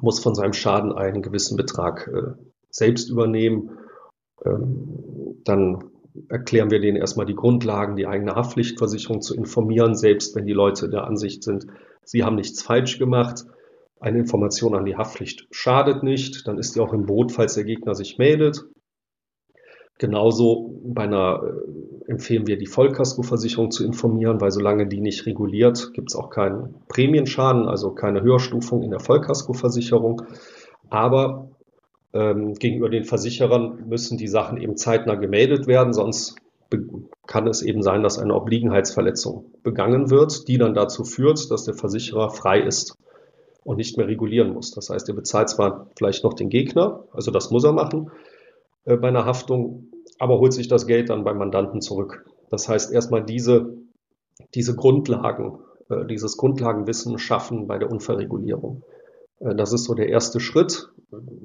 muss 0.02 0.20
von 0.20 0.36
seinem 0.36 0.52
Schaden 0.52 0.92
einen 0.92 1.22
gewissen 1.22 1.56
Betrag 1.56 2.10
äh, 2.14 2.34
selbst 2.74 3.10
übernehmen. 3.10 3.78
Ähm, 4.46 5.42
dann 5.46 5.92
erklären 6.30 6.72
wir 6.72 6.80
denen 6.80 6.98
erstmal 6.98 7.26
die 7.26 7.36
Grundlagen, 7.36 7.96
die 7.96 8.08
eigene 8.08 8.36
Haftpflichtversicherung 8.36 9.22
zu 9.22 9.36
informieren, 9.36 9.96
selbst 9.96 10.36
wenn 10.36 10.46
die 10.46 10.54
Leute 10.54 10.90
der 10.90 11.06
Ansicht 11.06 11.44
sind, 11.44 11.68
sie 12.04 12.24
haben 12.24 12.36
nichts 12.36 12.62
falsch 12.62 13.00
gemacht. 13.00 13.46
Eine 14.00 14.20
Information 14.20 14.76
an 14.76 14.86
die 14.86 14.98
Haftpflicht 14.98 15.48
schadet 15.52 16.04
nicht, 16.04 16.48
dann 16.48 16.58
ist 16.58 16.76
die 16.76 16.82
auch 16.82 16.94
im 16.94 17.06
Boot, 17.06 17.32
falls 17.32 17.54
der 17.56 17.64
Gegner 17.64 17.96
sich 17.96 18.18
meldet. 18.18 18.66
Genauso 20.00 20.82
bei 20.84 21.04
einer 21.04 21.42
äh, 21.44 22.12
empfehlen 22.12 22.48
wir 22.48 22.58
die 22.58 22.66
Vollkaskoversicherung 22.66 23.72
zu 23.72 23.86
informieren, 23.86 24.42
weil 24.42 24.52
solange 24.52 24.88
die 24.88 25.00
nicht 25.00 25.26
reguliert, 25.26 25.92
gibt 25.94 26.12
es 26.12 26.16
auch 26.16 26.30
keinen 26.30 26.76
Prämienschaden, 26.90 27.68
also 27.68 27.92
keine 27.92 28.22
Höherstufung 28.22 28.82
in 28.82 28.90
der 28.90 29.00
Vollkaskoversicherung. 29.00 30.24
Aber 30.90 31.53
ähm, 32.14 32.54
gegenüber 32.54 32.90
den 32.90 33.06
Versicherern 33.06 33.88
müssen 33.88 34.18
die 34.18 34.28
Sachen 34.28 34.58
eben 34.58 34.78
zeitnah 34.78 35.16
gemeldet 35.16 35.68
werden, 35.68 35.94
sonst 35.94 36.36
kann 37.28 37.48
es 37.48 37.62
eben 37.62 37.84
sein, 37.84 38.02
dass 38.02 38.18
eine 38.18 38.34
Obliegenheitsverletzung 38.34 39.46
begangen 39.62 40.10
wird, 40.10 40.48
die 40.48 40.58
dann 40.58 40.74
dazu 40.74 41.04
führt, 41.04 41.52
dass 41.52 41.66
der 41.66 41.76
Versicherer 41.76 42.32
frei 42.32 42.62
ist 42.62 42.98
und 43.64 43.78
nicht 43.78 43.98
mehr 43.98 44.08
regulieren 44.08 44.54
muss. 44.54 44.72
Das 44.72 44.90
heißt, 44.90 45.08
er 45.10 45.16
bezahlt 45.16 45.50
zwar 45.50 45.88
vielleicht 45.98 46.24
noch 46.24 46.34
den 46.34 46.50
Gegner, 46.50 47.04
also 47.12 47.32
das 47.32 47.52
muss 47.52 47.64
er 47.64 47.74
machen 47.74 48.12
äh, 48.86 48.98
bei 48.98 49.10
einer 49.10 49.26
Haftung, 49.26 49.90
aber 50.20 50.40
holt 50.40 50.54
sich 50.54 50.68
das 50.68 50.88
Geld 50.88 51.10
dann 51.10 51.24
beim 51.24 51.38
Mandanten 51.38 51.82
zurück. 51.82 52.26
Das 52.50 52.68
heißt, 52.68 52.92
erstmal 52.92 53.24
diese, 53.24 53.78
diese 54.54 54.76
Grundlagen, 54.76 55.60
äh, 55.90 56.06
dieses 56.06 56.38
Grundlagenwissen 56.38 57.18
schaffen 57.20 57.68
bei 57.68 57.78
der 57.78 57.92
Unfallregulierung. 57.92 58.84
Äh, 59.40 59.56
das 59.56 59.74
ist 59.74 59.86
so 59.86 59.94
der 59.94 60.10
erste 60.10 60.40
Schritt. 60.40 60.90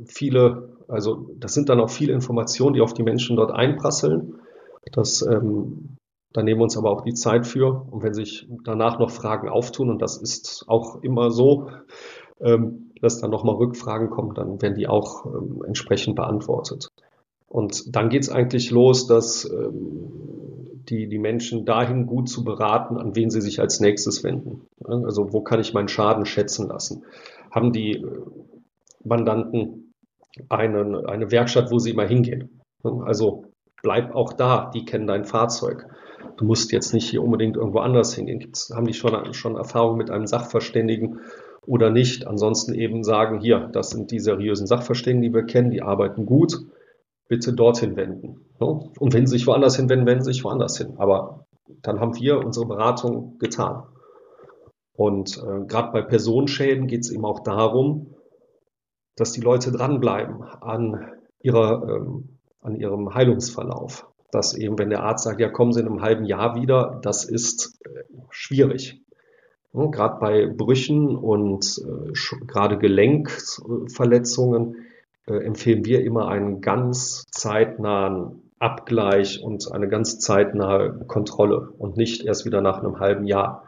Viele, 0.06 0.76
also 0.88 1.30
das 1.38 1.54
sind 1.54 1.68
dann 1.68 1.80
auch 1.80 1.90
viele 1.90 2.12
Informationen, 2.12 2.74
die 2.74 2.80
auf 2.80 2.94
die 2.94 3.02
Menschen 3.02 3.36
dort 3.36 3.50
einprasseln. 3.50 4.36
Das, 4.92 5.22
ähm, 5.22 5.96
da 6.32 6.42
nehmen 6.42 6.60
wir 6.60 6.64
uns 6.64 6.76
aber 6.76 6.90
auch 6.90 7.02
die 7.02 7.14
Zeit 7.14 7.46
für. 7.46 7.86
Und 7.90 8.02
wenn 8.02 8.14
sich 8.14 8.48
danach 8.64 8.98
noch 8.98 9.10
Fragen 9.10 9.48
auftun, 9.48 9.90
und 9.90 10.00
das 10.00 10.16
ist 10.16 10.64
auch 10.68 11.02
immer 11.02 11.30
so, 11.30 11.68
ähm, 12.40 12.92
dass 13.00 13.20
dann 13.20 13.30
nochmal 13.30 13.56
Rückfragen 13.56 14.10
kommen, 14.10 14.34
dann 14.34 14.60
werden 14.60 14.74
die 14.74 14.88
auch 14.88 15.26
ähm, 15.26 15.62
entsprechend 15.66 16.16
beantwortet. 16.16 16.88
Und 17.46 17.94
dann 17.96 18.08
geht 18.08 18.22
es 18.22 18.28
eigentlich 18.28 18.70
los, 18.70 19.06
dass 19.06 19.44
ähm, 19.50 20.28
die, 20.88 21.08
die 21.08 21.18
Menschen 21.18 21.64
dahin 21.64 22.06
gut 22.06 22.28
zu 22.28 22.44
beraten, 22.44 22.96
an 22.96 23.14
wen 23.14 23.30
sie 23.30 23.40
sich 23.40 23.60
als 23.60 23.80
nächstes 23.80 24.24
wenden. 24.24 24.62
Also 24.84 25.32
wo 25.32 25.42
kann 25.42 25.60
ich 25.60 25.74
meinen 25.74 25.88
Schaden 25.88 26.24
schätzen 26.24 26.68
lassen? 26.68 27.04
Haben 27.50 27.72
die 27.72 27.96
äh, 27.96 28.22
Mandanten 29.04 29.94
einen, 30.48 31.06
eine 31.06 31.30
Werkstatt, 31.30 31.70
wo 31.70 31.78
sie 31.78 31.90
immer 31.90 32.06
hingehen. 32.06 32.60
Also 32.82 33.44
bleib 33.82 34.14
auch 34.14 34.32
da, 34.32 34.70
die 34.72 34.84
kennen 34.84 35.06
dein 35.06 35.24
Fahrzeug. 35.24 35.86
Du 36.36 36.44
musst 36.44 36.72
jetzt 36.72 36.94
nicht 36.94 37.08
hier 37.08 37.22
unbedingt 37.22 37.56
irgendwo 37.56 37.80
anders 37.80 38.14
hingehen. 38.14 38.38
Gibt's, 38.38 38.70
haben 38.74 38.86
die 38.86 38.94
schon, 38.94 39.34
schon 39.34 39.56
Erfahrung 39.56 39.96
mit 39.96 40.10
einem 40.10 40.26
Sachverständigen 40.26 41.20
oder 41.66 41.90
nicht? 41.90 42.26
Ansonsten 42.26 42.74
eben 42.74 43.02
sagen, 43.02 43.40
hier, 43.40 43.68
das 43.72 43.90
sind 43.90 44.10
die 44.10 44.20
seriösen 44.20 44.66
Sachverständigen, 44.66 45.32
die 45.32 45.34
wir 45.36 45.44
kennen, 45.44 45.70
die 45.70 45.82
arbeiten 45.82 46.26
gut, 46.26 46.56
bitte 47.28 47.52
dorthin 47.52 47.96
wenden. 47.96 48.46
Und 48.58 49.14
wenn 49.14 49.26
sie 49.26 49.38
sich 49.38 49.46
woanders 49.46 49.76
hinwenden, 49.76 50.06
wenden 50.06 50.24
sie 50.24 50.32
sich 50.32 50.44
woanders 50.44 50.78
hin. 50.78 50.94
Aber 50.98 51.46
dann 51.82 52.00
haben 52.00 52.16
wir 52.16 52.38
unsere 52.38 52.66
Beratung 52.66 53.38
getan. 53.38 53.82
Und 54.98 55.38
äh, 55.38 55.64
gerade 55.66 55.92
bei 55.92 56.02
Personenschäden 56.02 56.88
geht 56.88 57.04
es 57.04 57.12
eben 57.12 57.24
auch 57.24 57.44
darum, 57.44 58.16
dass 59.14 59.30
die 59.30 59.40
Leute 59.40 59.70
dranbleiben 59.70 60.42
an, 60.42 61.12
ihrer, 61.40 61.88
ähm, 61.88 62.40
an 62.60 62.74
ihrem 62.74 63.14
Heilungsverlauf. 63.14 64.08
dass 64.32 64.54
eben, 64.54 64.76
wenn 64.76 64.90
der 64.90 65.04
Arzt 65.04 65.22
sagt, 65.24 65.40
ja, 65.40 65.48
kommen 65.48 65.72
Sie 65.72 65.80
in 65.80 65.86
einem 65.86 66.02
halben 66.02 66.24
Jahr 66.24 66.56
wieder, 66.56 66.98
das 67.00 67.24
ist 67.24 67.80
äh, 67.84 68.02
schwierig. 68.30 69.00
Ja, 69.72 69.86
gerade 69.86 70.18
bei 70.18 70.46
Brüchen 70.46 71.16
und 71.16 71.78
äh, 71.78 72.12
gerade 72.48 72.76
Gelenkverletzungen 72.76 74.74
äh, 75.28 75.44
empfehlen 75.44 75.84
wir 75.84 76.04
immer 76.04 76.26
einen 76.26 76.60
ganz 76.60 77.22
zeitnahen 77.30 78.50
Abgleich 78.58 79.44
und 79.44 79.70
eine 79.70 79.88
ganz 79.88 80.18
zeitnahe 80.18 81.04
Kontrolle 81.06 81.70
und 81.78 81.96
nicht 81.96 82.24
erst 82.24 82.44
wieder 82.44 82.60
nach 82.60 82.80
einem 82.80 82.98
halben 82.98 83.26
Jahr. 83.26 83.67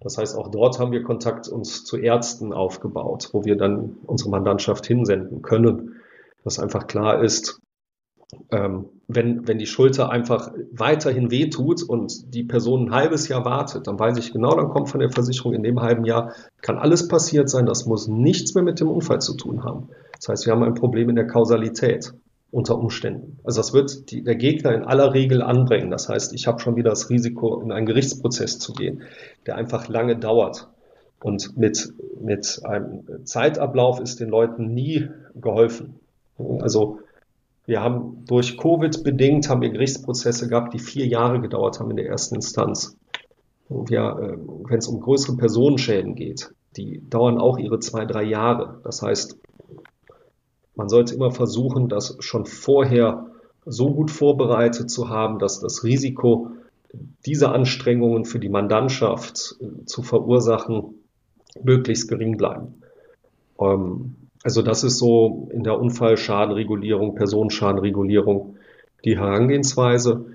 Das 0.00 0.16
heißt, 0.16 0.36
auch 0.36 0.48
dort 0.48 0.78
haben 0.78 0.92
wir 0.92 1.02
Kontakt 1.02 1.48
uns 1.48 1.84
zu 1.84 1.96
Ärzten 1.96 2.52
aufgebaut, 2.52 3.30
wo 3.32 3.44
wir 3.44 3.56
dann 3.56 3.96
unsere 4.06 4.30
Mandantschaft 4.30 4.86
hinsenden 4.86 5.42
können, 5.42 5.96
dass 6.44 6.58
einfach 6.58 6.86
klar 6.86 7.22
ist, 7.22 7.60
ähm, 8.50 8.86
wenn, 9.06 9.48
wenn 9.48 9.58
die 9.58 9.66
Schulter 9.66 10.10
einfach 10.10 10.52
weiterhin 10.70 11.30
wehtut 11.30 11.82
und 11.82 12.34
die 12.34 12.44
Person 12.44 12.88
ein 12.88 12.94
halbes 12.94 13.26
Jahr 13.28 13.44
wartet, 13.44 13.86
dann 13.86 13.98
weiß 13.98 14.18
ich 14.18 14.32
genau, 14.32 14.54
dann 14.54 14.68
kommt 14.68 14.90
von 14.90 15.00
der 15.00 15.10
Versicherung 15.10 15.54
in 15.54 15.62
dem 15.62 15.80
halben 15.80 16.04
Jahr, 16.04 16.34
kann 16.60 16.76
alles 16.76 17.08
passiert 17.08 17.48
sein, 17.48 17.64
das 17.64 17.86
muss 17.86 18.06
nichts 18.06 18.54
mehr 18.54 18.64
mit 18.64 18.80
dem 18.80 18.88
Unfall 18.88 19.20
zu 19.20 19.34
tun 19.34 19.64
haben. 19.64 19.88
Das 20.12 20.28
heißt, 20.28 20.46
wir 20.46 20.52
haben 20.52 20.62
ein 20.62 20.74
Problem 20.74 21.08
in 21.08 21.16
der 21.16 21.26
Kausalität 21.26 22.12
unter 22.50 22.78
Umständen. 22.78 23.38
Also 23.44 23.60
das 23.60 23.72
wird 23.72 24.10
die, 24.10 24.22
der 24.22 24.36
Gegner 24.36 24.74
in 24.74 24.82
aller 24.82 25.12
Regel 25.12 25.42
anbringen. 25.42 25.90
Das 25.90 26.08
heißt, 26.08 26.32
ich 26.32 26.46
habe 26.46 26.60
schon 26.60 26.76
wieder 26.76 26.90
das 26.90 27.10
Risiko, 27.10 27.60
in 27.60 27.72
einen 27.72 27.86
Gerichtsprozess 27.86 28.58
zu 28.58 28.72
gehen, 28.72 29.02
der 29.46 29.56
einfach 29.56 29.88
lange 29.88 30.16
dauert. 30.16 30.68
Und 31.20 31.56
mit, 31.58 31.92
mit 32.20 32.60
einem 32.64 33.04
Zeitablauf 33.24 34.00
ist 34.00 34.20
den 34.20 34.28
Leuten 34.28 34.72
nie 34.72 35.08
geholfen. 35.34 36.00
Also 36.60 37.00
wir 37.66 37.82
haben 37.82 38.24
durch 38.26 38.56
Covid 38.56 39.02
bedingt, 39.04 39.50
haben 39.50 39.60
wir 39.60 39.68
Gerichtsprozesse 39.68 40.48
gehabt, 40.48 40.72
die 40.72 40.78
vier 40.78 41.06
Jahre 41.06 41.40
gedauert 41.40 41.80
haben 41.80 41.90
in 41.90 41.96
der 41.96 42.06
ersten 42.06 42.36
Instanz. 42.36 42.96
Ja, 43.90 44.18
äh, 44.18 44.38
wenn 44.64 44.78
es 44.78 44.88
um 44.88 45.00
größere 45.00 45.36
Personenschäden 45.36 46.14
geht, 46.14 46.50
die 46.76 47.02
dauern 47.10 47.36
auch 47.36 47.58
ihre 47.58 47.80
zwei, 47.80 48.06
drei 48.06 48.22
Jahre. 48.22 48.80
Das 48.84 49.02
heißt, 49.02 49.36
man 50.78 50.88
sollte 50.88 51.12
immer 51.12 51.32
versuchen, 51.32 51.88
das 51.88 52.16
schon 52.20 52.46
vorher 52.46 53.26
so 53.66 53.92
gut 53.92 54.12
vorbereitet 54.12 54.88
zu 54.90 55.08
haben, 55.08 55.40
dass 55.40 55.58
das 55.58 55.82
Risiko, 55.82 56.52
diese 57.26 57.50
Anstrengungen 57.50 58.24
für 58.24 58.38
die 58.38 58.48
Mandantschaft 58.48 59.56
äh, 59.60 59.84
zu 59.84 60.02
verursachen, 60.02 60.94
möglichst 61.62 62.08
gering 62.08 62.36
bleiben. 62.36 62.82
Ähm, 63.60 64.14
also 64.44 64.62
das 64.62 64.84
ist 64.84 64.98
so 64.98 65.48
in 65.52 65.64
der 65.64 65.78
Unfallschadenregulierung, 65.78 67.16
Personenschadenregulierung 67.16 68.56
die 69.04 69.18
Herangehensweise 69.18 70.26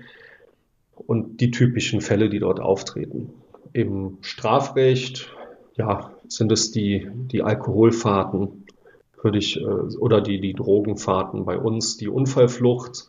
und 0.94 1.40
die 1.40 1.50
typischen 1.50 2.02
Fälle, 2.02 2.28
die 2.28 2.38
dort 2.38 2.60
auftreten. 2.60 3.32
Im 3.72 4.18
Strafrecht, 4.20 5.34
ja, 5.76 6.12
sind 6.28 6.52
es 6.52 6.70
die, 6.70 7.08
die 7.32 7.42
Alkoholfahrten, 7.42 8.63
würde 9.24 9.38
ich, 9.38 9.60
äh, 9.60 9.64
oder 9.64 10.20
die, 10.20 10.40
die 10.40 10.52
Drogenfahrten 10.52 11.44
bei 11.44 11.58
uns, 11.58 11.96
die 11.96 12.08
Unfallflucht. 12.08 13.08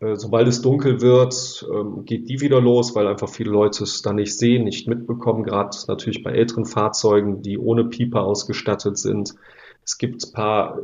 Äh, 0.00 0.16
sobald 0.16 0.48
es 0.48 0.60
dunkel 0.60 1.00
wird, 1.00 1.66
ähm, 1.72 2.04
geht 2.04 2.28
die 2.28 2.40
wieder 2.40 2.60
los, 2.60 2.94
weil 2.94 3.06
einfach 3.06 3.28
viele 3.28 3.50
Leute 3.50 3.84
es 3.84 4.02
dann 4.02 4.16
nicht 4.16 4.36
sehen, 4.36 4.64
nicht 4.64 4.88
mitbekommen, 4.88 5.44
gerade 5.44 5.76
natürlich 5.88 6.22
bei 6.22 6.32
älteren 6.32 6.66
Fahrzeugen, 6.66 7.42
die 7.42 7.58
ohne 7.58 7.84
Pieper 7.84 8.24
ausgestattet 8.24 8.98
sind. 8.98 9.34
Es 9.84 9.96
gibt 9.98 10.24
ein 10.26 10.32
paar 10.32 10.78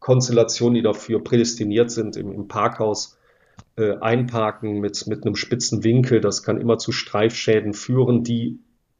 Konstellationen, 0.00 0.74
die 0.74 0.82
dafür 0.82 1.22
prädestiniert 1.22 1.90
sind, 1.90 2.16
im, 2.16 2.48
Parkhaus 2.48 3.18
äh, 3.76 3.96
einparken 3.98 4.80
mit, 4.80 5.06
mit 5.06 5.26
einem 5.26 5.34
spitzen 5.34 5.84
Winkel. 5.84 6.20
Das 6.20 6.42
kann 6.42 6.58
immer 6.58 6.78
zu 6.78 6.92
Streifschäden 6.92 7.74
führen, 7.74 8.22
die 8.22 8.58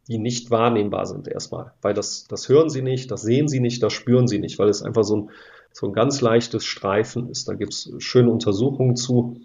die 0.09 0.19
nicht 0.19 0.51
wahrnehmbar 0.51 1.07
sind 1.07 1.29
erstmal, 1.29 1.73
weil 1.83 1.95
das, 1.95 2.27
das 2.29 2.49
hören 2.49 2.71
sie 2.71 2.83
nicht, 2.83 3.11
das 3.11 3.23
sehen 3.23 3.47
sie 3.47 3.61
nicht, 3.61 3.83
das 3.83 3.93
spüren 3.93 4.27
sie 4.27 4.39
nicht, 4.39 4.59
weil 4.59 4.71
es 4.71 4.83
einfach 4.83 5.05
so 5.05 5.17
ein, 5.17 5.31
so 5.71 5.87
ein 5.87 5.93
ganz 5.93 6.23
leichtes 6.23 6.65
Streifen 6.65 7.29
ist. 7.29 7.47
Da 7.47 7.55
gibt's 7.55 7.93
schöne 7.99 8.31
Untersuchungen 8.31 8.97
zu. 8.97 9.37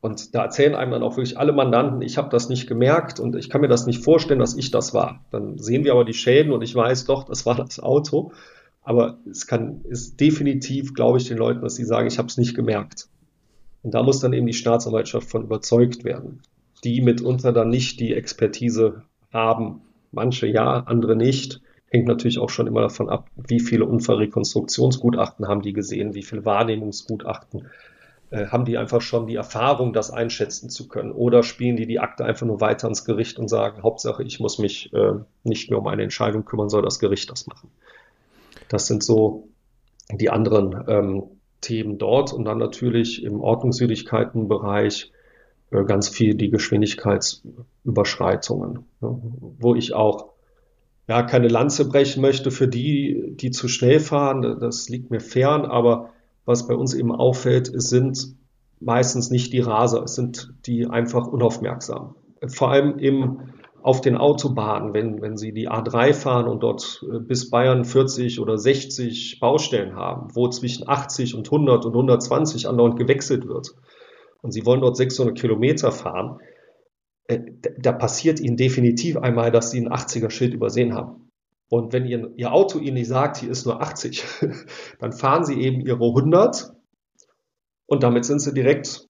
Und 0.00 0.34
da 0.34 0.42
erzählen 0.44 0.74
einem 0.74 0.92
dann 0.92 1.02
auch 1.02 1.16
wirklich 1.16 1.38
alle 1.38 1.52
Mandanten, 1.52 2.02
ich 2.02 2.18
habe 2.18 2.30
das 2.30 2.48
nicht 2.48 2.66
gemerkt 2.66 3.20
und 3.20 3.36
ich 3.36 3.48
kann 3.48 3.60
mir 3.60 3.68
das 3.68 3.86
nicht 3.86 4.02
vorstellen, 4.02 4.40
dass 4.40 4.56
ich 4.56 4.70
das 4.70 4.92
war. 4.92 5.24
Dann 5.30 5.58
sehen 5.58 5.84
wir 5.84 5.92
aber 5.92 6.04
die 6.04 6.14
Schäden 6.14 6.52
und 6.52 6.62
ich 6.62 6.74
weiß 6.74 7.04
doch, 7.04 7.24
das 7.24 7.46
war 7.46 7.54
das 7.54 7.80
Auto. 7.80 8.32
Aber 8.82 9.18
es 9.30 9.46
kann, 9.46 9.82
ist 9.84 10.18
definitiv, 10.20 10.94
glaube 10.94 11.18
ich, 11.18 11.28
den 11.28 11.36
Leuten, 11.36 11.60
dass 11.60 11.74
sie 11.74 11.84
sagen, 11.84 12.08
ich 12.08 12.18
habe 12.18 12.28
es 12.28 12.38
nicht 12.38 12.54
gemerkt. 12.54 13.08
Und 13.82 13.94
da 13.94 14.02
muss 14.02 14.20
dann 14.20 14.32
eben 14.32 14.46
die 14.46 14.52
Staatsanwaltschaft 14.52 15.30
von 15.30 15.44
überzeugt 15.44 16.04
werden, 16.04 16.42
die 16.84 17.00
mitunter 17.00 17.52
dann 17.52 17.68
nicht 17.68 18.00
die 18.00 18.14
Expertise 18.14 19.02
haben. 19.32 19.82
Manche 20.12 20.46
ja, 20.46 20.84
andere 20.86 21.16
nicht. 21.16 21.60
Hängt 21.90 22.06
natürlich 22.06 22.38
auch 22.38 22.50
schon 22.50 22.66
immer 22.66 22.82
davon 22.82 23.08
ab, 23.08 23.30
wie 23.36 23.60
viele 23.60 23.86
Unfallrekonstruktionsgutachten 23.86 25.48
haben 25.48 25.62
die 25.62 25.72
gesehen, 25.72 26.14
wie 26.14 26.22
viele 26.22 26.44
Wahrnehmungsgutachten 26.44 27.66
äh, 28.30 28.48
haben 28.48 28.66
die 28.66 28.76
einfach 28.76 29.00
schon 29.00 29.26
die 29.26 29.36
Erfahrung, 29.36 29.94
das 29.94 30.10
einschätzen 30.10 30.68
zu 30.68 30.86
können. 30.88 31.12
Oder 31.12 31.42
spielen 31.42 31.76
die 31.76 31.86
die 31.86 31.98
Akte 31.98 32.26
einfach 32.26 32.46
nur 32.46 32.60
weiter 32.60 32.86
ins 32.88 33.06
Gericht 33.06 33.38
und 33.38 33.48
sagen, 33.48 33.82
Hauptsache, 33.82 34.22
ich 34.22 34.38
muss 34.38 34.58
mich 34.58 34.92
äh, 34.92 35.14
nicht 35.44 35.70
mehr 35.70 35.78
um 35.78 35.86
eine 35.86 36.02
Entscheidung 36.02 36.44
kümmern, 36.44 36.68
soll 36.68 36.82
das 36.82 36.98
Gericht 36.98 37.30
das 37.30 37.46
machen. 37.46 37.70
Das 38.68 38.86
sind 38.86 39.02
so 39.02 39.48
die 40.12 40.28
anderen 40.28 40.84
ähm, 40.88 41.22
Themen 41.62 41.96
dort. 41.98 42.34
Und 42.34 42.44
dann 42.44 42.58
natürlich 42.58 43.24
im 43.24 43.40
Ordnungswidrigkeitenbereich 43.40 45.10
äh, 45.70 45.84
ganz 45.84 46.10
viel 46.10 46.34
die 46.34 46.50
Geschwindigkeitsüberschreitungen, 46.50 48.84
wo 49.00 49.74
ich 49.74 49.94
auch 49.94 50.30
ja 51.08 51.22
keine 51.22 51.48
Lanze 51.48 51.88
brechen 51.88 52.20
möchte 52.20 52.50
für 52.50 52.68
die, 52.68 53.32
die 53.36 53.50
zu 53.50 53.68
schnell 53.68 54.00
fahren. 54.00 54.58
Das 54.60 54.88
liegt 54.88 55.10
mir 55.10 55.20
fern, 55.20 55.64
aber 55.64 56.10
was 56.44 56.66
bei 56.66 56.74
uns 56.74 56.94
eben 56.94 57.14
auffällt, 57.14 57.68
es 57.68 57.88
sind 57.88 58.36
meistens 58.80 59.30
nicht 59.30 59.52
die 59.52 59.60
Raser, 59.60 60.02
es 60.02 60.14
sind 60.14 60.54
die 60.66 60.86
einfach 60.86 61.26
unaufmerksam. 61.26 62.14
Vor 62.46 62.70
allem 62.70 62.98
im, 62.98 63.40
auf 63.82 64.00
den 64.00 64.16
Autobahnen, 64.16 64.94
wenn, 64.94 65.20
wenn 65.20 65.36
Sie 65.36 65.52
die 65.52 65.68
A3 65.68 66.12
fahren 66.12 66.46
und 66.46 66.62
dort 66.62 67.04
äh, 67.10 67.18
bis 67.18 67.50
Bayern 67.50 67.84
40 67.84 68.38
oder 68.40 68.56
60 68.56 69.40
Baustellen 69.40 69.96
haben, 69.96 70.34
wo 70.34 70.48
zwischen 70.48 70.88
80 70.88 71.34
und 71.34 71.46
100 71.48 71.84
und 71.86 71.92
120 71.92 72.68
andauernd 72.68 72.96
gewechselt 72.96 73.48
wird 73.48 73.74
und 74.42 74.52
Sie 74.52 74.64
wollen 74.64 74.80
dort 74.80 74.96
600 74.96 75.36
Kilometer 75.36 75.90
fahren, 75.90 76.38
äh, 77.28 77.40
da 77.78 77.92
passiert 77.92 78.40
Ihnen 78.40 78.56
definitiv 78.56 79.16
einmal, 79.16 79.52
dass 79.52 79.70
Sie 79.70 79.80
ein 79.80 79.92
80er-Schild 79.92 80.54
übersehen 80.54 80.94
haben. 80.94 81.30
Und 81.68 81.92
wenn 81.92 82.06
ihr, 82.06 82.32
Ihr 82.36 82.52
Auto 82.52 82.78
Ihnen 82.78 82.94
nicht 82.94 83.08
sagt, 83.08 83.36
hier 83.36 83.50
ist 83.50 83.66
nur 83.66 83.80
80, 83.80 84.24
dann 84.98 85.12
fahren 85.12 85.44
Sie 85.44 85.60
eben 85.60 85.80
Ihre 85.82 86.04
100 86.04 86.72
und 87.86 88.02
damit 88.02 88.24
sind 88.24 88.40
Sie 88.40 88.54
direkt 88.54 89.08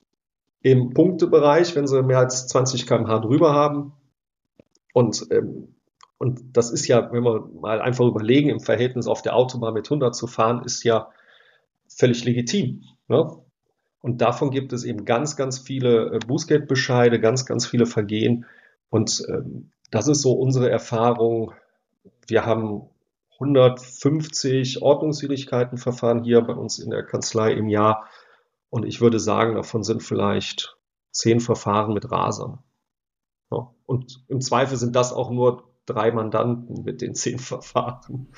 im 0.60 0.90
Punktebereich, 0.90 1.76
wenn 1.76 1.86
Sie 1.86 2.02
mehr 2.02 2.18
als 2.18 2.48
20 2.48 2.86
km/h 2.86 3.20
drüber 3.20 3.54
haben. 3.54 3.92
Und, 4.92 5.28
ähm, 5.30 5.76
und 6.18 6.40
das 6.56 6.72
ist 6.72 6.88
ja, 6.88 7.12
wenn 7.12 7.22
wir 7.22 7.48
mal 7.60 7.80
einfach 7.80 8.04
überlegen, 8.04 8.48
im 8.48 8.58
Verhältnis 8.58 9.06
auf 9.06 9.22
der 9.22 9.36
Autobahn 9.36 9.74
mit 9.74 9.86
100 9.86 10.16
zu 10.16 10.26
fahren, 10.26 10.64
ist 10.64 10.82
ja 10.82 11.10
völlig 11.86 12.24
legitim. 12.24 12.82
Ne? 13.06 13.30
Und 14.01 14.20
davon 14.20 14.51
gibt 14.51 14.72
es 14.72 14.84
eben 14.84 15.05
ganz, 15.05 15.36
ganz 15.36 15.59
viele 15.59 16.12
äh, 16.12 16.18
Bußgeldbescheide, 16.18 17.20
ganz, 17.20 17.46
ganz 17.46 17.66
viele 17.66 17.86
Vergehen. 17.86 18.46
Und 18.90 19.24
ähm, 19.28 19.70
das 19.90 20.09
ist 20.09 20.22
so 20.22 20.32
unsere 20.32 20.70
Erfahrung. 20.70 21.53
Wir 22.26 22.46
haben 22.46 22.88
150 23.40 24.82
Ordnungswidrigkeitenverfahren 24.82 26.24
hier 26.24 26.40
bei 26.42 26.55
uns 26.55 26.78
in 26.78 26.90
der 26.90 27.05
Kanzlei 27.05 27.53
im 27.53 27.68
Jahr. 27.68 28.09
Und 28.70 28.84
ich 28.84 29.01
würde 29.01 29.18
sagen, 29.18 29.55
davon 29.55 29.82
sind 29.82 30.03
vielleicht 30.03 30.76
zehn 31.11 31.40
Verfahren 31.40 31.94
mit 31.94 32.11
Rasern. 32.11 32.59
Und 33.88 34.22
im 34.28 34.42
Zweifel 34.42 34.76
sind 34.76 34.94
das 34.94 35.14
auch 35.14 35.30
nur 35.30 35.64
drei 35.86 36.12
Mandanten 36.12 36.84
mit 36.84 37.01
den 37.01 37.14
zehn 37.14 37.38
Verfahren. 37.38 38.28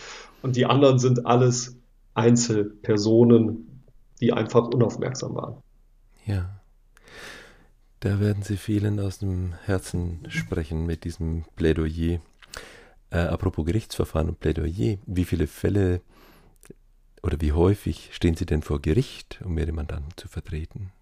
Und 0.43 0.55
die 0.55 0.65
anderen 0.65 1.01
sind 1.01 1.27
alles 1.27 1.77
Einzelpersonen, 2.15 3.70
die 4.21 4.33
einfach 4.33 4.69
unaufmerksam 4.69 5.35
waren. 5.35 5.63
Ja. 6.27 6.61
Da 8.01 8.19
werden 8.21 8.43
Sie 8.43 8.57
vielen 8.57 8.99
aus 8.99 9.19
dem 9.19 9.53
Herzen 9.65 10.27
sprechen 10.29 10.87
mit 10.87 11.05
diesem 11.05 11.45
Plädoyer. 11.57 12.21
Äh, 13.11 13.19
apropos 13.19 13.67
Gerichtsverfahren 13.67 14.29
und 14.29 14.41
Plädoyer, 14.41 14.99
wie 15.07 15.25
viele 15.25 15.47
Fälle 15.47 16.01
oder 17.23 17.41
wie 17.41 17.53
häufig 17.53 18.11
stehen 18.13 18.37
Sie 18.37 18.47
denn 18.47 18.63
vor 18.63 18.81
Gericht, 18.81 19.41
um 19.45 19.59
Ihre 19.59 19.73
Mandanten 19.73 20.13
zu 20.17 20.29
vertreten? 20.29 20.93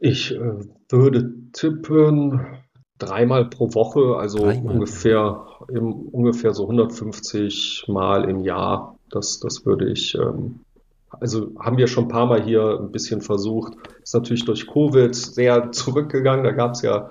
Ich 0.00 0.32
äh, 0.32 0.64
würde 0.90 1.32
tippen 1.52 2.44
dreimal 2.98 3.48
pro 3.48 3.74
Woche, 3.74 4.16
also 4.16 4.38
dreimal. 4.38 4.74
ungefähr 4.74 5.46
im, 5.68 5.92
ungefähr 5.92 6.54
so 6.54 6.64
150 6.64 7.84
Mal 7.88 8.28
im 8.28 8.40
Jahr. 8.40 8.98
Das, 9.10 9.38
das 9.38 9.64
würde 9.64 9.90
ich 9.90 10.16
ähm, 10.16 10.60
also 11.20 11.52
haben 11.58 11.78
wir 11.78 11.86
schon 11.86 12.04
ein 12.04 12.08
paar 12.08 12.26
Mal 12.26 12.42
hier 12.42 12.78
ein 12.80 12.92
bisschen 12.92 13.20
versucht. 13.20 13.74
Ist 14.02 14.14
natürlich 14.14 14.44
durch 14.44 14.66
Covid 14.66 15.14
sehr 15.14 15.72
zurückgegangen. 15.72 16.44
Da 16.44 16.52
gab 16.52 16.72
es 16.72 16.82
ja 16.82 17.10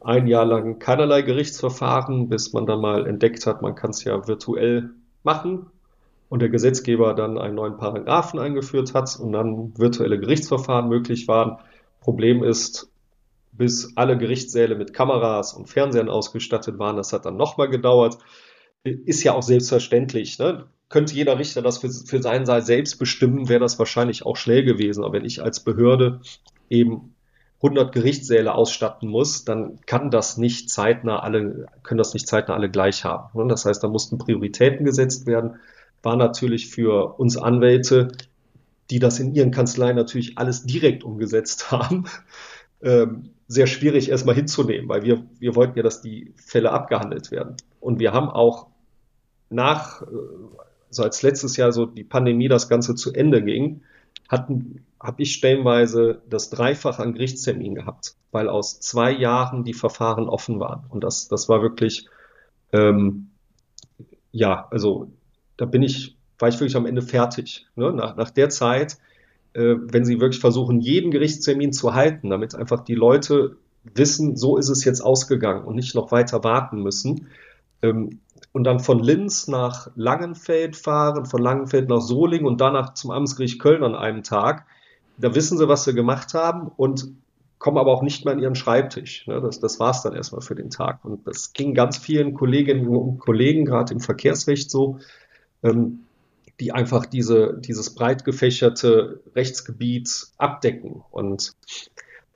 ein 0.00 0.26
Jahr 0.26 0.44
lang 0.44 0.78
keinerlei 0.78 1.22
Gerichtsverfahren, 1.22 2.28
bis 2.28 2.52
man 2.52 2.66
dann 2.66 2.80
mal 2.80 3.06
entdeckt 3.06 3.46
hat, 3.46 3.62
man 3.62 3.74
kann 3.74 3.90
es 3.90 4.04
ja 4.04 4.26
virtuell 4.26 4.90
machen 5.22 5.66
und 6.28 6.40
der 6.40 6.48
Gesetzgeber 6.48 7.14
dann 7.14 7.38
einen 7.38 7.56
neuen 7.56 7.76
Paragraphen 7.76 8.38
eingeführt 8.38 8.94
hat 8.94 9.18
und 9.20 9.32
dann 9.32 9.76
virtuelle 9.76 10.18
Gerichtsverfahren 10.18 10.88
möglich 10.88 11.28
waren. 11.28 11.58
Problem 12.00 12.42
ist, 12.42 12.90
bis 13.52 13.94
alle 13.96 14.16
Gerichtssäle 14.16 14.74
mit 14.74 14.94
Kameras 14.94 15.52
und 15.52 15.68
Fernsehern 15.68 16.08
ausgestattet 16.08 16.78
waren, 16.78 16.96
das 16.96 17.12
hat 17.12 17.26
dann 17.26 17.36
nochmal 17.36 17.68
gedauert. 17.68 18.16
Ist 18.84 19.22
ja 19.24 19.34
auch 19.34 19.42
selbstverständlich. 19.42 20.38
Ne? 20.38 20.64
Könnte 20.90 21.14
jeder 21.14 21.38
Richter 21.38 21.62
das 21.62 21.78
für, 21.78 21.88
für 21.88 22.20
seinen 22.20 22.44
Saal 22.44 22.62
selbst 22.62 22.98
bestimmen, 22.98 23.48
wäre 23.48 23.60
das 23.60 23.78
wahrscheinlich 23.78 24.26
auch 24.26 24.36
schnell 24.36 24.64
gewesen. 24.64 25.02
Aber 25.02 25.14
wenn 25.14 25.24
ich 25.24 25.42
als 25.42 25.60
Behörde 25.60 26.20
eben 26.68 27.14
100 27.62 27.92
Gerichtssäle 27.92 28.54
ausstatten 28.54 29.08
muss, 29.08 29.44
dann 29.44 29.80
kann 29.86 30.10
das 30.10 30.36
nicht 30.36 30.70
zeitnah 30.70 31.20
alle, 31.20 31.66
können 31.82 31.98
das 31.98 32.12
nicht 32.12 32.26
zeitnah 32.26 32.54
alle 32.54 32.70
gleich 32.70 33.04
haben. 33.04 33.48
Das 33.48 33.64
heißt, 33.64 33.82
da 33.82 33.88
mussten 33.88 34.18
Prioritäten 34.18 34.84
gesetzt 34.84 35.26
werden. 35.26 35.56
War 36.02 36.16
natürlich 36.16 36.68
für 36.68 37.18
uns 37.18 37.36
Anwälte, 37.36 38.08
die 38.90 38.98
das 38.98 39.20
in 39.20 39.34
ihren 39.34 39.52
Kanzleien 39.52 39.96
natürlich 39.96 40.38
alles 40.38 40.64
direkt 40.64 41.04
umgesetzt 41.04 41.70
haben, 41.70 42.04
ähm, 42.82 43.30
sehr 43.46 43.66
schwierig 43.66 44.08
erstmal 44.08 44.34
hinzunehmen, 44.34 44.88
weil 44.88 45.02
wir, 45.02 45.24
wir 45.38 45.54
wollten 45.54 45.76
ja, 45.76 45.82
dass 45.82 46.00
die 46.00 46.32
Fälle 46.36 46.72
abgehandelt 46.72 47.30
werden. 47.30 47.56
Und 47.78 48.00
wir 48.00 48.12
haben 48.12 48.30
auch 48.30 48.68
nach, 49.50 50.02
so 50.90 51.02
als 51.02 51.22
letztes 51.22 51.56
Jahr 51.56 51.72
so 51.72 51.86
die 51.86 52.04
Pandemie 52.04 52.48
das 52.48 52.68
Ganze 52.68 52.94
zu 52.94 53.12
Ende 53.12 53.42
ging, 53.42 53.82
hatten 54.28 54.84
habe 55.00 55.22
ich 55.22 55.32
stellenweise 55.32 56.20
das 56.28 56.50
Dreifach 56.50 56.98
an 56.98 57.14
Gerichtstermin 57.14 57.74
gehabt, 57.74 58.16
weil 58.32 58.48
aus 58.48 58.80
zwei 58.80 59.10
Jahren 59.10 59.64
die 59.64 59.72
Verfahren 59.72 60.28
offen 60.28 60.60
waren. 60.60 60.84
Und 60.90 61.02
das, 61.02 61.28
das 61.28 61.48
war 61.48 61.62
wirklich, 61.62 62.06
ähm, 62.72 63.30
ja, 64.30 64.68
also 64.70 65.10
da 65.56 65.64
bin 65.64 65.82
ich, 65.82 66.16
war 66.38 66.50
ich 66.50 66.60
wirklich 66.60 66.76
am 66.76 66.86
Ende 66.86 67.02
fertig. 67.02 67.66
Ne? 67.76 67.92
Nach, 67.92 68.14
nach 68.16 68.30
der 68.30 68.50
Zeit, 68.50 68.98
äh, 69.54 69.76
wenn 69.78 70.04
sie 70.04 70.20
wirklich 70.20 70.40
versuchen, 70.40 70.80
jeden 70.80 71.10
Gerichtstermin 71.10 71.72
zu 71.72 71.94
halten, 71.94 72.28
damit 72.28 72.54
einfach 72.54 72.84
die 72.84 72.94
Leute 72.94 73.56
wissen, 73.82 74.36
so 74.36 74.58
ist 74.58 74.68
es 74.68 74.84
jetzt 74.84 75.00
ausgegangen 75.00 75.64
und 75.64 75.76
nicht 75.76 75.94
noch 75.94 76.12
weiter 76.12 76.44
warten 76.44 76.82
müssen. 76.82 77.28
Ähm, 77.80 78.20
und 78.52 78.64
dann 78.64 78.80
von 78.80 78.98
Linz 78.98 79.48
nach 79.48 79.90
Langenfeld 79.94 80.76
fahren, 80.76 81.26
von 81.26 81.40
Langenfeld 81.40 81.88
nach 81.88 82.00
Solingen 82.00 82.46
und 82.46 82.60
danach 82.60 82.94
zum 82.94 83.10
Amtsgericht 83.10 83.60
Köln 83.60 83.84
an 83.84 83.94
einem 83.94 84.22
Tag 84.22 84.66
da 85.20 85.34
wissen 85.34 85.58
sie, 85.58 85.68
was 85.68 85.84
sie 85.84 85.94
gemacht 85.94 86.34
haben 86.34 86.68
und 86.68 87.12
kommen 87.58 87.76
aber 87.76 87.92
auch 87.92 88.02
nicht 88.02 88.24
mehr 88.24 88.34
an 88.34 88.40
ihren 88.40 88.54
Schreibtisch. 88.54 89.26
Ne? 89.26 89.40
Das, 89.40 89.60
das 89.60 89.78
war 89.78 89.90
es 89.90 90.02
dann 90.02 90.14
erstmal 90.14 90.40
für 90.40 90.54
den 90.54 90.70
Tag. 90.70 91.04
Und 91.04 91.26
das 91.26 91.52
ging 91.52 91.74
ganz 91.74 91.98
vielen 91.98 92.32
Kolleginnen 92.32 92.88
und 92.88 93.18
Kollegen, 93.18 93.66
gerade 93.66 93.92
im 93.92 94.00
Verkehrsrecht 94.00 94.70
so, 94.70 94.98
ähm, 95.62 96.00
die 96.58 96.72
einfach 96.72 97.06
diese, 97.06 97.58
dieses 97.58 97.94
breit 97.94 98.24
gefächerte 98.24 99.20
Rechtsgebiet 99.34 100.28
abdecken. 100.38 101.02
Und 101.10 101.54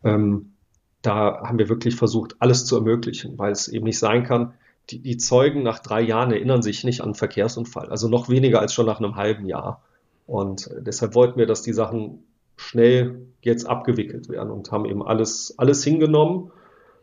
ähm, 0.03 0.53
da 1.01 1.43
haben 1.43 1.59
wir 1.59 1.69
wirklich 1.69 1.97
versucht, 1.97 2.37
alles 2.39 2.67
zu 2.67 2.77
ermöglichen, 2.77 3.39
weil 3.39 3.53
es 3.53 3.69
eben 3.69 3.85
nicht 3.85 3.99
sein 3.99 4.25
kann, 4.25 4.55
die, 4.91 5.01
die 5.01 5.17
Zeugen 5.17 5.63
nach 5.63 5.79
drei 5.79 6.03
Jahren 6.03 6.33
erinnern 6.33 6.63
sich 6.63 6.85
nicht 6.85 7.01
an 7.01 7.15
Verkehrsunfall, 7.15 7.89
also 7.91 8.09
noch 8.09 8.29
weniger 8.29 8.61
als 8.61 8.75
schon 8.75 8.87
nach 8.87 8.99
einem 8.99 9.17
halben 9.17 9.47
Jahr. 9.47 9.83
Und 10.27 10.71
deshalb 10.81 11.15
wollten 11.15 11.39
wir, 11.39 11.47
dass 11.47 11.63
die 11.63 11.73
Sachen 11.73 12.25
schnell 12.57 13.27
jetzt 13.43 13.67
abgewickelt 13.67 14.29
werden 14.29 14.51
und 14.51 14.71
haben 14.73 14.85
eben 14.87 15.03
alles, 15.03 15.55
alles 15.59 15.85
hingenommen. 15.85 16.51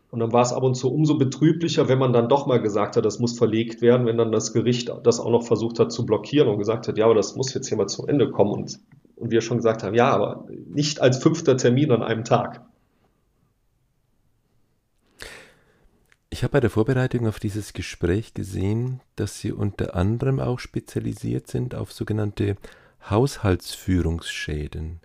Und 0.09 0.19
dann 0.19 0.33
war 0.33 0.41
es 0.41 0.51
ab 0.51 0.63
und 0.63 0.75
zu 0.75 0.91
umso 0.91 1.17
betrüblicher, 1.17 1.87
wenn 1.87 1.99
man 1.99 2.13
dann 2.13 2.27
doch 2.27 2.45
mal 2.45 2.61
gesagt 2.61 2.97
hat, 2.97 3.05
das 3.05 3.19
muss 3.19 3.37
verlegt 3.37 3.81
werden, 3.81 4.05
wenn 4.05 4.17
dann 4.17 4.31
das 4.31 4.51
Gericht 4.51 4.91
das 5.03 5.19
auch 5.19 5.29
noch 5.29 5.43
versucht 5.43 5.79
hat 5.79 5.91
zu 5.91 6.05
blockieren 6.05 6.49
und 6.49 6.57
gesagt 6.57 6.87
hat, 6.87 6.97
ja, 6.97 7.05
aber 7.05 7.15
das 7.15 7.35
muss 7.35 7.53
jetzt 7.53 7.69
hier 7.69 7.77
mal 7.77 7.87
zum 7.87 8.07
Ende 8.09 8.29
kommen. 8.29 8.51
Und, 8.51 8.79
und 9.15 9.31
wir 9.31 9.41
schon 9.41 9.57
gesagt 9.57 9.83
haben, 9.83 9.93
ja, 9.93 10.09
aber 10.09 10.45
nicht 10.69 11.01
als 11.01 11.19
fünfter 11.19 11.55
Termin 11.55 11.91
an 11.91 12.03
einem 12.03 12.25
Tag. 12.25 12.65
Ich 16.41 16.43
habe 16.43 16.53
bei 16.53 16.59
der 16.59 16.71
Vorbereitung 16.71 17.27
auf 17.27 17.39
dieses 17.39 17.71
Gespräch 17.71 18.33
gesehen, 18.33 18.99
dass 19.15 19.39
Sie 19.39 19.51
unter 19.51 19.95
anderem 19.95 20.39
auch 20.39 20.57
spezialisiert 20.57 21.45
sind 21.45 21.75
auf 21.75 21.93
sogenannte 21.93 22.55
Haushaltsführungsschäden. 23.07 25.01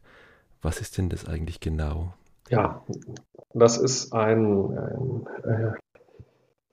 Was 0.63 0.81
ist 0.81 0.97
denn 0.97 1.11
das 1.11 1.29
eigentlich 1.29 1.61
genau? 1.61 2.15
Ja, 2.49 2.83
das 3.53 3.77
ist 3.77 4.15
ein, 4.15 4.79
ein, 4.79 5.27
äh, 5.45 5.73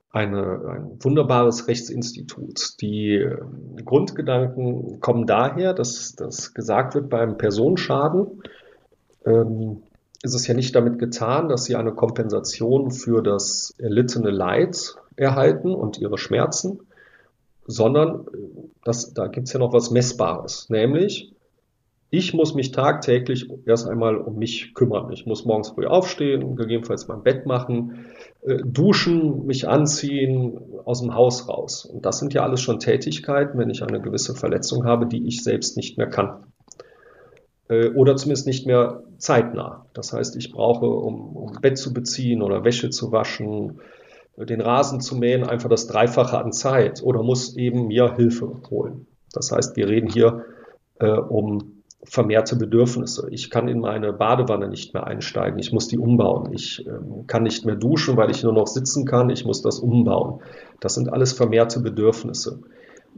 eine, 0.08 0.42
ein 0.66 0.98
wunderbares 0.98 1.68
Rechtsinstitut. 1.68 2.80
Die 2.80 3.16
äh, 3.16 3.36
Grundgedanken 3.84 4.98
kommen 5.00 5.26
daher, 5.26 5.74
dass, 5.74 6.14
dass 6.14 6.54
gesagt 6.54 6.94
wird, 6.94 7.10
beim 7.10 7.36
Personenschaden 7.36 8.42
ähm, 9.26 9.82
ist 10.24 10.34
es 10.34 10.46
ja 10.46 10.54
nicht 10.54 10.74
damit 10.74 10.98
getan, 10.98 11.48
dass 11.48 11.66
sie 11.66 11.76
eine 11.76 11.92
Kompensation 11.92 12.90
für 12.90 13.22
das 13.22 13.74
erlittene 13.78 14.30
Leid 14.30 14.96
erhalten 15.16 15.74
und 15.74 15.98
ihre 15.98 16.16
Schmerzen, 16.16 16.80
sondern 17.66 18.26
äh, 18.26 18.68
das, 18.84 19.12
da 19.12 19.26
gibt 19.26 19.46
es 19.46 19.52
ja 19.52 19.60
noch 19.60 19.74
was 19.74 19.90
Messbares, 19.90 20.70
nämlich 20.70 21.30
ich 22.10 22.32
muss 22.32 22.54
mich 22.54 22.70
tagtäglich 22.70 23.50
erst 23.66 23.88
einmal 23.88 24.16
um 24.16 24.36
mich 24.36 24.72
kümmern. 24.74 25.10
Ich 25.12 25.26
muss 25.26 25.44
morgens 25.44 25.70
früh 25.70 25.84
aufstehen, 25.84 26.54
gegebenenfalls 26.54 27.08
mein 27.08 27.24
Bett 27.24 27.44
machen, 27.44 28.06
äh, 28.42 28.58
duschen, 28.64 29.46
mich 29.46 29.66
anziehen, 29.66 30.56
aus 30.84 31.00
dem 31.00 31.14
Haus 31.14 31.48
raus. 31.48 31.84
Und 31.84 32.06
das 32.06 32.20
sind 32.20 32.32
ja 32.32 32.44
alles 32.44 32.60
schon 32.60 32.78
Tätigkeiten, 32.78 33.58
wenn 33.58 33.68
ich 33.68 33.82
eine 33.82 34.00
gewisse 34.00 34.36
Verletzung 34.36 34.84
habe, 34.84 35.06
die 35.06 35.26
ich 35.26 35.42
selbst 35.42 35.76
nicht 35.76 35.98
mehr 35.98 36.08
kann. 36.08 36.53
Äh, 37.74 37.88
oder 37.94 38.16
zumindest 38.16 38.46
nicht 38.46 38.66
mehr 38.66 39.02
zeitnah. 39.18 39.86
Das 39.92 40.12
heißt, 40.12 40.36
ich 40.36 40.52
brauche, 40.52 40.86
um, 40.86 41.36
um 41.36 41.52
Bett 41.60 41.78
zu 41.78 41.92
beziehen 41.92 42.42
oder 42.42 42.64
Wäsche 42.64 42.90
zu 42.90 43.12
waschen, 43.12 43.80
den 44.36 44.60
Rasen 44.60 45.00
zu 45.00 45.16
mähen, 45.16 45.44
einfach 45.44 45.68
das 45.68 45.86
Dreifache 45.86 46.38
an 46.38 46.52
Zeit 46.52 47.02
oder 47.02 47.22
muss 47.22 47.56
eben 47.56 47.86
mir 47.86 48.14
Hilfe 48.16 48.60
holen. 48.68 49.06
Das 49.32 49.52
heißt, 49.52 49.76
wir 49.76 49.88
reden 49.88 50.10
hier 50.10 50.44
äh, 50.98 51.08
um 51.10 51.82
vermehrte 52.02 52.56
Bedürfnisse. 52.56 53.28
Ich 53.30 53.48
kann 53.48 53.68
in 53.68 53.80
meine 53.80 54.12
Badewanne 54.12 54.68
nicht 54.68 54.92
mehr 54.92 55.06
einsteigen. 55.06 55.58
Ich 55.58 55.72
muss 55.72 55.88
die 55.88 55.98
umbauen. 55.98 56.52
Ich 56.52 56.84
ähm, 56.86 57.26
kann 57.26 57.44
nicht 57.44 57.64
mehr 57.64 57.76
duschen, 57.76 58.16
weil 58.16 58.30
ich 58.30 58.42
nur 58.42 58.52
noch 58.52 58.66
sitzen 58.66 59.06
kann. 59.06 59.30
Ich 59.30 59.44
muss 59.44 59.62
das 59.62 59.78
umbauen. 59.78 60.40
Das 60.80 60.94
sind 60.94 61.10
alles 61.10 61.32
vermehrte 61.32 61.80
Bedürfnisse. 61.80 62.60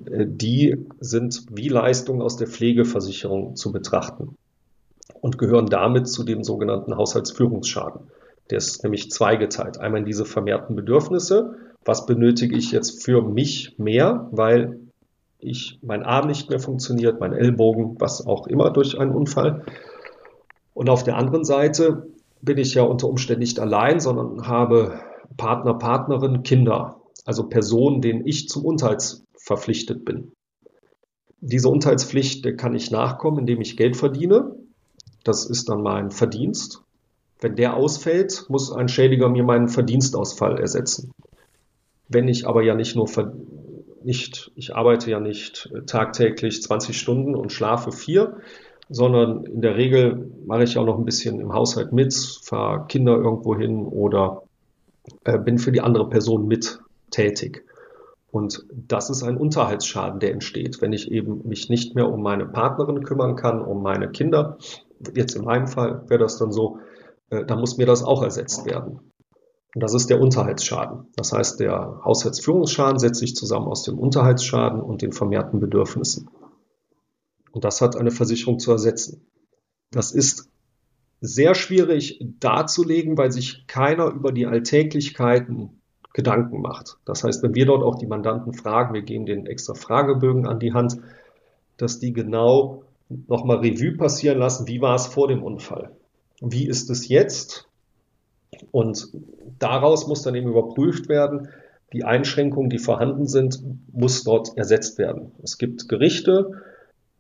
Äh, 0.05 0.27
die 0.29 0.87
sind 1.01 1.47
wie 1.51 1.69
Leistungen 1.69 2.23
aus 2.23 2.37
der 2.37 2.47
Pflegeversicherung 2.47 3.57
zu 3.57 3.73
betrachten 3.73 4.37
und 5.21 5.39
gehören 5.39 5.67
damit 5.67 6.09
zu 6.09 6.25
dem 6.25 6.43
sogenannten 6.43 6.97
Haushaltsführungsschaden. 6.97 8.11
Der 8.51 8.59
ist 8.59 8.83
nämlich 8.83 9.11
zweigeteilt. 9.11 9.79
Einmal 9.79 10.01
in 10.01 10.07
diese 10.07 10.25
vermehrten 10.25 10.77
Bedürfnisse. 10.77 11.57
Was 11.85 12.07
benötige 12.07 12.57
ich 12.57 12.73
jetzt 12.73 13.05
für 13.05 13.23
mich 13.23 13.79
mehr, 13.79 14.29
weil 14.33 14.81
ich, 15.39 15.79
mein 15.83 16.03
Arm 16.03 16.27
nicht 16.27 16.51
mehr 16.51 16.59
funktioniert, 16.59 17.21
mein 17.21 17.33
Ellbogen, 17.33 17.97
was 17.99 18.27
auch 18.27 18.47
immer 18.47 18.71
durch 18.71 18.99
einen 18.99 19.13
Unfall. 19.13 19.65
Und 20.75 20.91
auf 20.91 21.05
der 21.05 21.17
anderen 21.17 21.45
Seite 21.45 22.09
bin 22.43 22.59
ich 22.59 22.75
ja 22.75 22.83
unter 22.83 23.09
Umständen 23.09 23.41
nicht 23.41 23.61
allein, 23.61 24.01
sondern 24.01 24.47
habe 24.47 25.01
Partner, 25.37 25.75
Partnerin, 25.75 26.43
Kinder, 26.43 27.01
also 27.25 27.49
Personen, 27.49 28.01
denen 28.01 28.27
ich 28.27 28.49
zum 28.49 28.65
Unterhalt 28.65 29.23
verpflichtet 29.39 30.05
bin. 30.05 30.33
Diese 31.41 31.69
Unterhaltspflicht 31.69 32.57
kann 32.59 32.75
ich 32.75 32.91
nachkommen, 32.91 33.39
indem 33.39 33.61
ich 33.61 33.77
Geld 33.77 33.97
verdiene. 33.97 34.56
Das 35.27 35.45
ist 35.45 35.69
dann 35.69 35.83
mein 35.83 36.13
Verdienst. 36.13 36.83
Wenn 37.41 37.57
der 37.57 37.75
ausfällt, 37.75 38.47
muss 38.49 38.73
ein 38.73 38.89
Schädiger 38.89 39.29
mir 39.29 39.43
meinen 39.43 39.69
Verdienstausfall 39.69 40.59
ersetzen. 40.61 41.11
Wenn 42.09 42.29
ich 42.29 42.47
aber 42.47 42.63
ja 42.63 42.75
nicht 42.75 42.95
nur 42.95 43.09
nicht, 44.05 44.53
ich 44.55 44.77
arbeite 44.77 45.11
ja 45.11 45.19
nicht 45.19 45.69
äh, 45.75 45.83
tagtäglich 45.83 46.63
20 46.63 46.97
Stunden 46.97 47.35
und 47.35 47.53
schlafe 47.53 47.91
vier, 47.91 48.37
sondern 48.89 49.45
in 49.45 49.63
der 49.63 49.77
Regel 49.77 50.31
mache 50.47 50.63
ich 50.63 50.79
auch 50.79 50.87
noch 50.87 50.97
ein 50.97 51.05
bisschen 51.05 51.41
im 51.41 51.53
Haushalt 51.53 51.93
mit, 51.93 52.15
fahre 52.15 52.87
Kinder 52.87 53.17
irgendwo 53.17 53.57
hin 53.57 53.85
oder 53.85 54.45
äh, 55.25 55.39
bin 55.39 55.59
für 55.59 55.73
die 55.73 55.81
andere 55.81 56.09
Person 56.09 56.47
mit 56.47 56.79
tätig. 57.11 57.65
Und 58.37 58.67
das 58.71 59.09
ist 59.09 59.23
ein 59.23 59.39
Unterhaltsschaden, 59.39 60.21
der 60.21 60.33
entsteht, 60.33 60.83
wenn 60.83 60.93
ich 60.93 61.11
eben 61.11 61.49
mich 61.49 61.71
nicht 61.71 61.95
mehr 61.95 62.13
um 62.13 62.21
meine 62.21 62.45
Partnerin 62.45 63.03
kümmern 63.03 63.35
kann, 63.35 63.63
um 63.63 63.83
meine 63.83 64.11
Kinder. 64.11 64.59
Jetzt 65.15 65.37
in 65.37 65.45
meinem 65.45 65.69
Fall 65.69 66.05
wäre 66.09 66.21
das 66.21 66.37
dann 66.37 66.53
so, 66.53 66.79
äh, 67.31 67.47
da 67.47 67.57
muss 67.57 67.79
mir 67.79 67.87
das 67.87 68.05
auch 68.05 68.23
ersetzt 68.23 68.67
werden. 68.67 69.01
Und 69.75 69.83
das 69.83 69.95
ist 69.95 70.11
der 70.11 70.21
Unterhaltsschaden. 70.21 71.07
Das 71.17 71.33
heißt, 71.33 71.61
der 71.61 72.03
Haushaltsführungsschaden 72.05 72.99
setzt 72.99 73.21
sich 73.21 73.35
zusammen 73.35 73.69
aus 73.69 73.85
dem 73.85 73.99
Unterhaltsschaden 73.99 74.83
und 74.83 75.01
den 75.01 75.13
vermehrten 75.13 75.59
Bedürfnissen. 75.59 76.29
Und 77.53 77.65
das 77.65 77.81
hat 77.81 77.97
eine 77.97 78.11
Versicherung 78.11 78.59
zu 78.59 78.71
ersetzen. 78.71 79.31
Das 79.93 80.13
ist 80.13 80.51
sehr 81.23 81.55
schwierig 81.55 82.21
darzulegen, 82.39 83.17
weil 83.17 83.33
sich 83.33 83.67
keiner 83.67 84.09
über 84.09 84.31
die 84.31 84.45
Alltäglichkeiten 84.45 85.76
Gedanken 86.17 86.63
macht. 86.63 86.97
Das 87.05 87.25
heißt, 87.25 87.43
wenn 87.43 87.55
wir 87.55 87.67
dort 87.67 87.83
auch 87.83 87.97
die 87.97 88.07
Mandanten 88.07 88.55
fragen, 88.55 88.95
wir 88.95 89.03
geben 89.03 89.27
den 89.27 89.45
extra 89.45 89.75
Fragebögen 89.75 90.47
an 90.47 90.59
die 90.59 90.73
Hand, 90.73 90.97
dass 91.77 91.99
die 91.99 92.15
genau 92.15 92.85
nochmal 93.29 93.59
Revue 93.59 93.99
passieren 93.99 94.39
lassen, 94.39 94.67
wie 94.67 94.81
war 94.81 94.95
es 94.95 95.07
vor 95.07 95.29
dem 95.29 95.43
Unfall? 95.43 95.91
Wie 96.41 96.67
ist 96.67 96.89
es 96.89 97.09
jetzt? 97.09 97.69
Und 98.71 99.11
daraus 99.59 100.07
muss 100.07 100.23
dann 100.23 100.35
eben 100.35 100.49
überprüft 100.49 101.11
werden, 101.11 101.49
die 101.93 102.05
Einschränkungen, 102.05 102.71
die 102.71 102.79
vorhanden 102.79 103.27
sind, 103.27 103.61
muss 103.93 104.25
dort 104.25 104.57
ersetzt 104.57 104.97
werden. 104.97 105.33
Es 105.43 105.59
gibt 105.59 105.87
Gerichte, 105.87 106.63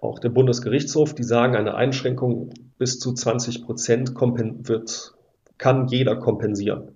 auch 0.01 0.21
der 0.21 0.31
Bundesgerichtshof, 0.31 1.15
die 1.15 1.23
sagen, 1.23 1.55
eine 1.55 1.75
Einschränkung 1.75 2.49
bis 2.79 2.99
zu 2.99 3.13
20 3.13 3.63
Prozent 3.63 4.15
wird, 4.19 5.13
kann 5.59 5.87
jeder 5.89 6.17
kompensieren. 6.17 6.93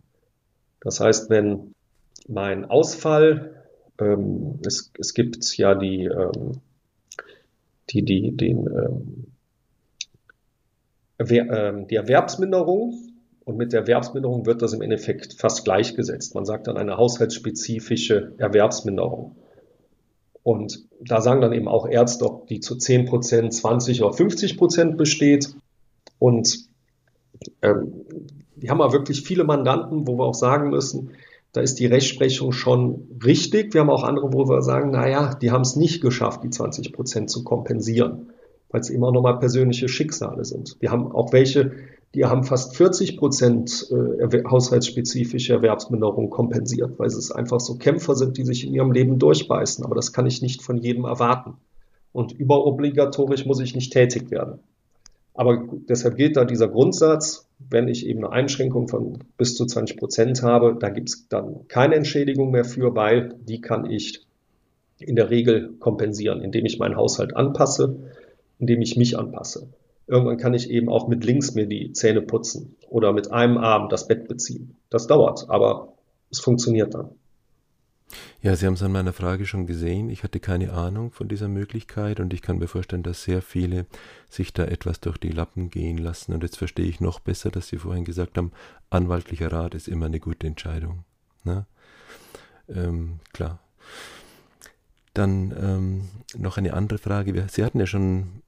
Das 0.81 0.99
heißt, 1.01 1.29
wenn 1.29 1.75
mein 2.29 2.65
Ausfall, 2.65 3.65
ähm, 3.99 4.59
es, 4.65 4.93
es 4.99 5.15
gibt 5.15 5.57
ja 5.57 5.75
die, 5.75 6.05
ähm, 6.05 6.61
die, 7.91 8.05
die, 8.05 8.37
den, 8.37 8.67
ähm, 8.67 9.27
ähm, 11.19 11.87
die 11.89 11.97
Erwerbsminderung 11.97 13.11
und 13.45 13.57
mit 13.57 13.73
der 13.73 13.81
Erwerbsminderung 13.81 14.47
wird 14.47 14.63
das 14.63 14.73
im 14.73 14.83
Endeffekt 14.83 15.35
fast 15.35 15.65
gleichgesetzt. 15.65 16.35
Man 16.35 16.45
sagt 16.45 16.67
dann 16.67 16.77
eine 16.77 16.97
haushaltsspezifische 16.97 18.35
Erwerbsminderung. 18.39 19.37
Und 20.43 20.87
da 21.01 21.21
sagen 21.21 21.41
dann 21.41 21.53
eben 21.53 21.69
auch 21.69 21.89
Ärzte, 21.89 22.25
ob 22.25 22.47
die 22.47 22.61
zu 22.61 22.77
10 22.77 23.07
Prozent, 23.07 23.53
20 23.53 24.03
oder 24.03 24.13
50 24.13 24.57
Prozent 24.57 24.97
besteht. 24.97 25.55
Und 26.19 26.69
ähm, 27.63 28.05
wir 28.57 28.71
haben 28.71 28.81
aber 28.81 28.93
wirklich 28.93 29.23
viele 29.23 29.45
Mandanten, 29.45 30.07
wo 30.07 30.17
wir 30.17 30.25
auch 30.25 30.35
sagen 30.35 30.71
müssen, 30.71 31.11
da 31.53 31.61
ist 31.61 31.77
die 31.77 31.87
Rechtsprechung 31.87 32.53
schon 32.53 33.09
richtig. 33.25 33.75
Wir 33.75 33.81
haben 33.81 33.91
auch 33.91 34.05
andere, 34.05 34.33
wo 34.33 34.49
wir 34.49 34.63
sagen, 34.63 34.91
naja, 34.91 35.35
die 35.35 35.51
haben 35.51 35.63
es 35.63 35.77
nicht 35.77 36.01
geschafft, 36.01 36.45
die 36.45 36.51
20 36.51 36.93
Prozent 36.93 37.31
zu 37.31 37.43
kompensieren, 37.43 38.31
weil 38.71 38.81
es 38.81 38.91
immer 38.91 39.11
nochmal 39.11 39.39
persönliche 39.39 39.89
Schicksale 39.89 40.45
sind. 40.45 40.77
Wir 40.79 40.93
haben 40.93 41.11
auch 41.11 41.33
welche, 41.33 41.73
die 42.15 42.25
haben 42.25 42.45
fast 42.45 42.77
40 42.77 43.17
Prozent 43.17 43.89
äh, 43.91 44.43
haushaltsspezifische 44.49 45.55
Erwerbsminderung 45.55 46.31
kompensiert, 46.31 46.99
weil 46.99 47.09
es 47.09 47.33
einfach 47.33 47.59
so 47.59 47.75
Kämpfer 47.77 48.15
sind, 48.15 48.37
die 48.37 48.45
sich 48.45 48.65
in 48.65 48.73
ihrem 48.73 48.93
Leben 48.93 49.19
durchbeißen. 49.19 49.85
Aber 49.85 49.97
das 49.97 50.13
kann 50.13 50.27
ich 50.27 50.43
nicht 50.43 50.63
von 50.63 50.79
jedem 50.79 51.05
erwarten. 51.05 51.55
Und 52.13 52.33
überobligatorisch 52.33 53.45
muss 53.45 53.61
ich 53.61 53.75
nicht 53.75 53.93
tätig 53.93 54.31
werden. 54.31 54.61
Aber 55.41 55.65
deshalb 55.89 56.17
gilt 56.17 56.37
da 56.37 56.45
dieser 56.45 56.69
Grundsatz, 56.69 57.49
wenn 57.71 57.89
ich 57.89 58.07
eben 58.07 58.23
eine 58.23 58.31
Einschränkung 58.35 58.89
von 58.89 59.25
bis 59.39 59.57
zu 59.57 59.65
20 59.65 59.97
Prozent 59.97 60.43
habe, 60.43 60.77
da 60.79 60.91
gibt 60.91 61.09
es 61.09 61.29
dann 61.29 61.67
keine 61.67 61.95
Entschädigung 61.95 62.51
mehr 62.51 62.67
für, 62.67 62.95
weil 62.95 63.37
die 63.49 63.63
kann 63.63 63.91
ich 63.91 64.27
in 64.99 65.17
der 65.17 65.31
Regel 65.31 65.73
kompensieren, 65.79 66.43
indem 66.43 66.67
ich 66.67 66.79
meinen 66.79 66.95
Haushalt 66.95 67.35
anpasse, 67.35 67.97
indem 68.59 68.83
ich 68.83 68.99
mich 68.99 69.19
anpasse. 69.19 69.69
Irgendwann 70.07 70.37
kann 70.37 70.53
ich 70.53 70.69
eben 70.69 70.91
auch 70.91 71.09
mit 71.09 71.25
links 71.25 71.55
mir 71.55 71.65
die 71.65 71.95
Zähne 71.95 72.21
putzen 72.21 72.77
oder 72.91 73.15
mit 73.15 73.33
einem 73.33 73.57
Arm 73.57 73.89
das 73.89 74.09
Bett 74.09 74.29
beziehen. 74.29 74.77
Das 74.91 75.07
dauert, 75.07 75.49
aber 75.49 75.95
es 76.31 76.41
funktioniert 76.41 76.93
dann. 76.93 77.13
Ja, 78.43 78.57
Sie 78.57 78.67
haben 78.67 78.75
es 78.75 78.83
an 78.83 78.93
meiner 78.93 79.13
Frage 79.13 79.47
schon 79.47 79.67
gesehen. 79.67 80.11
Ich 80.11 80.25
hatte 80.25 80.41
keine 80.41 80.73
Ahnung 80.73 81.13
von 81.13 81.29
dieser 81.29 81.49
Möglichkeit 81.49 82.21
und 82.21 82.33
ich 82.33 82.43
kann 82.43 82.59
mir 82.59 82.69
vorstellen, 82.69 83.03
dass 83.03 83.23
sehr 83.23 83.43
viele 83.43 83.87
sich 84.29 84.53
da 84.53 84.65
etwas 84.65 85.01
durch 85.01 85.19
die 85.19 85.29
Lappen 85.29 85.71
gehen 85.71 85.99
lassen. 85.99 86.33
Und 86.33 86.43
jetzt 86.43 86.59
verstehe 86.59 86.87
ich 86.87 87.01
noch 87.01 87.21
besser, 87.21 87.51
dass 87.51 87.69
Sie 87.69 87.79
vorhin 87.79 88.05
gesagt 88.05 88.39
haben, 88.39 88.53
anwaltlicher 88.89 89.53
Rat 89.53 89.75
ist 89.75 89.89
immer 89.89 90.07
eine 90.07 90.21
gute 90.21 90.47
Entscheidung. 90.47 91.05
Ne? 91.45 91.67
Ähm, 92.69 93.21
klar. 93.33 93.59
Dann 95.15 95.55
ähm, 95.61 96.09
noch 96.37 96.57
eine 96.57 96.75
andere 96.75 96.99
Frage. 96.99 97.47
Sie 97.51 97.65
hatten 97.65 97.81
ja 97.81 97.87
schon 97.87 98.43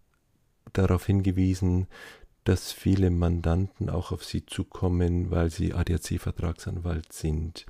darauf 0.73 1.07
hingewiesen, 1.07 1.87
dass 2.45 2.73
viele 2.73 3.11
Mandanten 3.11 3.91
auch 3.91 4.11
auf 4.13 4.25
Sie 4.25 4.47
zukommen, 4.47 5.31
weil 5.31 5.51
Sie 5.51 5.75
ADAC-Vertragsanwalt 5.75 7.13
sind. 7.13 7.67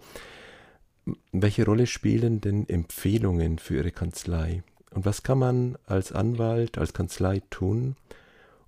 Welche 1.32 1.64
Rolle 1.64 1.86
spielen 1.86 2.40
denn 2.40 2.68
Empfehlungen 2.68 3.59
für 3.59 3.76
Ihre 3.76 3.90
Kanzlei? 3.90 4.62
Und 4.90 5.05
was 5.05 5.22
kann 5.22 5.38
man 5.38 5.78
als 5.86 6.12
Anwalt, 6.12 6.78
als 6.78 6.92
Kanzlei 6.92 7.42
tun, 7.50 7.96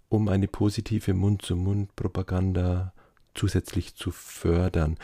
um 0.09 0.29
eine 0.29 0.49
positive 0.49 1.15
Mund-zu-Mund-Propaganda 1.15 2.93
zusätzlich 3.35 3.95
zu 3.95 4.11
fördern? 4.11 4.99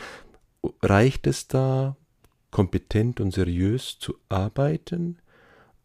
Reicht 0.81 1.27
es 1.27 1.47
da, 1.47 1.95
kompetent 2.49 3.19
und 3.21 3.31
seriös 3.31 3.97
zu 3.99 4.17
arbeiten? 4.29 5.19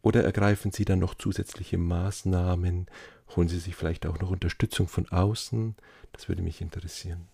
Oder 0.01 0.23
ergreifen 0.23 0.71
Sie 0.71 0.85
dann 0.85 0.99
noch 0.99 1.15
zusätzliche 1.15 1.77
Maßnahmen, 1.77 2.87
Holen 3.35 3.49
Sie 3.49 3.59
sich 3.59 3.75
vielleicht 3.75 4.05
auch 4.05 4.19
noch 4.19 4.31
Unterstützung 4.31 4.87
von 4.87 5.09
außen? 5.09 5.75
Das 6.13 6.29
würde 6.29 6.41
mich 6.41 6.61
interessieren. 6.61 7.27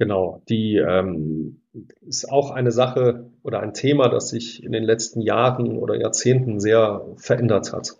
Genau, 0.00 0.40
die 0.48 0.76
ähm, 0.76 1.60
ist 2.00 2.32
auch 2.32 2.52
eine 2.52 2.72
Sache 2.72 3.30
oder 3.42 3.60
ein 3.60 3.74
Thema, 3.74 4.08
das 4.08 4.30
sich 4.30 4.64
in 4.64 4.72
den 4.72 4.82
letzten 4.82 5.20
Jahren 5.20 5.76
oder 5.76 5.94
Jahrzehnten 5.94 6.58
sehr 6.58 7.04
verändert 7.16 7.74
hat. 7.74 7.98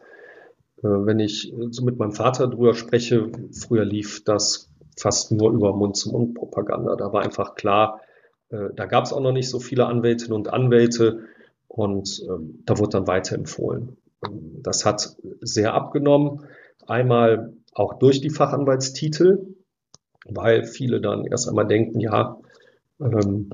Äh, 0.79 0.89
wenn 0.89 1.19
ich 1.19 1.53
so 1.69 1.85
mit 1.85 1.99
meinem 1.99 2.13
Vater 2.13 2.49
drüber 2.49 2.73
spreche, 2.73 3.31
früher 3.53 3.85
lief 3.85 4.25
das 4.25 4.71
fast 4.97 5.31
nur 5.31 5.53
über 5.53 5.77
Mund-zu-Mund-Propaganda. 5.77 6.97
Da 6.97 7.13
war 7.13 7.21
einfach 7.21 7.55
klar, 7.55 8.01
äh, 8.49 8.71
da 8.75 8.87
gab 8.87 9.05
es 9.05 9.13
auch 9.13 9.21
noch 9.21 9.33
nicht 9.33 9.51
so 9.51 9.61
viele 9.61 9.85
Anwältinnen 9.85 10.33
und 10.33 10.49
Anwälte 10.49 11.25
und 11.69 12.23
äh, 12.23 12.43
da 12.65 12.79
wurde 12.79 12.93
dann 12.93 13.09
weiterempfohlen. 13.09 13.99
Das 14.63 14.87
hat 14.87 15.17
sehr 15.43 15.75
abgenommen. 15.75 16.47
Einmal 16.87 17.53
auch 17.75 17.99
durch 17.99 18.23
die 18.23 18.31
Fachanwaltstitel, 18.31 19.55
weil 20.27 20.65
viele 20.65 21.01
dann 21.01 21.25
erst 21.27 21.49
einmal 21.49 21.67
denken, 21.67 22.01
ja, 22.01 22.39
ähm, 23.01 23.51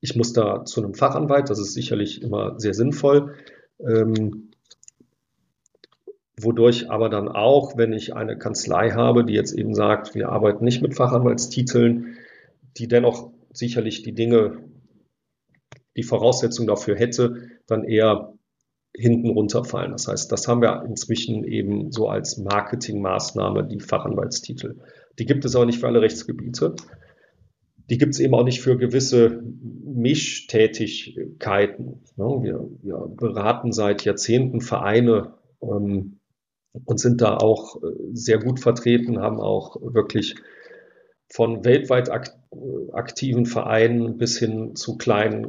ich 0.00 0.16
muss 0.16 0.32
da 0.32 0.64
zu 0.64 0.82
einem 0.82 0.94
Fachanwalt, 0.94 1.50
das 1.50 1.58
ist 1.58 1.72
sicherlich 1.72 2.22
immer 2.22 2.58
sehr 2.58 2.74
sinnvoll. 2.74 3.34
Ähm, 3.80 4.50
wodurch 6.40 6.90
aber 6.90 7.08
dann 7.08 7.28
auch, 7.28 7.76
wenn 7.76 7.92
ich 7.92 8.14
eine 8.14 8.36
Kanzlei 8.36 8.90
habe, 8.90 9.24
die 9.24 9.34
jetzt 9.34 9.52
eben 9.52 9.74
sagt, 9.74 10.14
wir 10.14 10.28
arbeiten 10.28 10.64
nicht 10.64 10.82
mit 10.82 10.94
Fachanwaltstiteln, 10.94 12.16
die 12.76 12.88
dennoch 12.88 13.30
sicherlich 13.52 14.02
die 14.02 14.14
Dinge, 14.14 14.58
die 15.96 16.02
Voraussetzung 16.02 16.66
dafür 16.66 16.96
hätte, 16.96 17.48
dann 17.66 17.84
eher 17.84 18.34
hinten 18.96 19.30
runterfallen. 19.30 19.92
Das 19.92 20.08
heißt, 20.08 20.30
das 20.30 20.48
haben 20.48 20.60
wir 20.60 20.84
inzwischen 20.84 21.44
eben 21.44 21.92
so 21.92 22.08
als 22.08 22.36
Marketingmaßnahme, 22.38 23.64
die 23.64 23.80
Fachanwaltstitel. 23.80 24.80
Die 25.18 25.26
gibt 25.26 25.44
es 25.44 25.56
aber 25.56 25.66
nicht 25.66 25.80
für 25.80 25.86
alle 25.86 26.02
Rechtsgebiete. 26.02 26.74
Die 27.90 27.98
gibt 27.98 28.14
es 28.14 28.20
eben 28.20 28.34
auch 28.34 28.44
nicht 28.44 28.62
für 28.62 28.78
gewisse 28.78 29.42
Mischtätigkeiten. 29.84 32.02
Wir, 32.16 32.68
wir 32.82 33.08
beraten 33.16 33.72
seit 33.72 34.04
Jahrzehnten 34.04 34.60
Vereine 34.60 35.34
ähm, 35.62 36.18
und 36.84 36.98
sind 36.98 37.20
da 37.20 37.36
auch 37.36 37.82
äh, 37.82 37.86
sehr 38.12 38.38
gut 38.38 38.60
vertreten, 38.60 39.20
haben 39.20 39.40
auch 39.40 39.76
wirklich 39.80 40.36
von 41.32 41.64
weltweit 41.64 42.10
aktiven 42.92 43.46
Vereinen 43.46 44.18
bis 44.18 44.38
hin 44.38 44.76
zu 44.76 44.96
kleinen 44.96 45.46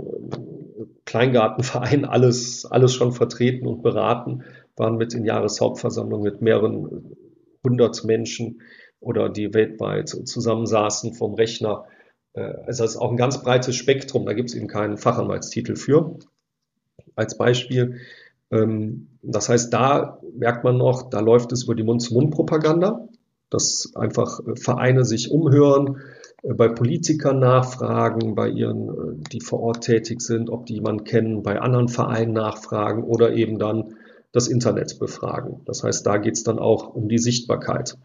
Kleingartenvereinen 1.06 2.06
alles, 2.06 2.66
alles 2.66 2.94
schon 2.94 3.12
vertreten 3.12 3.68
und 3.68 3.82
beraten, 3.82 4.44
waren 4.76 4.98
mit 4.98 5.14
in 5.14 5.26
Jahreshauptversammlungen 5.26 6.24
mit 6.24 6.42
mehreren 6.42 7.16
hundert 7.64 8.04
Menschen 8.04 8.62
oder 9.00 9.30
die 9.30 9.54
weltweit 9.54 10.10
zusammensaßen 10.10 11.14
vom 11.14 11.36
Rechner. 11.36 11.86
Äh, 12.34 12.42
also 12.42 12.84
das 12.84 12.92
ist 12.92 12.98
auch 12.98 13.12
ein 13.12 13.18
ganz 13.18 13.42
breites 13.42 13.76
Spektrum, 13.76 14.26
da 14.26 14.34
gibt 14.34 14.50
es 14.50 14.56
eben 14.56 14.68
keinen 14.68 14.98
Fachanwaltstitel 14.98 15.76
für. 15.76 16.18
Als 17.16 17.38
Beispiel. 17.38 18.00
Ähm, 18.52 19.08
das 19.22 19.50
heißt, 19.50 19.74
da 19.74 20.20
merkt 20.38 20.64
man 20.64 20.78
noch, 20.78 21.10
da 21.10 21.20
läuft 21.20 21.52
es 21.52 21.64
über 21.64 21.76
die 21.76 21.84
Mund-zu-Mund-Propaganda, 21.84 23.08
dass 23.50 23.92
einfach 23.96 24.40
Vereine 24.56 25.06
sich 25.06 25.32
umhören, 25.32 26.02
äh, 26.44 26.54
bei 26.54 26.68
Politikern 26.68 27.40
nachfragen, 27.40 28.36
bei 28.36 28.50
ihren, 28.50 28.90
äh, 28.90 29.30
die 29.32 29.42
vor 29.42 29.62
Ort 29.62 29.82
tätig 29.82 30.22
sind, 30.22 30.50
ob 30.50 30.66
die 30.66 30.76
jemanden 30.76 31.04
kennen, 31.04 31.44
bei 31.44 31.60
anderen 31.60 31.88
Vereinen 31.88 32.34
nachfragen 32.34 33.04
oder 33.04 33.34
eben 33.34 33.60
dann 33.60 33.96
das 34.32 34.48
Internet 34.48 35.00
befragen. 35.00 35.62
Das 35.66 35.84
heißt, 35.84 36.06
da 36.06 36.18
geht 36.18 36.34
es 36.34 36.44
dann 36.44 36.60
auch 36.60 36.94
um 36.94 37.08
die 37.08 37.20
Sichtbarkeit. 37.20 37.98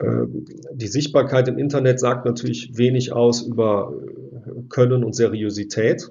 Ähm, 0.00 0.44
die 0.72 0.88
Sichtbarkeit 0.88 1.48
im 1.48 1.58
Internet 1.58 2.00
sagt 2.00 2.26
natürlich 2.26 2.76
wenig 2.76 3.12
aus 3.12 3.42
über 3.42 3.92
äh, 3.94 4.62
Können 4.68 5.04
und 5.04 5.14
Seriosität, 5.14 6.10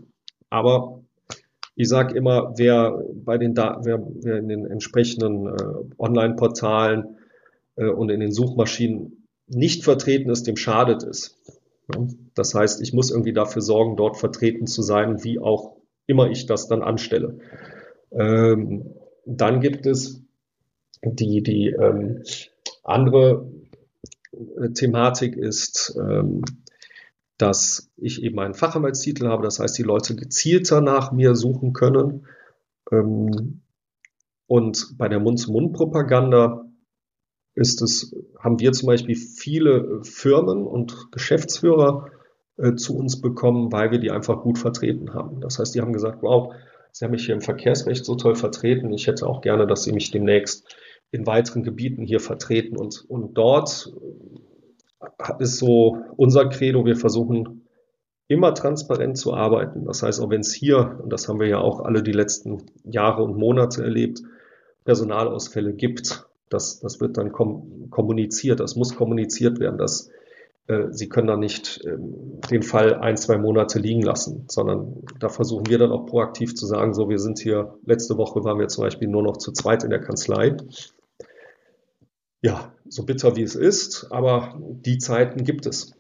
aber 0.50 1.02
Ich 1.78 1.90
sage 1.90 2.16
immer, 2.16 2.54
wer 2.58 3.04
bei 3.14 3.38
den 3.38 3.56
wer, 3.56 4.08
wer 4.22 4.38
in 4.38 4.48
den 4.48 4.66
entsprechenden 4.66 5.48
äh, 5.48 5.54
Online-Portalen 6.00 7.18
äh, 7.76 7.88
und 7.88 8.10
in 8.10 8.22
den 8.22 8.32
Suchmaschinen 8.32 9.28
nicht 9.48 9.84
vertreten 9.84 10.30
ist, 10.30 10.48
dem 10.48 10.56
schadet 10.56 11.04
es. 11.04 11.38
Ja? 11.94 12.08
Das 12.34 12.56
heißt, 12.56 12.82
ich 12.82 12.94
muss 12.94 13.12
irgendwie 13.12 13.34
dafür 13.34 13.62
sorgen, 13.62 13.98
dort 13.98 14.18
vertreten 14.18 14.68
zu 14.68 14.82
sein, 14.82 15.24
wie 15.24 15.40
auch 15.40 15.76
immer 16.08 16.30
ich 16.30 16.46
das 16.46 16.68
dann 16.70 16.82
anstelle. 16.82 17.40
Ähm, 18.12 18.92
dann 19.26 19.60
gibt 19.60 19.86
es 19.86 20.22
die, 21.04 21.44
die 21.44 21.70
ähm, 21.72 22.24
andere 22.84 23.52
Thematik 24.74 25.36
ist, 25.36 25.98
ähm, 26.00 26.44
dass 27.38 27.92
ich 27.98 28.24
eben 28.24 28.40
einen 28.40 28.54
Facharbeitstitel 28.54 29.28
habe, 29.28 29.44
das 29.44 29.60
heißt, 29.60 29.78
die 29.78 29.84
Leute 29.84 30.16
gezielter 30.16 30.82
nach 30.82 31.12
mir 31.12 31.36
suchen 31.36 31.74
können. 31.74 32.28
Ähm, 32.92 33.62
und 34.48 34.96
bei 34.98 35.10
der 35.10 35.20
Mund-zu-Mund-Propaganda 35.20 36.66
ist 37.56 37.82
es, 37.82 38.16
haben 38.40 38.60
wir 38.60 38.72
zum 38.74 38.88
Beispiel 38.88 39.16
viele 39.16 40.04
Firmen 40.04 40.66
und 40.66 41.12
Geschäftsführer 41.12 42.12
äh, 42.58 42.76
zu 42.76 42.98
uns 42.98 43.22
bekommen, 43.22 43.72
weil 43.72 43.92
wir 43.92 44.00
die 44.00 44.12
einfach 44.12 44.42
gut 44.42 44.60
vertreten 44.60 45.14
haben. 45.14 45.42
Das 45.42 45.60
heißt, 45.60 45.74
die 45.74 45.82
haben 45.82 45.94
gesagt, 45.94 46.22
wow, 46.22 46.54
Sie 46.92 47.04
haben 47.04 47.12
mich 47.12 47.26
hier 47.26 47.36
im 47.36 47.42
Verkehrsrecht 47.42 48.06
so 48.06 48.16
toll 48.16 48.36
vertreten. 48.36 48.94
Ich 48.94 49.08
hätte 49.08 49.28
auch 49.28 49.42
gerne, 49.42 49.68
dass 49.68 49.84
Sie 49.84 49.92
mich 49.92 50.12
demnächst 50.12 50.66
in 51.12 51.26
weiteren 51.26 51.64
Gebieten 51.64 52.04
hier 52.04 52.20
vertreten. 52.20 52.78
Und, 52.78 53.06
und 53.08 53.36
dort 53.36 53.94
ist 55.40 55.58
so 55.58 55.98
unser 56.18 56.50
Credo, 56.50 56.86
wir 56.86 56.96
versuchen 56.96 57.68
immer 58.28 58.54
transparent 58.54 59.18
zu 59.18 59.34
arbeiten. 59.34 59.86
Das 59.86 60.02
heißt, 60.02 60.20
auch 60.20 60.30
wenn 60.30 60.42
es 60.42 60.54
hier, 60.54 61.00
und 61.04 61.14
das 61.14 61.28
haben 61.28 61.40
wir 61.40 61.48
ja 61.48 61.60
auch 61.60 61.82
alle 61.82 62.02
die 62.02 62.12
letzten 62.12 62.64
Jahre 62.84 63.24
und 63.24 63.38
Monate 63.38 63.84
erlebt, 63.84 64.22
Personalausfälle 64.84 65.74
gibt, 65.74 66.28
das, 66.50 66.80
das 66.80 67.00
wird 67.02 67.18
dann 67.18 67.32
kom 67.32 67.90
kommuniziert, 67.90 68.60
das 68.60 68.76
muss 68.76 68.96
kommuniziert 68.96 69.60
werden, 69.60 69.78
dass 69.78 70.10
äh, 70.10 70.15
Sie 70.90 71.10
können 71.10 71.28
da 71.28 71.38
nicht 71.38 71.86
äh, 71.86 71.96
den 72.50 72.64
Fall 72.64 72.96
ein, 72.96 73.18
zwei 73.18 73.38
Monate 73.38 73.78
liegen 73.78 74.02
lassen, 74.02 74.46
sondern 74.48 75.04
da 75.20 75.30
versuchen 75.30 75.68
wir 75.68 75.78
dann 75.78 75.92
auch 75.92 76.08
proaktiv 76.08 76.56
zu 76.56 76.66
sagen, 76.66 76.96
so, 76.96 77.08
wir 77.08 77.20
sind 77.20 77.38
hier, 77.38 77.78
letzte 77.86 78.18
Woche 78.18 78.44
waren 78.44 78.58
wir 78.58 78.68
zum 78.68 78.84
Beispiel 78.84 79.08
nur 79.08 79.22
noch 79.22 79.38
zu 79.38 79.52
zweit 79.52 79.84
in 79.84 79.92
der 79.92 80.02
Kanzlei 80.02 80.58
ja, 82.46 82.72
so 82.88 83.04
bitter 83.04 83.36
wie 83.36 83.42
es 83.42 83.56
ist, 83.56 84.08
aber 84.12 84.56
die 84.60 85.00
Zeiten 85.00 85.44
gibt 85.44 85.66
es. 85.66 85.94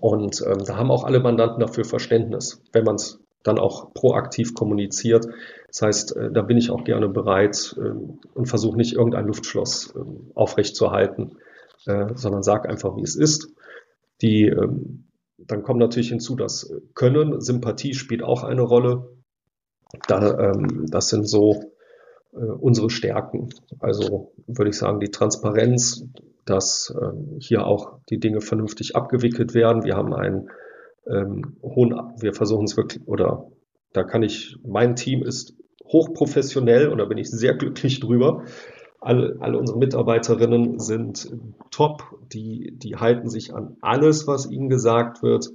Und 0.00 0.42
ähm, 0.46 0.58
da 0.64 0.76
haben 0.76 0.90
auch 0.90 1.04
alle 1.04 1.20
Mandanten 1.20 1.60
dafür 1.60 1.86
Verständnis, 1.86 2.62
wenn 2.72 2.84
man 2.84 2.96
es 2.96 3.18
dann 3.42 3.58
auch 3.58 3.94
proaktiv 3.94 4.54
kommuniziert. 4.54 5.26
Das 5.68 5.80
heißt, 5.80 6.16
äh, 6.16 6.30
da 6.30 6.42
bin 6.42 6.58
ich 6.58 6.70
auch 6.70 6.84
gerne 6.84 7.08
bereit 7.08 7.76
äh, 7.78 7.92
und 8.34 8.46
versuche 8.46 8.76
nicht 8.76 8.92
irgendein 8.92 9.26
Luftschloss 9.26 9.94
äh, 9.96 10.00
aufrechtzuerhalten, 10.34 11.38
äh, 11.86 12.08
sondern 12.14 12.42
sage 12.42 12.68
einfach, 12.68 12.96
wie 12.96 13.02
es 13.02 13.16
ist. 13.16 13.48
Die, 14.22 14.46
ähm, 14.46 15.08
dann 15.38 15.62
kommt 15.62 15.80
natürlich 15.80 16.08
hinzu, 16.08 16.36
dass 16.36 16.72
Können, 16.94 17.40
Sympathie 17.40 17.94
spielt 17.94 18.22
auch 18.22 18.44
eine 18.44 18.62
Rolle. 18.62 19.10
Da, 20.08 20.50
ähm, 20.50 20.86
das 20.88 21.08
sind 21.08 21.28
so 21.28 21.72
äh, 22.32 22.38
unsere 22.38 22.90
Stärken. 22.90 23.50
Also 23.80 24.32
würde 24.46 24.70
ich 24.70 24.76
sagen, 24.76 25.00
die 25.00 25.10
Transparenz, 25.10 26.06
dass 26.44 26.94
ähm, 27.00 27.36
hier 27.40 27.66
auch 27.66 28.00
die 28.10 28.18
Dinge 28.18 28.40
vernünftig 28.40 28.96
abgewickelt 28.96 29.54
werden. 29.54 29.84
Wir 29.84 29.96
haben 29.96 30.12
einen 30.12 30.50
ähm, 31.06 31.56
hohen, 31.62 31.94
wir 32.20 32.34
versuchen 32.34 32.64
es 32.64 32.76
wirklich, 32.76 33.06
oder 33.06 33.50
da 33.92 34.04
kann 34.04 34.22
ich, 34.22 34.56
mein 34.64 34.96
Team 34.96 35.22
ist 35.22 35.54
hochprofessionell 35.86 36.88
und 36.88 36.98
da 36.98 37.04
bin 37.04 37.18
ich 37.18 37.30
sehr 37.30 37.54
glücklich 37.54 38.00
drüber. 38.00 38.44
Alle, 39.04 39.36
alle 39.40 39.58
unsere 39.58 39.78
Mitarbeiterinnen 39.78 40.78
sind 40.78 41.30
top, 41.70 42.16
die, 42.32 42.72
die 42.76 42.96
halten 42.96 43.28
sich 43.28 43.54
an 43.54 43.76
alles, 43.82 44.26
was 44.26 44.50
ihnen 44.50 44.70
gesagt 44.70 45.22
wird, 45.22 45.50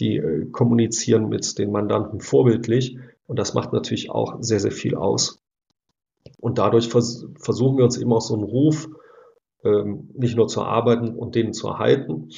die 0.00 0.16
äh, 0.16 0.46
kommunizieren 0.50 1.28
mit 1.28 1.58
den 1.58 1.70
Mandanten 1.72 2.20
vorbildlich 2.20 2.98
und 3.26 3.38
das 3.38 3.52
macht 3.52 3.74
natürlich 3.74 4.10
auch 4.10 4.36
sehr, 4.40 4.60
sehr 4.60 4.72
viel 4.72 4.94
aus. 4.94 5.42
Und 6.40 6.58
dadurch 6.58 6.88
vers 6.88 7.26
versuchen 7.38 7.76
wir 7.76 7.84
uns 7.84 7.98
eben 7.98 8.12
auch 8.12 8.20
so 8.20 8.34
einen 8.34 8.44
Ruf 8.44 8.88
ähm, 9.62 10.08
nicht 10.14 10.36
nur 10.36 10.48
zu 10.48 10.62
arbeiten 10.62 11.14
und 11.14 11.34
den 11.34 11.52
zu 11.52 11.68
erhalten, 11.68 12.30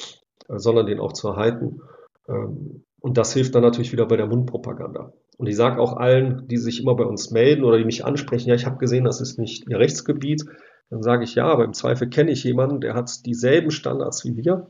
äh, 0.49 0.57
sondern 0.57 0.87
den 0.87 0.99
auch 0.99 1.13
zu 1.13 1.29
erhalten. 1.29 1.81
Ähm, 2.27 2.83
und 2.99 3.17
das 3.17 3.33
hilft 3.33 3.55
dann 3.55 3.63
natürlich 3.63 3.91
wieder 3.91 4.07
bei 4.07 4.17
der 4.17 4.27
Mundpropaganda. 4.27 5.13
Und 5.39 5.47
ich 5.47 5.55
sage 5.55 5.81
auch 5.81 5.93
allen, 5.93 6.49
die 6.49 6.57
sich 6.57 6.81
immer 6.81 6.97
bei 6.97 7.05
uns 7.05 7.31
melden 7.31 7.63
oder 7.63 7.77
die 7.77 7.85
mich 7.85 8.03
ansprechen, 8.03 8.49
ja, 8.49 8.55
ich 8.55 8.65
habe 8.65 8.77
gesehen, 8.77 9.05
das 9.05 9.21
ist 9.21 9.39
nicht 9.39 9.69
ihr 9.69 9.79
Rechtsgebiet. 9.79 10.43
Dann 10.89 11.01
sage 11.01 11.23
ich, 11.23 11.33
ja, 11.35 11.45
aber 11.45 11.63
im 11.63 11.71
Zweifel 11.71 12.09
kenne 12.09 12.31
ich 12.31 12.43
jemanden, 12.43 12.81
der 12.81 12.93
hat 12.93 13.25
dieselben 13.25 13.71
Standards 13.71 14.25
wie 14.25 14.35
wir. 14.35 14.69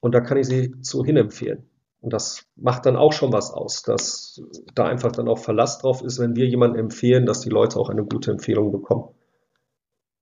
Und 0.00 0.14
da 0.14 0.20
kann 0.22 0.38
ich 0.38 0.46
sie 0.46 0.80
zu 0.80 1.04
hin 1.04 1.18
empfehlen. 1.18 1.68
Und 2.00 2.14
das 2.14 2.46
macht 2.56 2.86
dann 2.86 2.96
auch 2.96 3.12
schon 3.12 3.30
was 3.30 3.50
aus, 3.50 3.82
dass 3.82 4.40
da 4.74 4.86
einfach 4.86 5.12
dann 5.12 5.28
auch 5.28 5.38
Verlass 5.38 5.76
drauf 5.80 6.02
ist, 6.02 6.18
wenn 6.18 6.34
wir 6.34 6.46
jemanden 6.46 6.78
empfehlen, 6.78 7.26
dass 7.26 7.40
die 7.40 7.50
Leute 7.50 7.78
auch 7.78 7.90
eine 7.90 8.06
gute 8.06 8.30
Empfehlung 8.30 8.72
bekommen. 8.72 9.10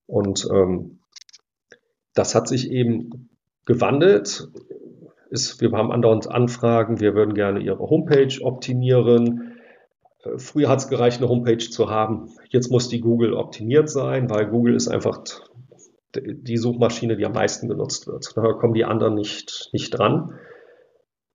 Und 0.07 0.45
ähm, 0.51 0.99
das 2.13 2.35
hat 2.35 2.49
sich 2.49 2.69
eben 2.69 3.29
gewandelt. 3.65 4.49
Ist, 5.29 5.61
wir 5.61 5.71
haben 5.71 5.91
andauernd 5.91 6.29
Anfragen, 6.29 6.99
wir 6.99 7.13
würden 7.13 7.33
gerne 7.33 7.59
Ihre 7.59 7.89
Homepage 7.89 8.41
optimieren. 8.41 9.57
Äh, 10.23 10.37
früher 10.37 10.69
hat 10.69 10.79
es 10.79 10.87
gereicht, 10.87 11.19
eine 11.19 11.29
Homepage 11.29 11.57
zu 11.57 11.89
haben. 11.89 12.29
Jetzt 12.49 12.71
muss 12.71 12.89
die 12.89 13.01
Google 13.01 13.33
optimiert 13.33 13.89
sein, 13.89 14.29
weil 14.29 14.47
Google 14.47 14.75
ist 14.75 14.87
einfach 14.87 15.21
die 16.15 16.57
Suchmaschine, 16.57 17.17
die 17.17 17.25
am 17.25 17.33
meisten 17.33 17.67
genutzt 17.67 18.07
wird. 18.07 18.31
Da 18.35 18.53
kommen 18.53 18.73
die 18.73 18.85
anderen 18.85 19.15
nicht, 19.15 19.69
nicht 19.73 19.91
dran. 19.91 20.33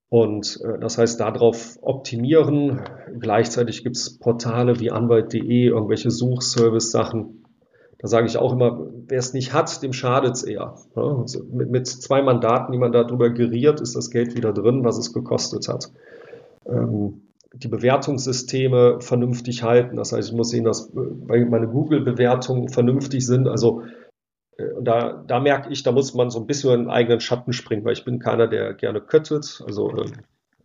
Und 0.09 0.61
äh, 0.63 0.79
das 0.79 0.99
heißt, 0.99 1.21
darauf 1.21 1.79
optimieren. 1.81 2.83
Gleichzeitig 3.19 3.83
gibt 3.83 3.97
es 3.97 4.19
Portale 4.19 4.79
wie 4.79 4.91
Anwalt.de, 4.91 5.67
irgendwelche 5.67 6.11
Suchservice-Sachen. 6.11 7.42
Da 8.03 8.09
sage 8.09 8.27
ich 8.27 8.37
auch 8.37 8.53
immer, 8.53 8.85
wer 9.07 9.19
es 9.19 9.33
nicht 9.33 9.53
hat, 9.53 9.81
dem 9.83 9.93
schadet 9.93 10.35
es 10.35 10.43
eher. 10.43 10.75
Also 10.97 11.45
mit, 11.45 11.71
mit, 11.71 11.87
zwei 11.87 12.21
Mandaten, 12.21 12.73
die 12.73 12.79
man 12.79 12.91
darüber 12.91 13.31
geriert, 13.31 13.81
ist 13.81 13.95
das 13.95 14.11
Geld 14.11 14.37
wieder 14.37 14.53
drin, 14.53 14.85
was 14.85 14.99
es 14.99 15.13
gekostet 15.13 15.69
hat. 15.69 15.93
Ähm, 16.67 17.23
die 17.55 17.69
Bewertungssysteme 17.69 19.01
vernünftig 19.01 19.63
halten. 19.63 19.97
Das 19.97 20.13
heißt, 20.13 20.31
ich 20.31 20.35
muss 20.35 20.51
sehen, 20.51 20.65
dass 20.65 20.91
äh, 20.91 21.45
meine 21.45 21.69
Google-Bewertungen 21.69 22.71
vernünftig 22.71 23.25
sind. 23.25 23.47
Also 23.47 23.83
äh, 24.57 24.65
da, 24.81 25.23
da 25.25 25.39
merke 25.39 25.71
ich, 25.71 25.85
da 25.85 25.93
muss 25.93 26.13
man 26.13 26.31
so 26.31 26.41
ein 26.41 26.47
bisschen 26.47 26.73
in 26.73 26.81
den 26.81 26.91
eigenen 26.91 27.21
Schatten 27.21 27.53
springen, 27.53 27.85
weil 27.85 27.93
ich 27.93 28.05
bin 28.05 28.19
keiner, 28.19 28.49
der 28.49 28.75
gerne 28.75 29.01
köttet, 29.01 29.63
also 29.65 29.95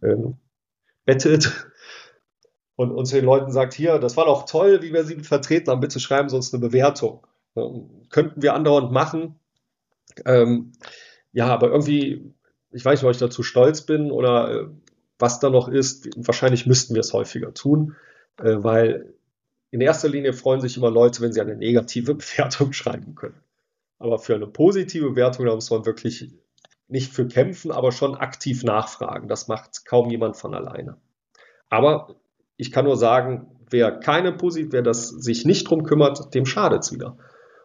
ähm, 0.02 0.38
bettet 1.06 1.68
und, 2.78 2.92
und 2.92 3.06
zu 3.08 3.16
den 3.16 3.26
Leuten 3.26 3.52
sagt, 3.52 3.74
hier, 3.74 3.98
das 3.98 4.16
war 4.18 4.26
doch 4.26 4.46
toll, 4.46 4.84
wie 4.84 4.94
wir 4.94 5.04
Sie 5.04 5.16
vertreten 5.16 5.72
haben, 5.72 5.82
bitte 5.82 6.00
schreiben 6.00 6.30
Sie 6.30 6.36
uns 6.36 6.54
eine 6.54 6.62
Bewertung. 6.62 7.26
Könnten 8.10 8.44
wir 8.44 8.54
andauernd 8.54 8.92
machen. 8.92 9.40
Ähm, 10.26 10.74
ja, 11.34 11.48
aber 11.48 11.72
irgendwie, 11.72 12.34
ich 12.72 12.86
weiß 12.86 13.00
nicht, 13.02 13.08
ob 13.08 13.12
ich 13.12 13.18
dazu 13.18 13.42
stolz 13.42 13.82
bin 13.82 14.12
oder 14.12 14.52
äh, 14.52 14.68
was 15.18 15.40
da 15.40 15.50
noch 15.50 15.68
ist. 15.68 16.08
Wahrscheinlich 16.18 16.68
müssten 16.68 16.94
wir 16.94 17.00
es 17.00 17.14
häufiger 17.14 17.52
tun, 17.52 17.96
äh, 18.38 18.58
weil 18.58 19.12
in 19.72 19.82
erster 19.82 20.08
Linie 20.08 20.34
freuen 20.34 20.62
sich 20.62 20.78
immer 20.78 20.92
Leute, 20.92 21.22
wenn 21.22 21.34
sie 21.34 21.42
eine 21.42 21.56
negative 21.56 22.14
Bewertung 22.16 22.74
schreiben 22.74 23.16
können. 23.16 23.42
Aber 23.98 24.20
für 24.20 24.36
eine 24.36 24.46
positive 24.46 25.16
Wertung, 25.16 25.48
da 25.48 25.56
muss 25.56 25.72
man 25.72 25.88
wirklich 25.88 26.32
nicht 26.88 27.12
für 27.12 27.28
kämpfen, 27.28 27.72
aber 27.72 27.92
schon 27.92 28.14
aktiv 28.14 28.64
nachfragen. 28.64 29.28
Das 29.28 29.48
macht 29.48 29.84
kaum 29.86 30.12
jemand 30.12 30.38
von 30.38 30.54
alleine. 30.54 30.98
Aber 31.70 32.16
ich 32.58 32.72
kann 32.72 32.86
nur 32.86 32.98
sagen, 32.98 33.48
wer 33.70 33.92
keine 33.92 34.34
positiv, 34.34 34.72
wer 34.72 34.82
das 34.82 35.10
sich 35.10 35.46
nicht 35.46 35.70
drum 35.70 35.84
kümmert, 35.84 36.34
dem 36.34 36.46
schadet 36.46 36.84
es 36.84 36.92
wieder. 36.92 37.18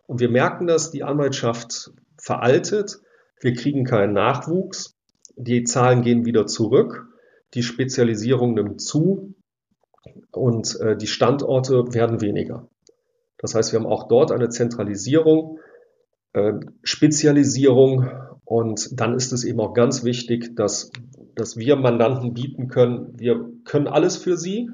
Und 0.06 0.20
wir 0.20 0.30
merken 0.30 0.66
dass 0.66 0.90
die 0.90 1.02
Anwaltschaft 1.02 1.92
veraltet. 2.16 3.00
Wir 3.40 3.54
kriegen 3.54 3.84
keinen 3.84 4.12
Nachwuchs. 4.12 4.96
Die 5.36 5.64
Zahlen 5.64 6.02
gehen 6.02 6.24
wieder 6.24 6.46
zurück. 6.46 7.06
Die 7.54 7.62
Spezialisierung 7.62 8.54
nimmt 8.54 8.80
zu 8.80 9.34
und 10.30 10.78
äh, 10.80 10.96
die 10.96 11.06
Standorte 11.06 11.92
werden 11.92 12.20
weniger. 12.20 12.68
Das 13.38 13.54
heißt, 13.54 13.72
wir 13.72 13.80
haben 13.80 13.86
auch 13.86 14.08
dort 14.08 14.32
eine 14.32 14.48
Zentralisierung 14.48 15.58
äh, 16.32 16.54
Spezialisierung. 16.82 18.08
Und 18.44 19.00
dann 19.00 19.14
ist 19.14 19.32
es 19.32 19.44
eben 19.44 19.60
auch 19.60 19.74
ganz 19.74 20.04
wichtig, 20.04 20.56
dass, 20.56 20.90
dass 21.34 21.56
wir 21.56 21.76
Mandanten 21.76 22.34
bieten 22.34 22.68
können, 22.68 23.18
wir 23.18 23.50
können 23.64 23.86
alles 23.86 24.16
für 24.16 24.36
sie 24.36 24.68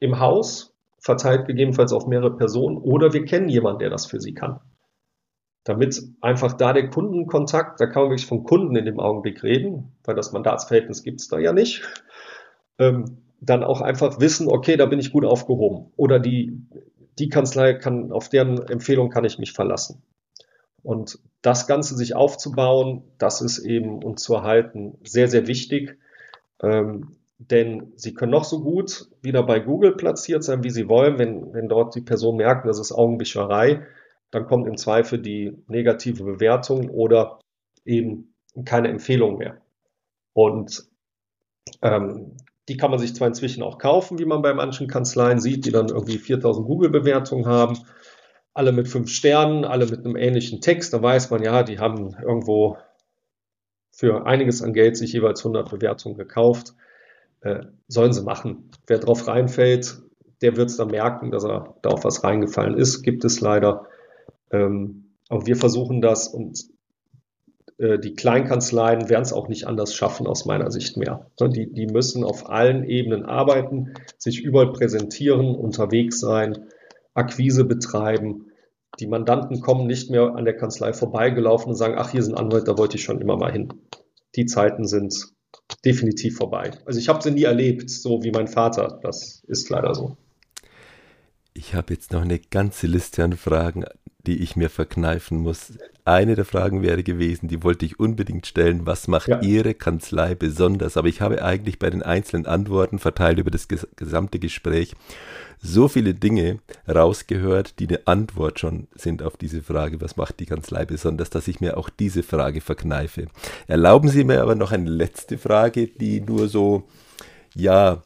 im 0.00 0.18
Haus, 0.18 0.74
verteilt 1.00 1.46
gegebenenfalls 1.46 1.92
auf 1.92 2.06
mehrere 2.06 2.36
Personen, 2.36 2.76
oder 2.76 3.12
wir 3.12 3.24
kennen 3.24 3.48
jemanden, 3.48 3.80
der 3.80 3.90
das 3.90 4.06
für 4.06 4.20
sie 4.20 4.34
kann. 4.34 4.60
Damit 5.64 6.00
einfach 6.20 6.54
da 6.54 6.72
der 6.72 6.88
Kundenkontakt, 6.88 7.80
da 7.80 7.86
kann 7.86 8.02
man 8.02 8.10
wirklich 8.10 8.26
von 8.26 8.44
Kunden 8.44 8.74
in 8.76 8.86
dem 8.86 9.00
Augenblick 9.00 9.42
reden, 9.42 9.92
weil 10.04 10.14
das 10.14 10.32
Mandatsverhältnis 10.32 11.02
gibt 11.02 11.20
es 11.20 11.28
da 11.28 11.38
ja 11.38 11.52
nicht. 11.52 11.82
Ähm, 12.78 13.18
dann 13.40 13.62
auch 13.62 13.80
einfach 13.80 14.18
wissen, 14.18 14.48
okay, 14.48 14.76
da 14.76 14.86
bin 14.86 14.98
ich 14.98 15.12
gut 15.12 15.24
aufgehoben. 15.24 15.92
Oder 15.96 16.18
die, 16.18 16.60
die 17.18 17.28
Kanzlei 17.28 17.74
kann, 17.74 18.12
auf 18.12 18.28
deren 18.28 18.66
Empfehlung 18.66 19.10
kann 19.10 19.24
ich 19.24 19.38
mich 19.38 19.52
verlassen. 19.52 20.02
Und 20.82 21.18
das 21.42 21.66
Ganze 21.66 21.96
sich 21.96 22.16
aufzubauen, 22.16 23.02
das 23.18 23.42
ist 23.42 23.58
eben 23.58 24.02
und 24.02 24.20
zu 24.20 24.34
erhalten 24.34 24.98
sehr, 25.04 25.28
sehr 25.28 25.46
wichtig. 25.46 25.98
Ähm, 26.62 27.17
denn 27.38 27.92
sie 27.94 28.14
können 28.14 28.32
noch 28.32 28.44
so 28.44 28.60
gut 28.60 29.08
wieder 29.22 29.44
bei 29.44 29.60
Google 29.60 29.94
platziert 29.96 30.42
sein, 30.42 30.64
wie 30.64 30.70
sie 30.70 30.88
wollen. 30.88 31.18
Wenn, 31.18 31.52
wenn 31.54 31.68
dort 31.68 31.94
die 31.94 32.00
Person 32.00 32.36
merkt, 32.36 32.66
das 32.66 32.80
ist 32.80 32.92
Augenwischerei, 32.92 33.86
dann 34.30 34.46
kommt 34.46 34.66
im 34.66 34.76
Zweifel 34.76 35.20
die 35.20 35.56
negative 35.68 36.24
Bewertung 36.24 36.90
oder 36.90 37.38
eben 37.84 38.34
keine 38.64 38.88
Empfehlung 38.88 39.38
mehr. 39.38 39.60
Und 40.32 40.84
ähm, 41.80 42.36
die 42.68 42.76
kann 42.76 42.90
man 42.90 42.98
sich 42.98 43.14
zwar 43.14 43.28
inzwischen 43.28 43.62
auch 43.62 43.78
kaufen, 43.78 44.18
wie 44.18 44.24
man 44.24 44.42
bei 44.42 44.52
manchen 44.52 44.88
Kanzleien 44.88 45.40
sieht, 45.40 45.64
die 45.64 45.70
dann 45.70 45.88
irgendwie 45.88 46.18
4000 46.18 46.66
Google-Bewertungen 46.66 47.46
haben, 47.46 47.78
alle 48.52 48.72
mit 48.72 48.88
fünf 48.88 49.10
Sternen, 49.10 49.64
alle 49.64 49.86
mit 49.86 50.04
einem 50.04 50.16
ähnlichen 50.16 50.60
Text. 50.60 50.92
Da 50.92 51.00
weiß 51.00 51.30
man 51.30 51.42
ja, 51.42 51.62
die 51.62 51.78
haben 51.78 52.14
irgendwo 52.20 52.76
für 53.90 54.26
einiges 54.26 54.60
an 54.60 54.74
Geld 54.74 54.96
sich 54.96 55.12
jeweils 55.12 55.40
100 55.40 55.70
Bewertungen 55.70 56.16
gekauft. 56.16 56.74
Äh, 57.40 57.66
sollen 57.86 58.12
sie 58.12 58.22
machen. 58.22 58.70
Wer 58.86 58.98
drauf 58.98 59.26
reinfällt, 59.28 60.02
der 60.42 60.56
wird 60.56 60.70
es 60.70 60.76
dann 60.76 60.88
merken, 60.88 61.30
dass 61.30 61.44
er 61.44 61.76
da 61.82 61.90
auf 61.90 62.04
was 62.04 62.24
reingefallen 62.24 62.76
ist. 62.76 63.02
Gibt 63.02 63.24
es 63.24 63.40
leider. 63.40 63.86
Ähm, 64.50 65.14
aber 65.28 65.46
wir 65.46 65.56
versuchen 65.56 66.00
das 66.00 66.28
und 66.28 66.68
äh, 67.78 67.98
die 67.98 68.14
Kleinkanzleien 68.14 69.08
werden 69.08 69.22
es 69.22 69.32
auch 69.32 69.48
nicht 69.48 69.66
anders 69.66 69.94
schaffen, 69.94 70.26
aus 70.26 70.44
meiner 70.44 70.70
Sicht 70.70 70.96
mehr. 70.96 71.30
Die, 71.40 71.72
die 71.72 71.86
müssen 71.86 72.24
auf 72.24 72.48
allen 72.48 72.84
Ebenen 72.84 73.24
arbeiten, 73.24 73.94
sich 74.16 74.42
überall 74.42 74.72
präsentieren, 74.72 75.54
unterwegs 75.54 76.18
sein, 76.20 76.66
Akquise 77.14 77.64
betreiben. 77.64 78.46
Die 79.00 79.06
Mandanten 79.06 79.60
kommen 79.60 79.86
nicht 79.86 80.10
mehr 80.10 80.34
an 80.34 80.44
der 80.44 80.56
Kanzlei 80.56 80.92
vorbeigelaufen 80.92 81.70
und 81.70 81.76
sagen, 81.76 81.94
ach, 81.96 82.10
hier 82.10 82.22
sind 82.22 82.36
Anwalt, 82.36 82.66
da 82.66 82.76
wollte 82.78 82.96
ich 82.96 83.04
schon 83.04 83.20
immer 83.20 83.36
mal 83.36 83.52
hin. 83.52 83.72
Die 84.34 84.46
Zeiten 84.46 84.86
sind 84.86 85.32
definitiv 85.84 86.36
vorbei. 86.36 86.72
Also 86.84 86.98
ich 86.98 87.08
habe 87.08 87.22
sie 87.22 87.30
nie 87.30 87.44
erlebt, 87.44 87.90
so 87.90 88.22
wie 88.22 88.30
mein 88.30 88.48
Vater. 88.48 88.98
Das 89.02 89.42
ist 89.46 89.68
leider 89.70 89.94
so. 89.94 90.16
Ich 91.54 91.74
habe 91.74 91.94
jetzt 91.94 92.12
noch 92.12 92.22
eine 92.22 92.38
ganze 92.38 92.86
Liste 92.86 93.24
an 93.24 93.36
Fragen, 93.36 93.84
die 94.26 94.42
ich 94.42 94.56
mir 94.56 94.70
verkneifen 94.70 95.38
muss. 95.38 95.72
Eine 96.04 96.36
der 96.36 96.44
Fragen 96.44 96.82
wäre 96.82 97.02
gewesen, 97.02 97.48
die 97.48 97.62
wollte 97.62 97.84
ich 97.84 97.98
unbedingt 97.98 98.46
stellen, 98.46 98.86
was 98.86 99.08
macht 99.08 99.28
ja. 99.28 99.40
Ihre 99.42 99.74
Kanzlei 99.74 100.34
besonders? 100.34 100.96
Aber 100.96 101.08
ich 101.08 101.20
habe 101.20 101.42
eigentlich 101.42 101.78
bei 101.78 101.90
den 101.90 102.02
einzelnen 102.02 102.46
Antworten 102.46 102.98
verteilt 102.98 103.38
über 103.38 103.50
das 103.50 103.68
gesamte 103.68 104.38
Gespräch 104.38 104.94
so 105.60 105.88
viele 105.88 106.14
Dinge 106.14 106.58
rausgehört, 106.88 107.78
die 107.78 107.88
eine 107.88 108.06
Antwort 108.06 108.60
schon 108.60 108.88
sind 108.94 109.22
auf 109.22 109.36
diese 109.36 109.62
Frage, 109.62 110.00
was 110.00 110.16
macht 110.16 110.40
die 110.40 110.46
Kanzlei 110.46 110.84
besonders, 110.84 111.30
dass 111.30 111.48
ich 111.48 111.60
mir 111.60 111.76
auch 111.76 111.90
diese 111.90 112.22
Frage 112.22 112.60
verkneife. 112.60 113.26
Erlauben 113.66 114.08
Sie 114.08 114.24
mir 114.24 114.42
aber 114.42 114.54
noch 114.54 114.72
eine 114.72 114.90
letzte 114.90 115.38
Frage, 115.38 115.88
die 115.88 116.20
nur 116.20 116.48
so, 116.48 116.84
ja, 117.54 118.02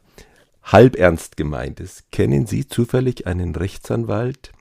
halb 0.63 0.95
ernst 0.95 1.37
gemeint 1.37 1.79
ist. 1.79 2.11
Kennen 2.11 2.47
Sie 2.47 2.67
zufällig 2.67 3.27
einen 3.27 3.55
Rechtsanwalt, 3.55 4.51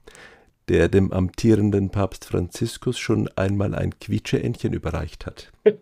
der 0.68 0.88
dem 0.88 1.12
amtierenden 1.12 1.90
Papst 1.90 2.24
Franziskus 2.24 2.98
schon 2.98 3.28
einmal 3.36 3.74
ein 3.74 3.98
Quietscheentchen 3.98 4.72
überreicht 4.72 5.26
hat? 5.26 5.52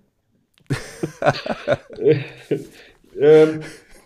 ähm, 3.18 3.60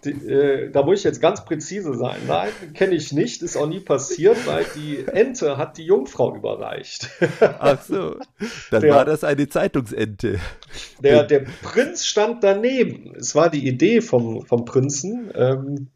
die, 0.05 0.11
äh, 0.11 0.71
da 0.71 0.83
muss 0.83 0.99
ich 0.99 1.05
jetzt 1.05 1.21
ganz 1.21 1.45
präzise 1.45 1.95
sein. 1.95 2.19
Nein, 2.27 2.51
kenne 2.75 2.95
ich 2.95 3.13
nicht, 3.13 3.43
ist 3.43 3.57
auch 3.57 3.67
nie 3.67 3.81
passiert, 3.81 4.47
weil 4.47 4.65
die 4.77 5.05
Ente 5.07 5.57
hat 5.57 5.79
die 5.79 5.85
Jungfrau 5.85 6.35
überreicht. 6.35 7.11
Ach 7.41 7.83
so, 7.83 8.17
dann 8.71 8.83
der, 8.83 8.95
war 8.95 9.05
das 9.05 9.25
eine 9.25 9.49
Zeitungsente. 9.49 10.39
Der, 11.01 11.25
der 11.25 11.41
Prinz 11.63 12.05
stand 12.07 12.45
daneben. 12.45 13.15
Es 13.17 13.35
war 13.35 13.51
die 13.51 13.67
Idee 13.67 14.01
vom, 14.01 14.45
vom 14.47 14.65
Prinzen. 14.65 15.31
Ähm, 15.35 15.89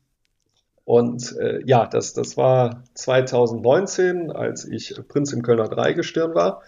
und 0.85 1.37
äh, 1.39 1.61
ja, 1.67 1.87
das, 1.87 2.15
das 2.15 2.37
war 2.37 2.83
2019, 2.95 4.31
als 4.31 4.65
ich 4.65 4.95
Prinz 5.09 5.33
im 5.35 5.43
Kölner 5.43 5.69
Dreigestirn 5.69 6.35
war. 6.35 6.63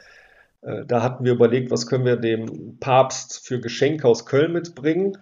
Äh, 0.62 0.84
da 0.86 1.02
hatten 1.02 1.24
wir 1.24 1.32
überlegt, 1.32 1.70
was 1.70 1.86
können 1.86 2.04
wir 2.04 2.16
dem 2.16 2.78
Papst 2.80 3.46
für 3.46 3.60
Geschenke 3.60 4.06
aus 4.06 4.26
Köln 4.26 4.52
mitbringen. 4.52 5.16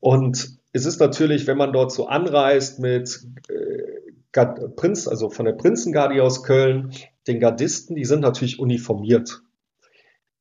Und 0.00 0.58
es 0.72 0.86
ist 0.86 1.00
natürlich, 1.00 1.46
wenn 1.46 1.58
man 1.58 1.72
dort 1.72 1.92
so 1.92 2.06
anreist 2.06 2.80
mit 2.80 3.26
äh, 3.48 4.68
Prinz, 4.76 5.06
also 5.06 5.28
von 5.28 5.44
der 5.44 5.52
Prinzengarde 5.52 6.22
aus 6.22 6.42
Köln, 6.42 6.92
den 7.26 7.38
Gardisten, 7.38 7.94
die 7.94 8.06
sind 8.06 8.20
natürlich 8.20 8.58
uniformiert. 8.58 9.42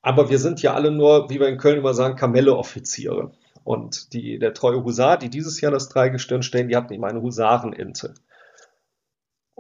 Aber 0.02 0.30
wir 0.30 0.40
sind 0.40 0.62
ja 0.62 0.74
alle 0.74 0.92
nur, 0.92 1.30
wie 1.30 1.40
wir 1.40 1.48
in 1.48 1.58
Köln 1.58 1.78
immer 1.78 1.94
sagen, 1.94 2.16
Kamelle-Offiziere. 2.16 3.34
Und 3.64 4.14
die, 4.14 4.40
der 4.40 4.54
treue 4.54 4.84
Husar, 4.84 5.18
die 5.18 5.30
dieses 5.30 5.62
Jahr 5.62 5.72
das 5.72 5.90
Dreigestirn 5.90 6.42
stellen, 6.42 6.70
die 6.70 6.76
hatten 6.76 6.94
eben 6.94 7.04
eine 7.06 7.22
Husarenente. 7.22 8.16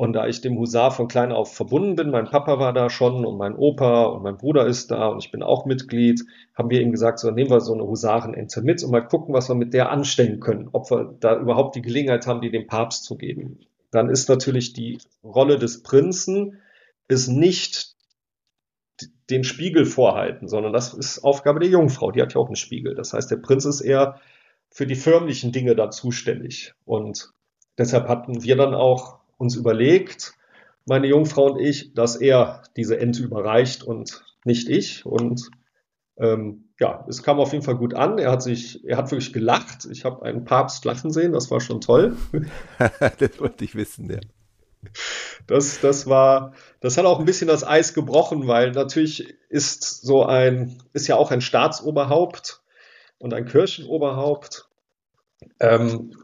Und 0.01 0.13
da 0.13 0.25
ich 0.25 0.41
dem 0.41 0.57
Husar 0.57 0.89
von 0.89 1.07
klein 1.07 1.31
auf 1.31 1.53
verbunden 1.53 1.95
bin, 1.95 2.09
mein 2.09 2.25
Papa 2.25 2.57
war 2.57 2.73
da 2.73 2.89
schon 2.89 3.23
und 3.23 3.37
mein 3.37 3.55
Opa 3.55 4.05
und 4.05 4.23
mein 4.23 4.35
Bruder 4.35 4.65
ist 4.65 4.89
da 4.89 5.09
und 5.09 5.23
ich 5.23 5.29
bin 5.29 5.43
auch 5.43 5.67
Mitglied, 5.67 6.25
haben 6.55 6.71
wir 6.71 6.81
ihm 6.81 6.89
gesagt, 6.89 7.19
so 7.19 7.29
nehmen 7.29 7.51
wir 7.51 7.59
so 7.59 7.75
eine 7.75 7.83
Husarenente 7.83 8.63
mit 8.63 8.83
und 8.83 8.89
mal 8.89 9.05
gucken, 9.05 9.35
was 9.35 9.47
wir 9.47 9.53
mit 9.53 9.75
der 9.75 9.91
anstellen 9.91 10.39
können, 10.39 10.69
ob 10.71 10.89
wir 10.89 11.15
da 11.19 11.39
überhaupt 11.39 11.75
die 11.75 11.83
Gelegenheit 11.83 12.25
haben, 12.25 12.41
die 12.41 12.49
dem 12.49 12.65
Papst 12.65 13.03
zu 13.03 13.15
geben. 13.15 13.59
Dann 13.91 14.09
ist 14.09 14.27
natürlich 14.27 14.73
die 14.73 14.97
Rolle 15.23 15.59
des 15.59 15.83
Prinzen 15.83 16.57
ist 17.07 17.27
nicht 17.27 17.95
den 19.29 19.43
Spiegel 19.43 19.85
vorhalten, 19.85 20.47
sondern 20.47 20.73
das 20.73 20.95
ist 20.95 21.23
Aufgabe 21.23 21.59
der 21.59 21.69
Jungfrau, 21.69 22.09
die 22.09 22.23
hat 22.23 22.33
ja 22.33 22.41
auch 22.41 22.47
einen 22.47 22.55
Spiegel. 22.55 22.95
Das 22.95 23.13
heißt, 23.13 23.29
der 23.29 23.37
Prinz 23.37 23.65
ist 23.65 23.81
eher 23.81 24.19
für 24.71 24.87
die 24.87 24.95
förmlichen 24.95 25.51
Dinge 25.51 25.75
da 25.75 25.91
zuständig. 25.91 26.73
Und 26.85 27.29
deshalb 27.77 28.07
hatten 28.07 28.41
wir 28.41 28.55
dann 28.55 28.73
auch 28.73 29.20
uns 29.41 29.55
überlegt, 29.55 30.35
meine 30.85 31.07
Jungfrau 31.07 31.51
und 31.51 31.59
ich, 31.59 31.93
dass 31.93 32.15
er 32.15 32.63
diese 32.77 32.99
Ente 32.99 33.23
überreicht 33.23 33.83
und 33.83 34.23
nicht 34.45 34.69
ich. 34.69 35.05
Und 35.05 35.49
ähm, 36.17 36.69
ja, 36.79 37.05
es 37.09 37.23
kam 37.23 37.39
auf 37.39 37.51
jeden 37.51 37.63
Fall 37.63 37.75
gut 37.75 37.93
an. 37.93 38.19
Er 38.19 38.31
hat 38.31 38.43
sich, 38.43 38.85
er 38.85 38.97
hat 38.97 39.11
wirklich 39.11 39.33
gelacht. 39.33 39.87
Ich 39.91 40.05
habe 40.05 40.23
einen 40.23 40.45
Papst 40.45 40.85
lachen 40.85 41.11
sehen, 41.11 41.33
das 41.33 41.49
war 41.49 41.59
schon 41.59 41.81
toll. 41.81 42.15
das 43.19 43.39
wollte 43.39 43.65
ich 43.65 43.75
wissen, 43.75 44.09
ja. 44.09 44.19
Das, 45.45 45.79
das 45.79 46.07
war, 46.07 46.53
das 46.79 46.97
hat 46.97 47.05
auch 47.05 47.19
ein 47.19 47.25
bisschen 47.25 47.47
das 47.47 47.63
Eis 47.63 47.93
gebrochen, 47.93 48.47
weil 48.47 48.71
natürlich 48.71 49.35
ist 49.49 49.83
so 49.83 50.25
ein, 50.25 50.81
ist 50.93 51.07
ja 51.07 51.17
auch 51.17 51.29
ein 51.29 51.41
Staatsoberhaupt 51.41 52.61
und 53.19 53.33
ein 53.33 53.45
Kirchenoberhaupt. 53.45 54.67
Ähm, 55.59 56.15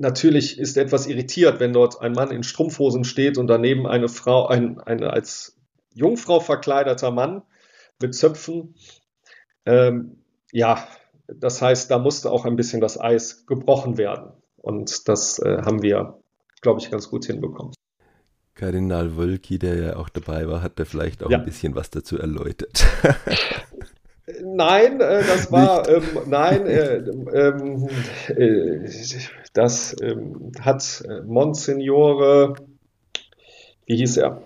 natürlich 0.00 0.58
ist 0.58 0.76
etwas 0.76 1.06
irritiert, 1.06 1.60
wenn 1.60 1.72
dort 1.72 2.00
ein 2.00 2.12
Mann 2.12 2.30
in 2.30 2.42
Strumpfhosen 2.42 3.04
steht 3.04 3.38
und 3.38 3.46
daneben 3.46 3.86
eine 3.86 4.08
Frau, 4.08 4.46
ein, 4.46 4.80
eine 4.80 5.12
als 5.12 5.58
Jungfrau 5.92 6.40
verkleideter 6.40 7.10
Mann 7.10 7.42
mit 8.00 8.14
Zöpfen. 8.14 8.74
Ähm, 9.66 10.24
ja, 10.52 10.88
das 11.28 11.62
heißt, 11.62 11.90
da 11.90 11.98
musste 11.98 12.32
auch 12.32 12.44
ein 12.44 12.56
bisschen 12.56 12.80
das 12.80 12.98
Eis 12.98 13.46
gebrochen 13.46 13.98
werden. 13.98 14.32
Und 14.56 15.08
das 15.08 15.38
äh, 15.38 15.62
haben 15.62 15.82
wir, 15.82 16.18
glaube 16.60 16.80
ich, 16.80 16.90
ganz 16.90 17.08
gut 17.08 17.26
hinbekommen. 17.26 17.74
Kardinal 18.54 19.16
Wölki, 19.16 19.58
der 19.58 19.76
ja 19.76 19.96
auch 19.96 20.08
dabei 20.08 20.48
war, 20.48 20.62
hat 20.62 20.78
da 20.78 20.84
vielleicht 20.84 21.22
auch 21.22 21.30
ja. 21.30 21.38
ein 21.38 21.44
bisschen 21.44 21.74
was 21.74 21.90
dazu 21.90 22.18
erläutert. 22.18 22.86
Nein, 24.60 25.00
äh, 25.00 25.24
das 25.24 25.50
war, 25.50 25.88
ähm, 25.88 26.02
nein, 26.26 26.66
äh, 26.66 26.96
ähm, 26.96 27.88
äh, 28.28 28.90
das 29.54 29.96
ähm, 30.02 30.52
hat 30.60 31.02
äh, 31.08 31.22
Monsignore, 31.22 32.56
wie 33.86 33.96
hieß 33.96 34.18
er? 34.18 34.42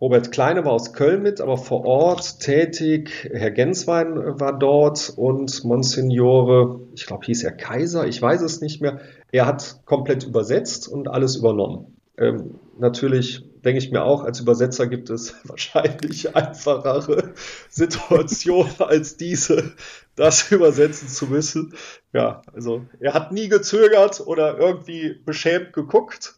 Robert 0.00 0.32
Kleine 0.32 0.64
war 0.64 0.72
aus 0.72 0.92
Köln 0.92 1.22
mit, 1.22 1.40
aber 1.40 1.56
vor 1.56 1.84
Ort 1.84 2.40
tätig. 2.40 3.30
Herr 3.32 3.52
Genswein 3.52 4.16
war 4.40 4.58
dort 4.58 5.12
und 5.16 5.62
Monsignore, 5.62 6.80
ich 6.96 7.06
glaube, 7.06 7.24
hieß 7.24 7.44
er 7.44 7.52
Kaiser, 7.52 8.04
ich 8.08 8.20
weiß 8.20 8.42
es 8.42 8.60
nicht 8.60 8.82
mehr. 8.82 8.98
Er 9.30 9.46
hat 9.46 9.82
komplett 9.84 10.24
übersetzt 10.24 10.88
und 10.88 11.06
alles 11.06 11.36
übernommen. 11.36 11.96
Ähm, 12.16 12.56
natürlich 12.80 13.47
denke 13.64 13.78
ich 13.78 13.90
mir 13.90 14.02
auch, 14.02 14.24
als 14.24 14.40
Übersetzer 14.40 14.86
gibt 14.86 15.10
es 15.10 15.34
wahrscheinlich 15.44 16.34
einfachere 16.34 17.34
Situationen 17.68 18.72
als 18.78 19.16
diese, 19.16 19.72
das 20.16 20.50
übersetzen 20.50 21.08
zu 21.08 21.26
müssen. 21.26 21.74
Ja, 22.12 22.42
also 22.52 22.86
er 23.00 23.14
hat 23.14 23.32
nie 23.32 23.48
gezögert 23.48 24.20
oder 24.20 24.58
irgendwie 24.58 25.20
beschämt 25.24 25.72
geguckt. 25.72 26.34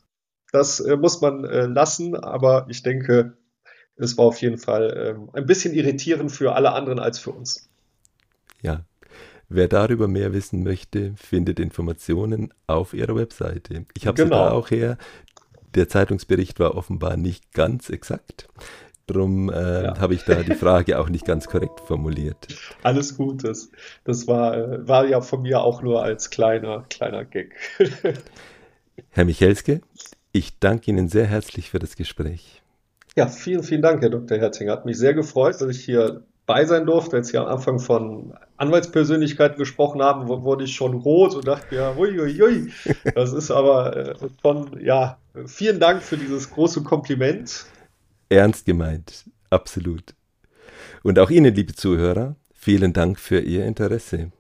Das 0.53 0.81
äh, 0.81 0.97
muss 0.97 1.21
man 1.21 1.45
äh, 1.45 1.67
lassen, 1.67 2.17
aber 2.17 2.67
ich 2.69 2.83
denke, 2.83 3.37
es 3.97 4.19
war 4.19 4.27
auf 4.27 4.41
jeden 4.41 4.59
Fall 4.59 4.91
äh, 5.35 5.39
ein 5.39 5.47
bisschen 5.47 5.75
irritierend 5.75 6.33
für 6.33 6.55
alle 6.55 6.73
anderen 6.73 6.99
als 6.99 7.19
für 7.19 7.31
uns. 7.31 7.69
Ja, 8.63 8.85
Wer 9.53 9.67
darüber 9.67 10.07
mehr 10.07 10.33
wissen 10.33 10.63
möchte, 10.63 11.13
findet 11.17 11.59
Informationen 11.59 12.55
auf 12.69 12.95
ihrer 12.95 13.17
Webseite. 13.17 13.85
Ich 13.97 14.07
habe 14.07 14.23
genau. 14.23 14.37
sie 14.37 14.45
da 14.45 14.51
auch 14.53 14.71
her. 14.71 14.97
Der 15.75 15.89
Zeitungsbericht 15.89 16.59
war 16.59 16.75
offenbar 16.75 17.17
nicht 17.17 17.53
ganz 17.53 17.91
exakt. 17.91 18.49
Darum 19.07 19.51
äh, 19.51 19.85
ja. 19.85 19.99
habe 19.99 20.15
ich 20.15 20.23
da 20.25 20.43
die 20.43 20.55
Frage 20.55 20.99
auch 20.99 21.09
nicht 21.09 21.25
ganz 21.25 21.49
korrekt 21.49 21.81
formuliert. 21.81 22.47
Alles 22.83 23.17
gut, 23.17 23.43
das, 23.43 23.71
das 24.05 24.29
war, 24.29 24.87
war 24.87 25.07
ja 25.07 25.21
von 25.21 25.43
mir 25.43 25.63
auch 25.63 25.83
nur 25.83 26.03
als 26.03 26.31
kleiner, 26.31 26.85
kleiner 26.89 27.25
Gag. 27.25 27.57
Herr 29.11 29.25
Michelske, 29.25 29.81
ich 30.33 30.59
danke 30.61 30.91
Ihnen 30.91 31.09
sehr 31.09 31.27
herzlich 31.27 31.71
für 31.71 31.81
das 31.81 31.97
Gespräch. 31.97 32.63
Ja, 33.17 33.27
vielen, 33.27 33.65
vielen 33.65 33.83
Dank, 33.83 34.03
Herr 34.03 34.11
Dr. 34.11 34.39
Herzinger. 34.39 34.73
Hat 34.73 34.87
mich 34.87 34.99
sehr 34.99 35.15
gefreut, 35.15 35.61
dass 35.61 35.77
ich 35.77 35.85
hier 35.85 36.23
bei 36.47 36.65
sein 36.65 36.87
durfte. 36.87 37.17
Als 37.17 37.29
Sie 37.29 37.39
am 37.39 37.47
Anfang 37.47 37.81
von 37.81 38.35
Anwaltspersönlichkeiten 38.57 39.59
gesprochen 39.59 40.03
haben, 40.03 40.29
wurde 40.29 40.65
ich 40.65 40.75
schon 40.75 40.95
rot 40.95 41.35
und 41.35 41.47
dachte, 41.47 41.75
ja, 41.75 41.97
ui, 41.97 42.73
Das 43.15 43.33
ist 43.33 43.51
aber 43.51 43.97
äh, 43.97 44.15
schon, 44.43 44.81
ja, 44.81 45.19
vielen 45.47 45.81
Dank 45.81 46.03
für 46.03 46.17
dieses 46.17 46.51
große 46.51 46.83
Kompliment. 46.83 47.67
Ernst 48.29 48.67
gemeint, 48.67 49.25
absolut. 49.51 50.15
Und 51.03 51.19
auch 51.19 51.31
Ihnen, 51.31 51.55
liebe 51.55 51.75
Zuhörer, 51.75 52.37
vielen 52.53 52.93
Dank 52.93 53.19
für 53.19 53.41
Ihr 53.41 53.65
Interesse. 53.65 54.33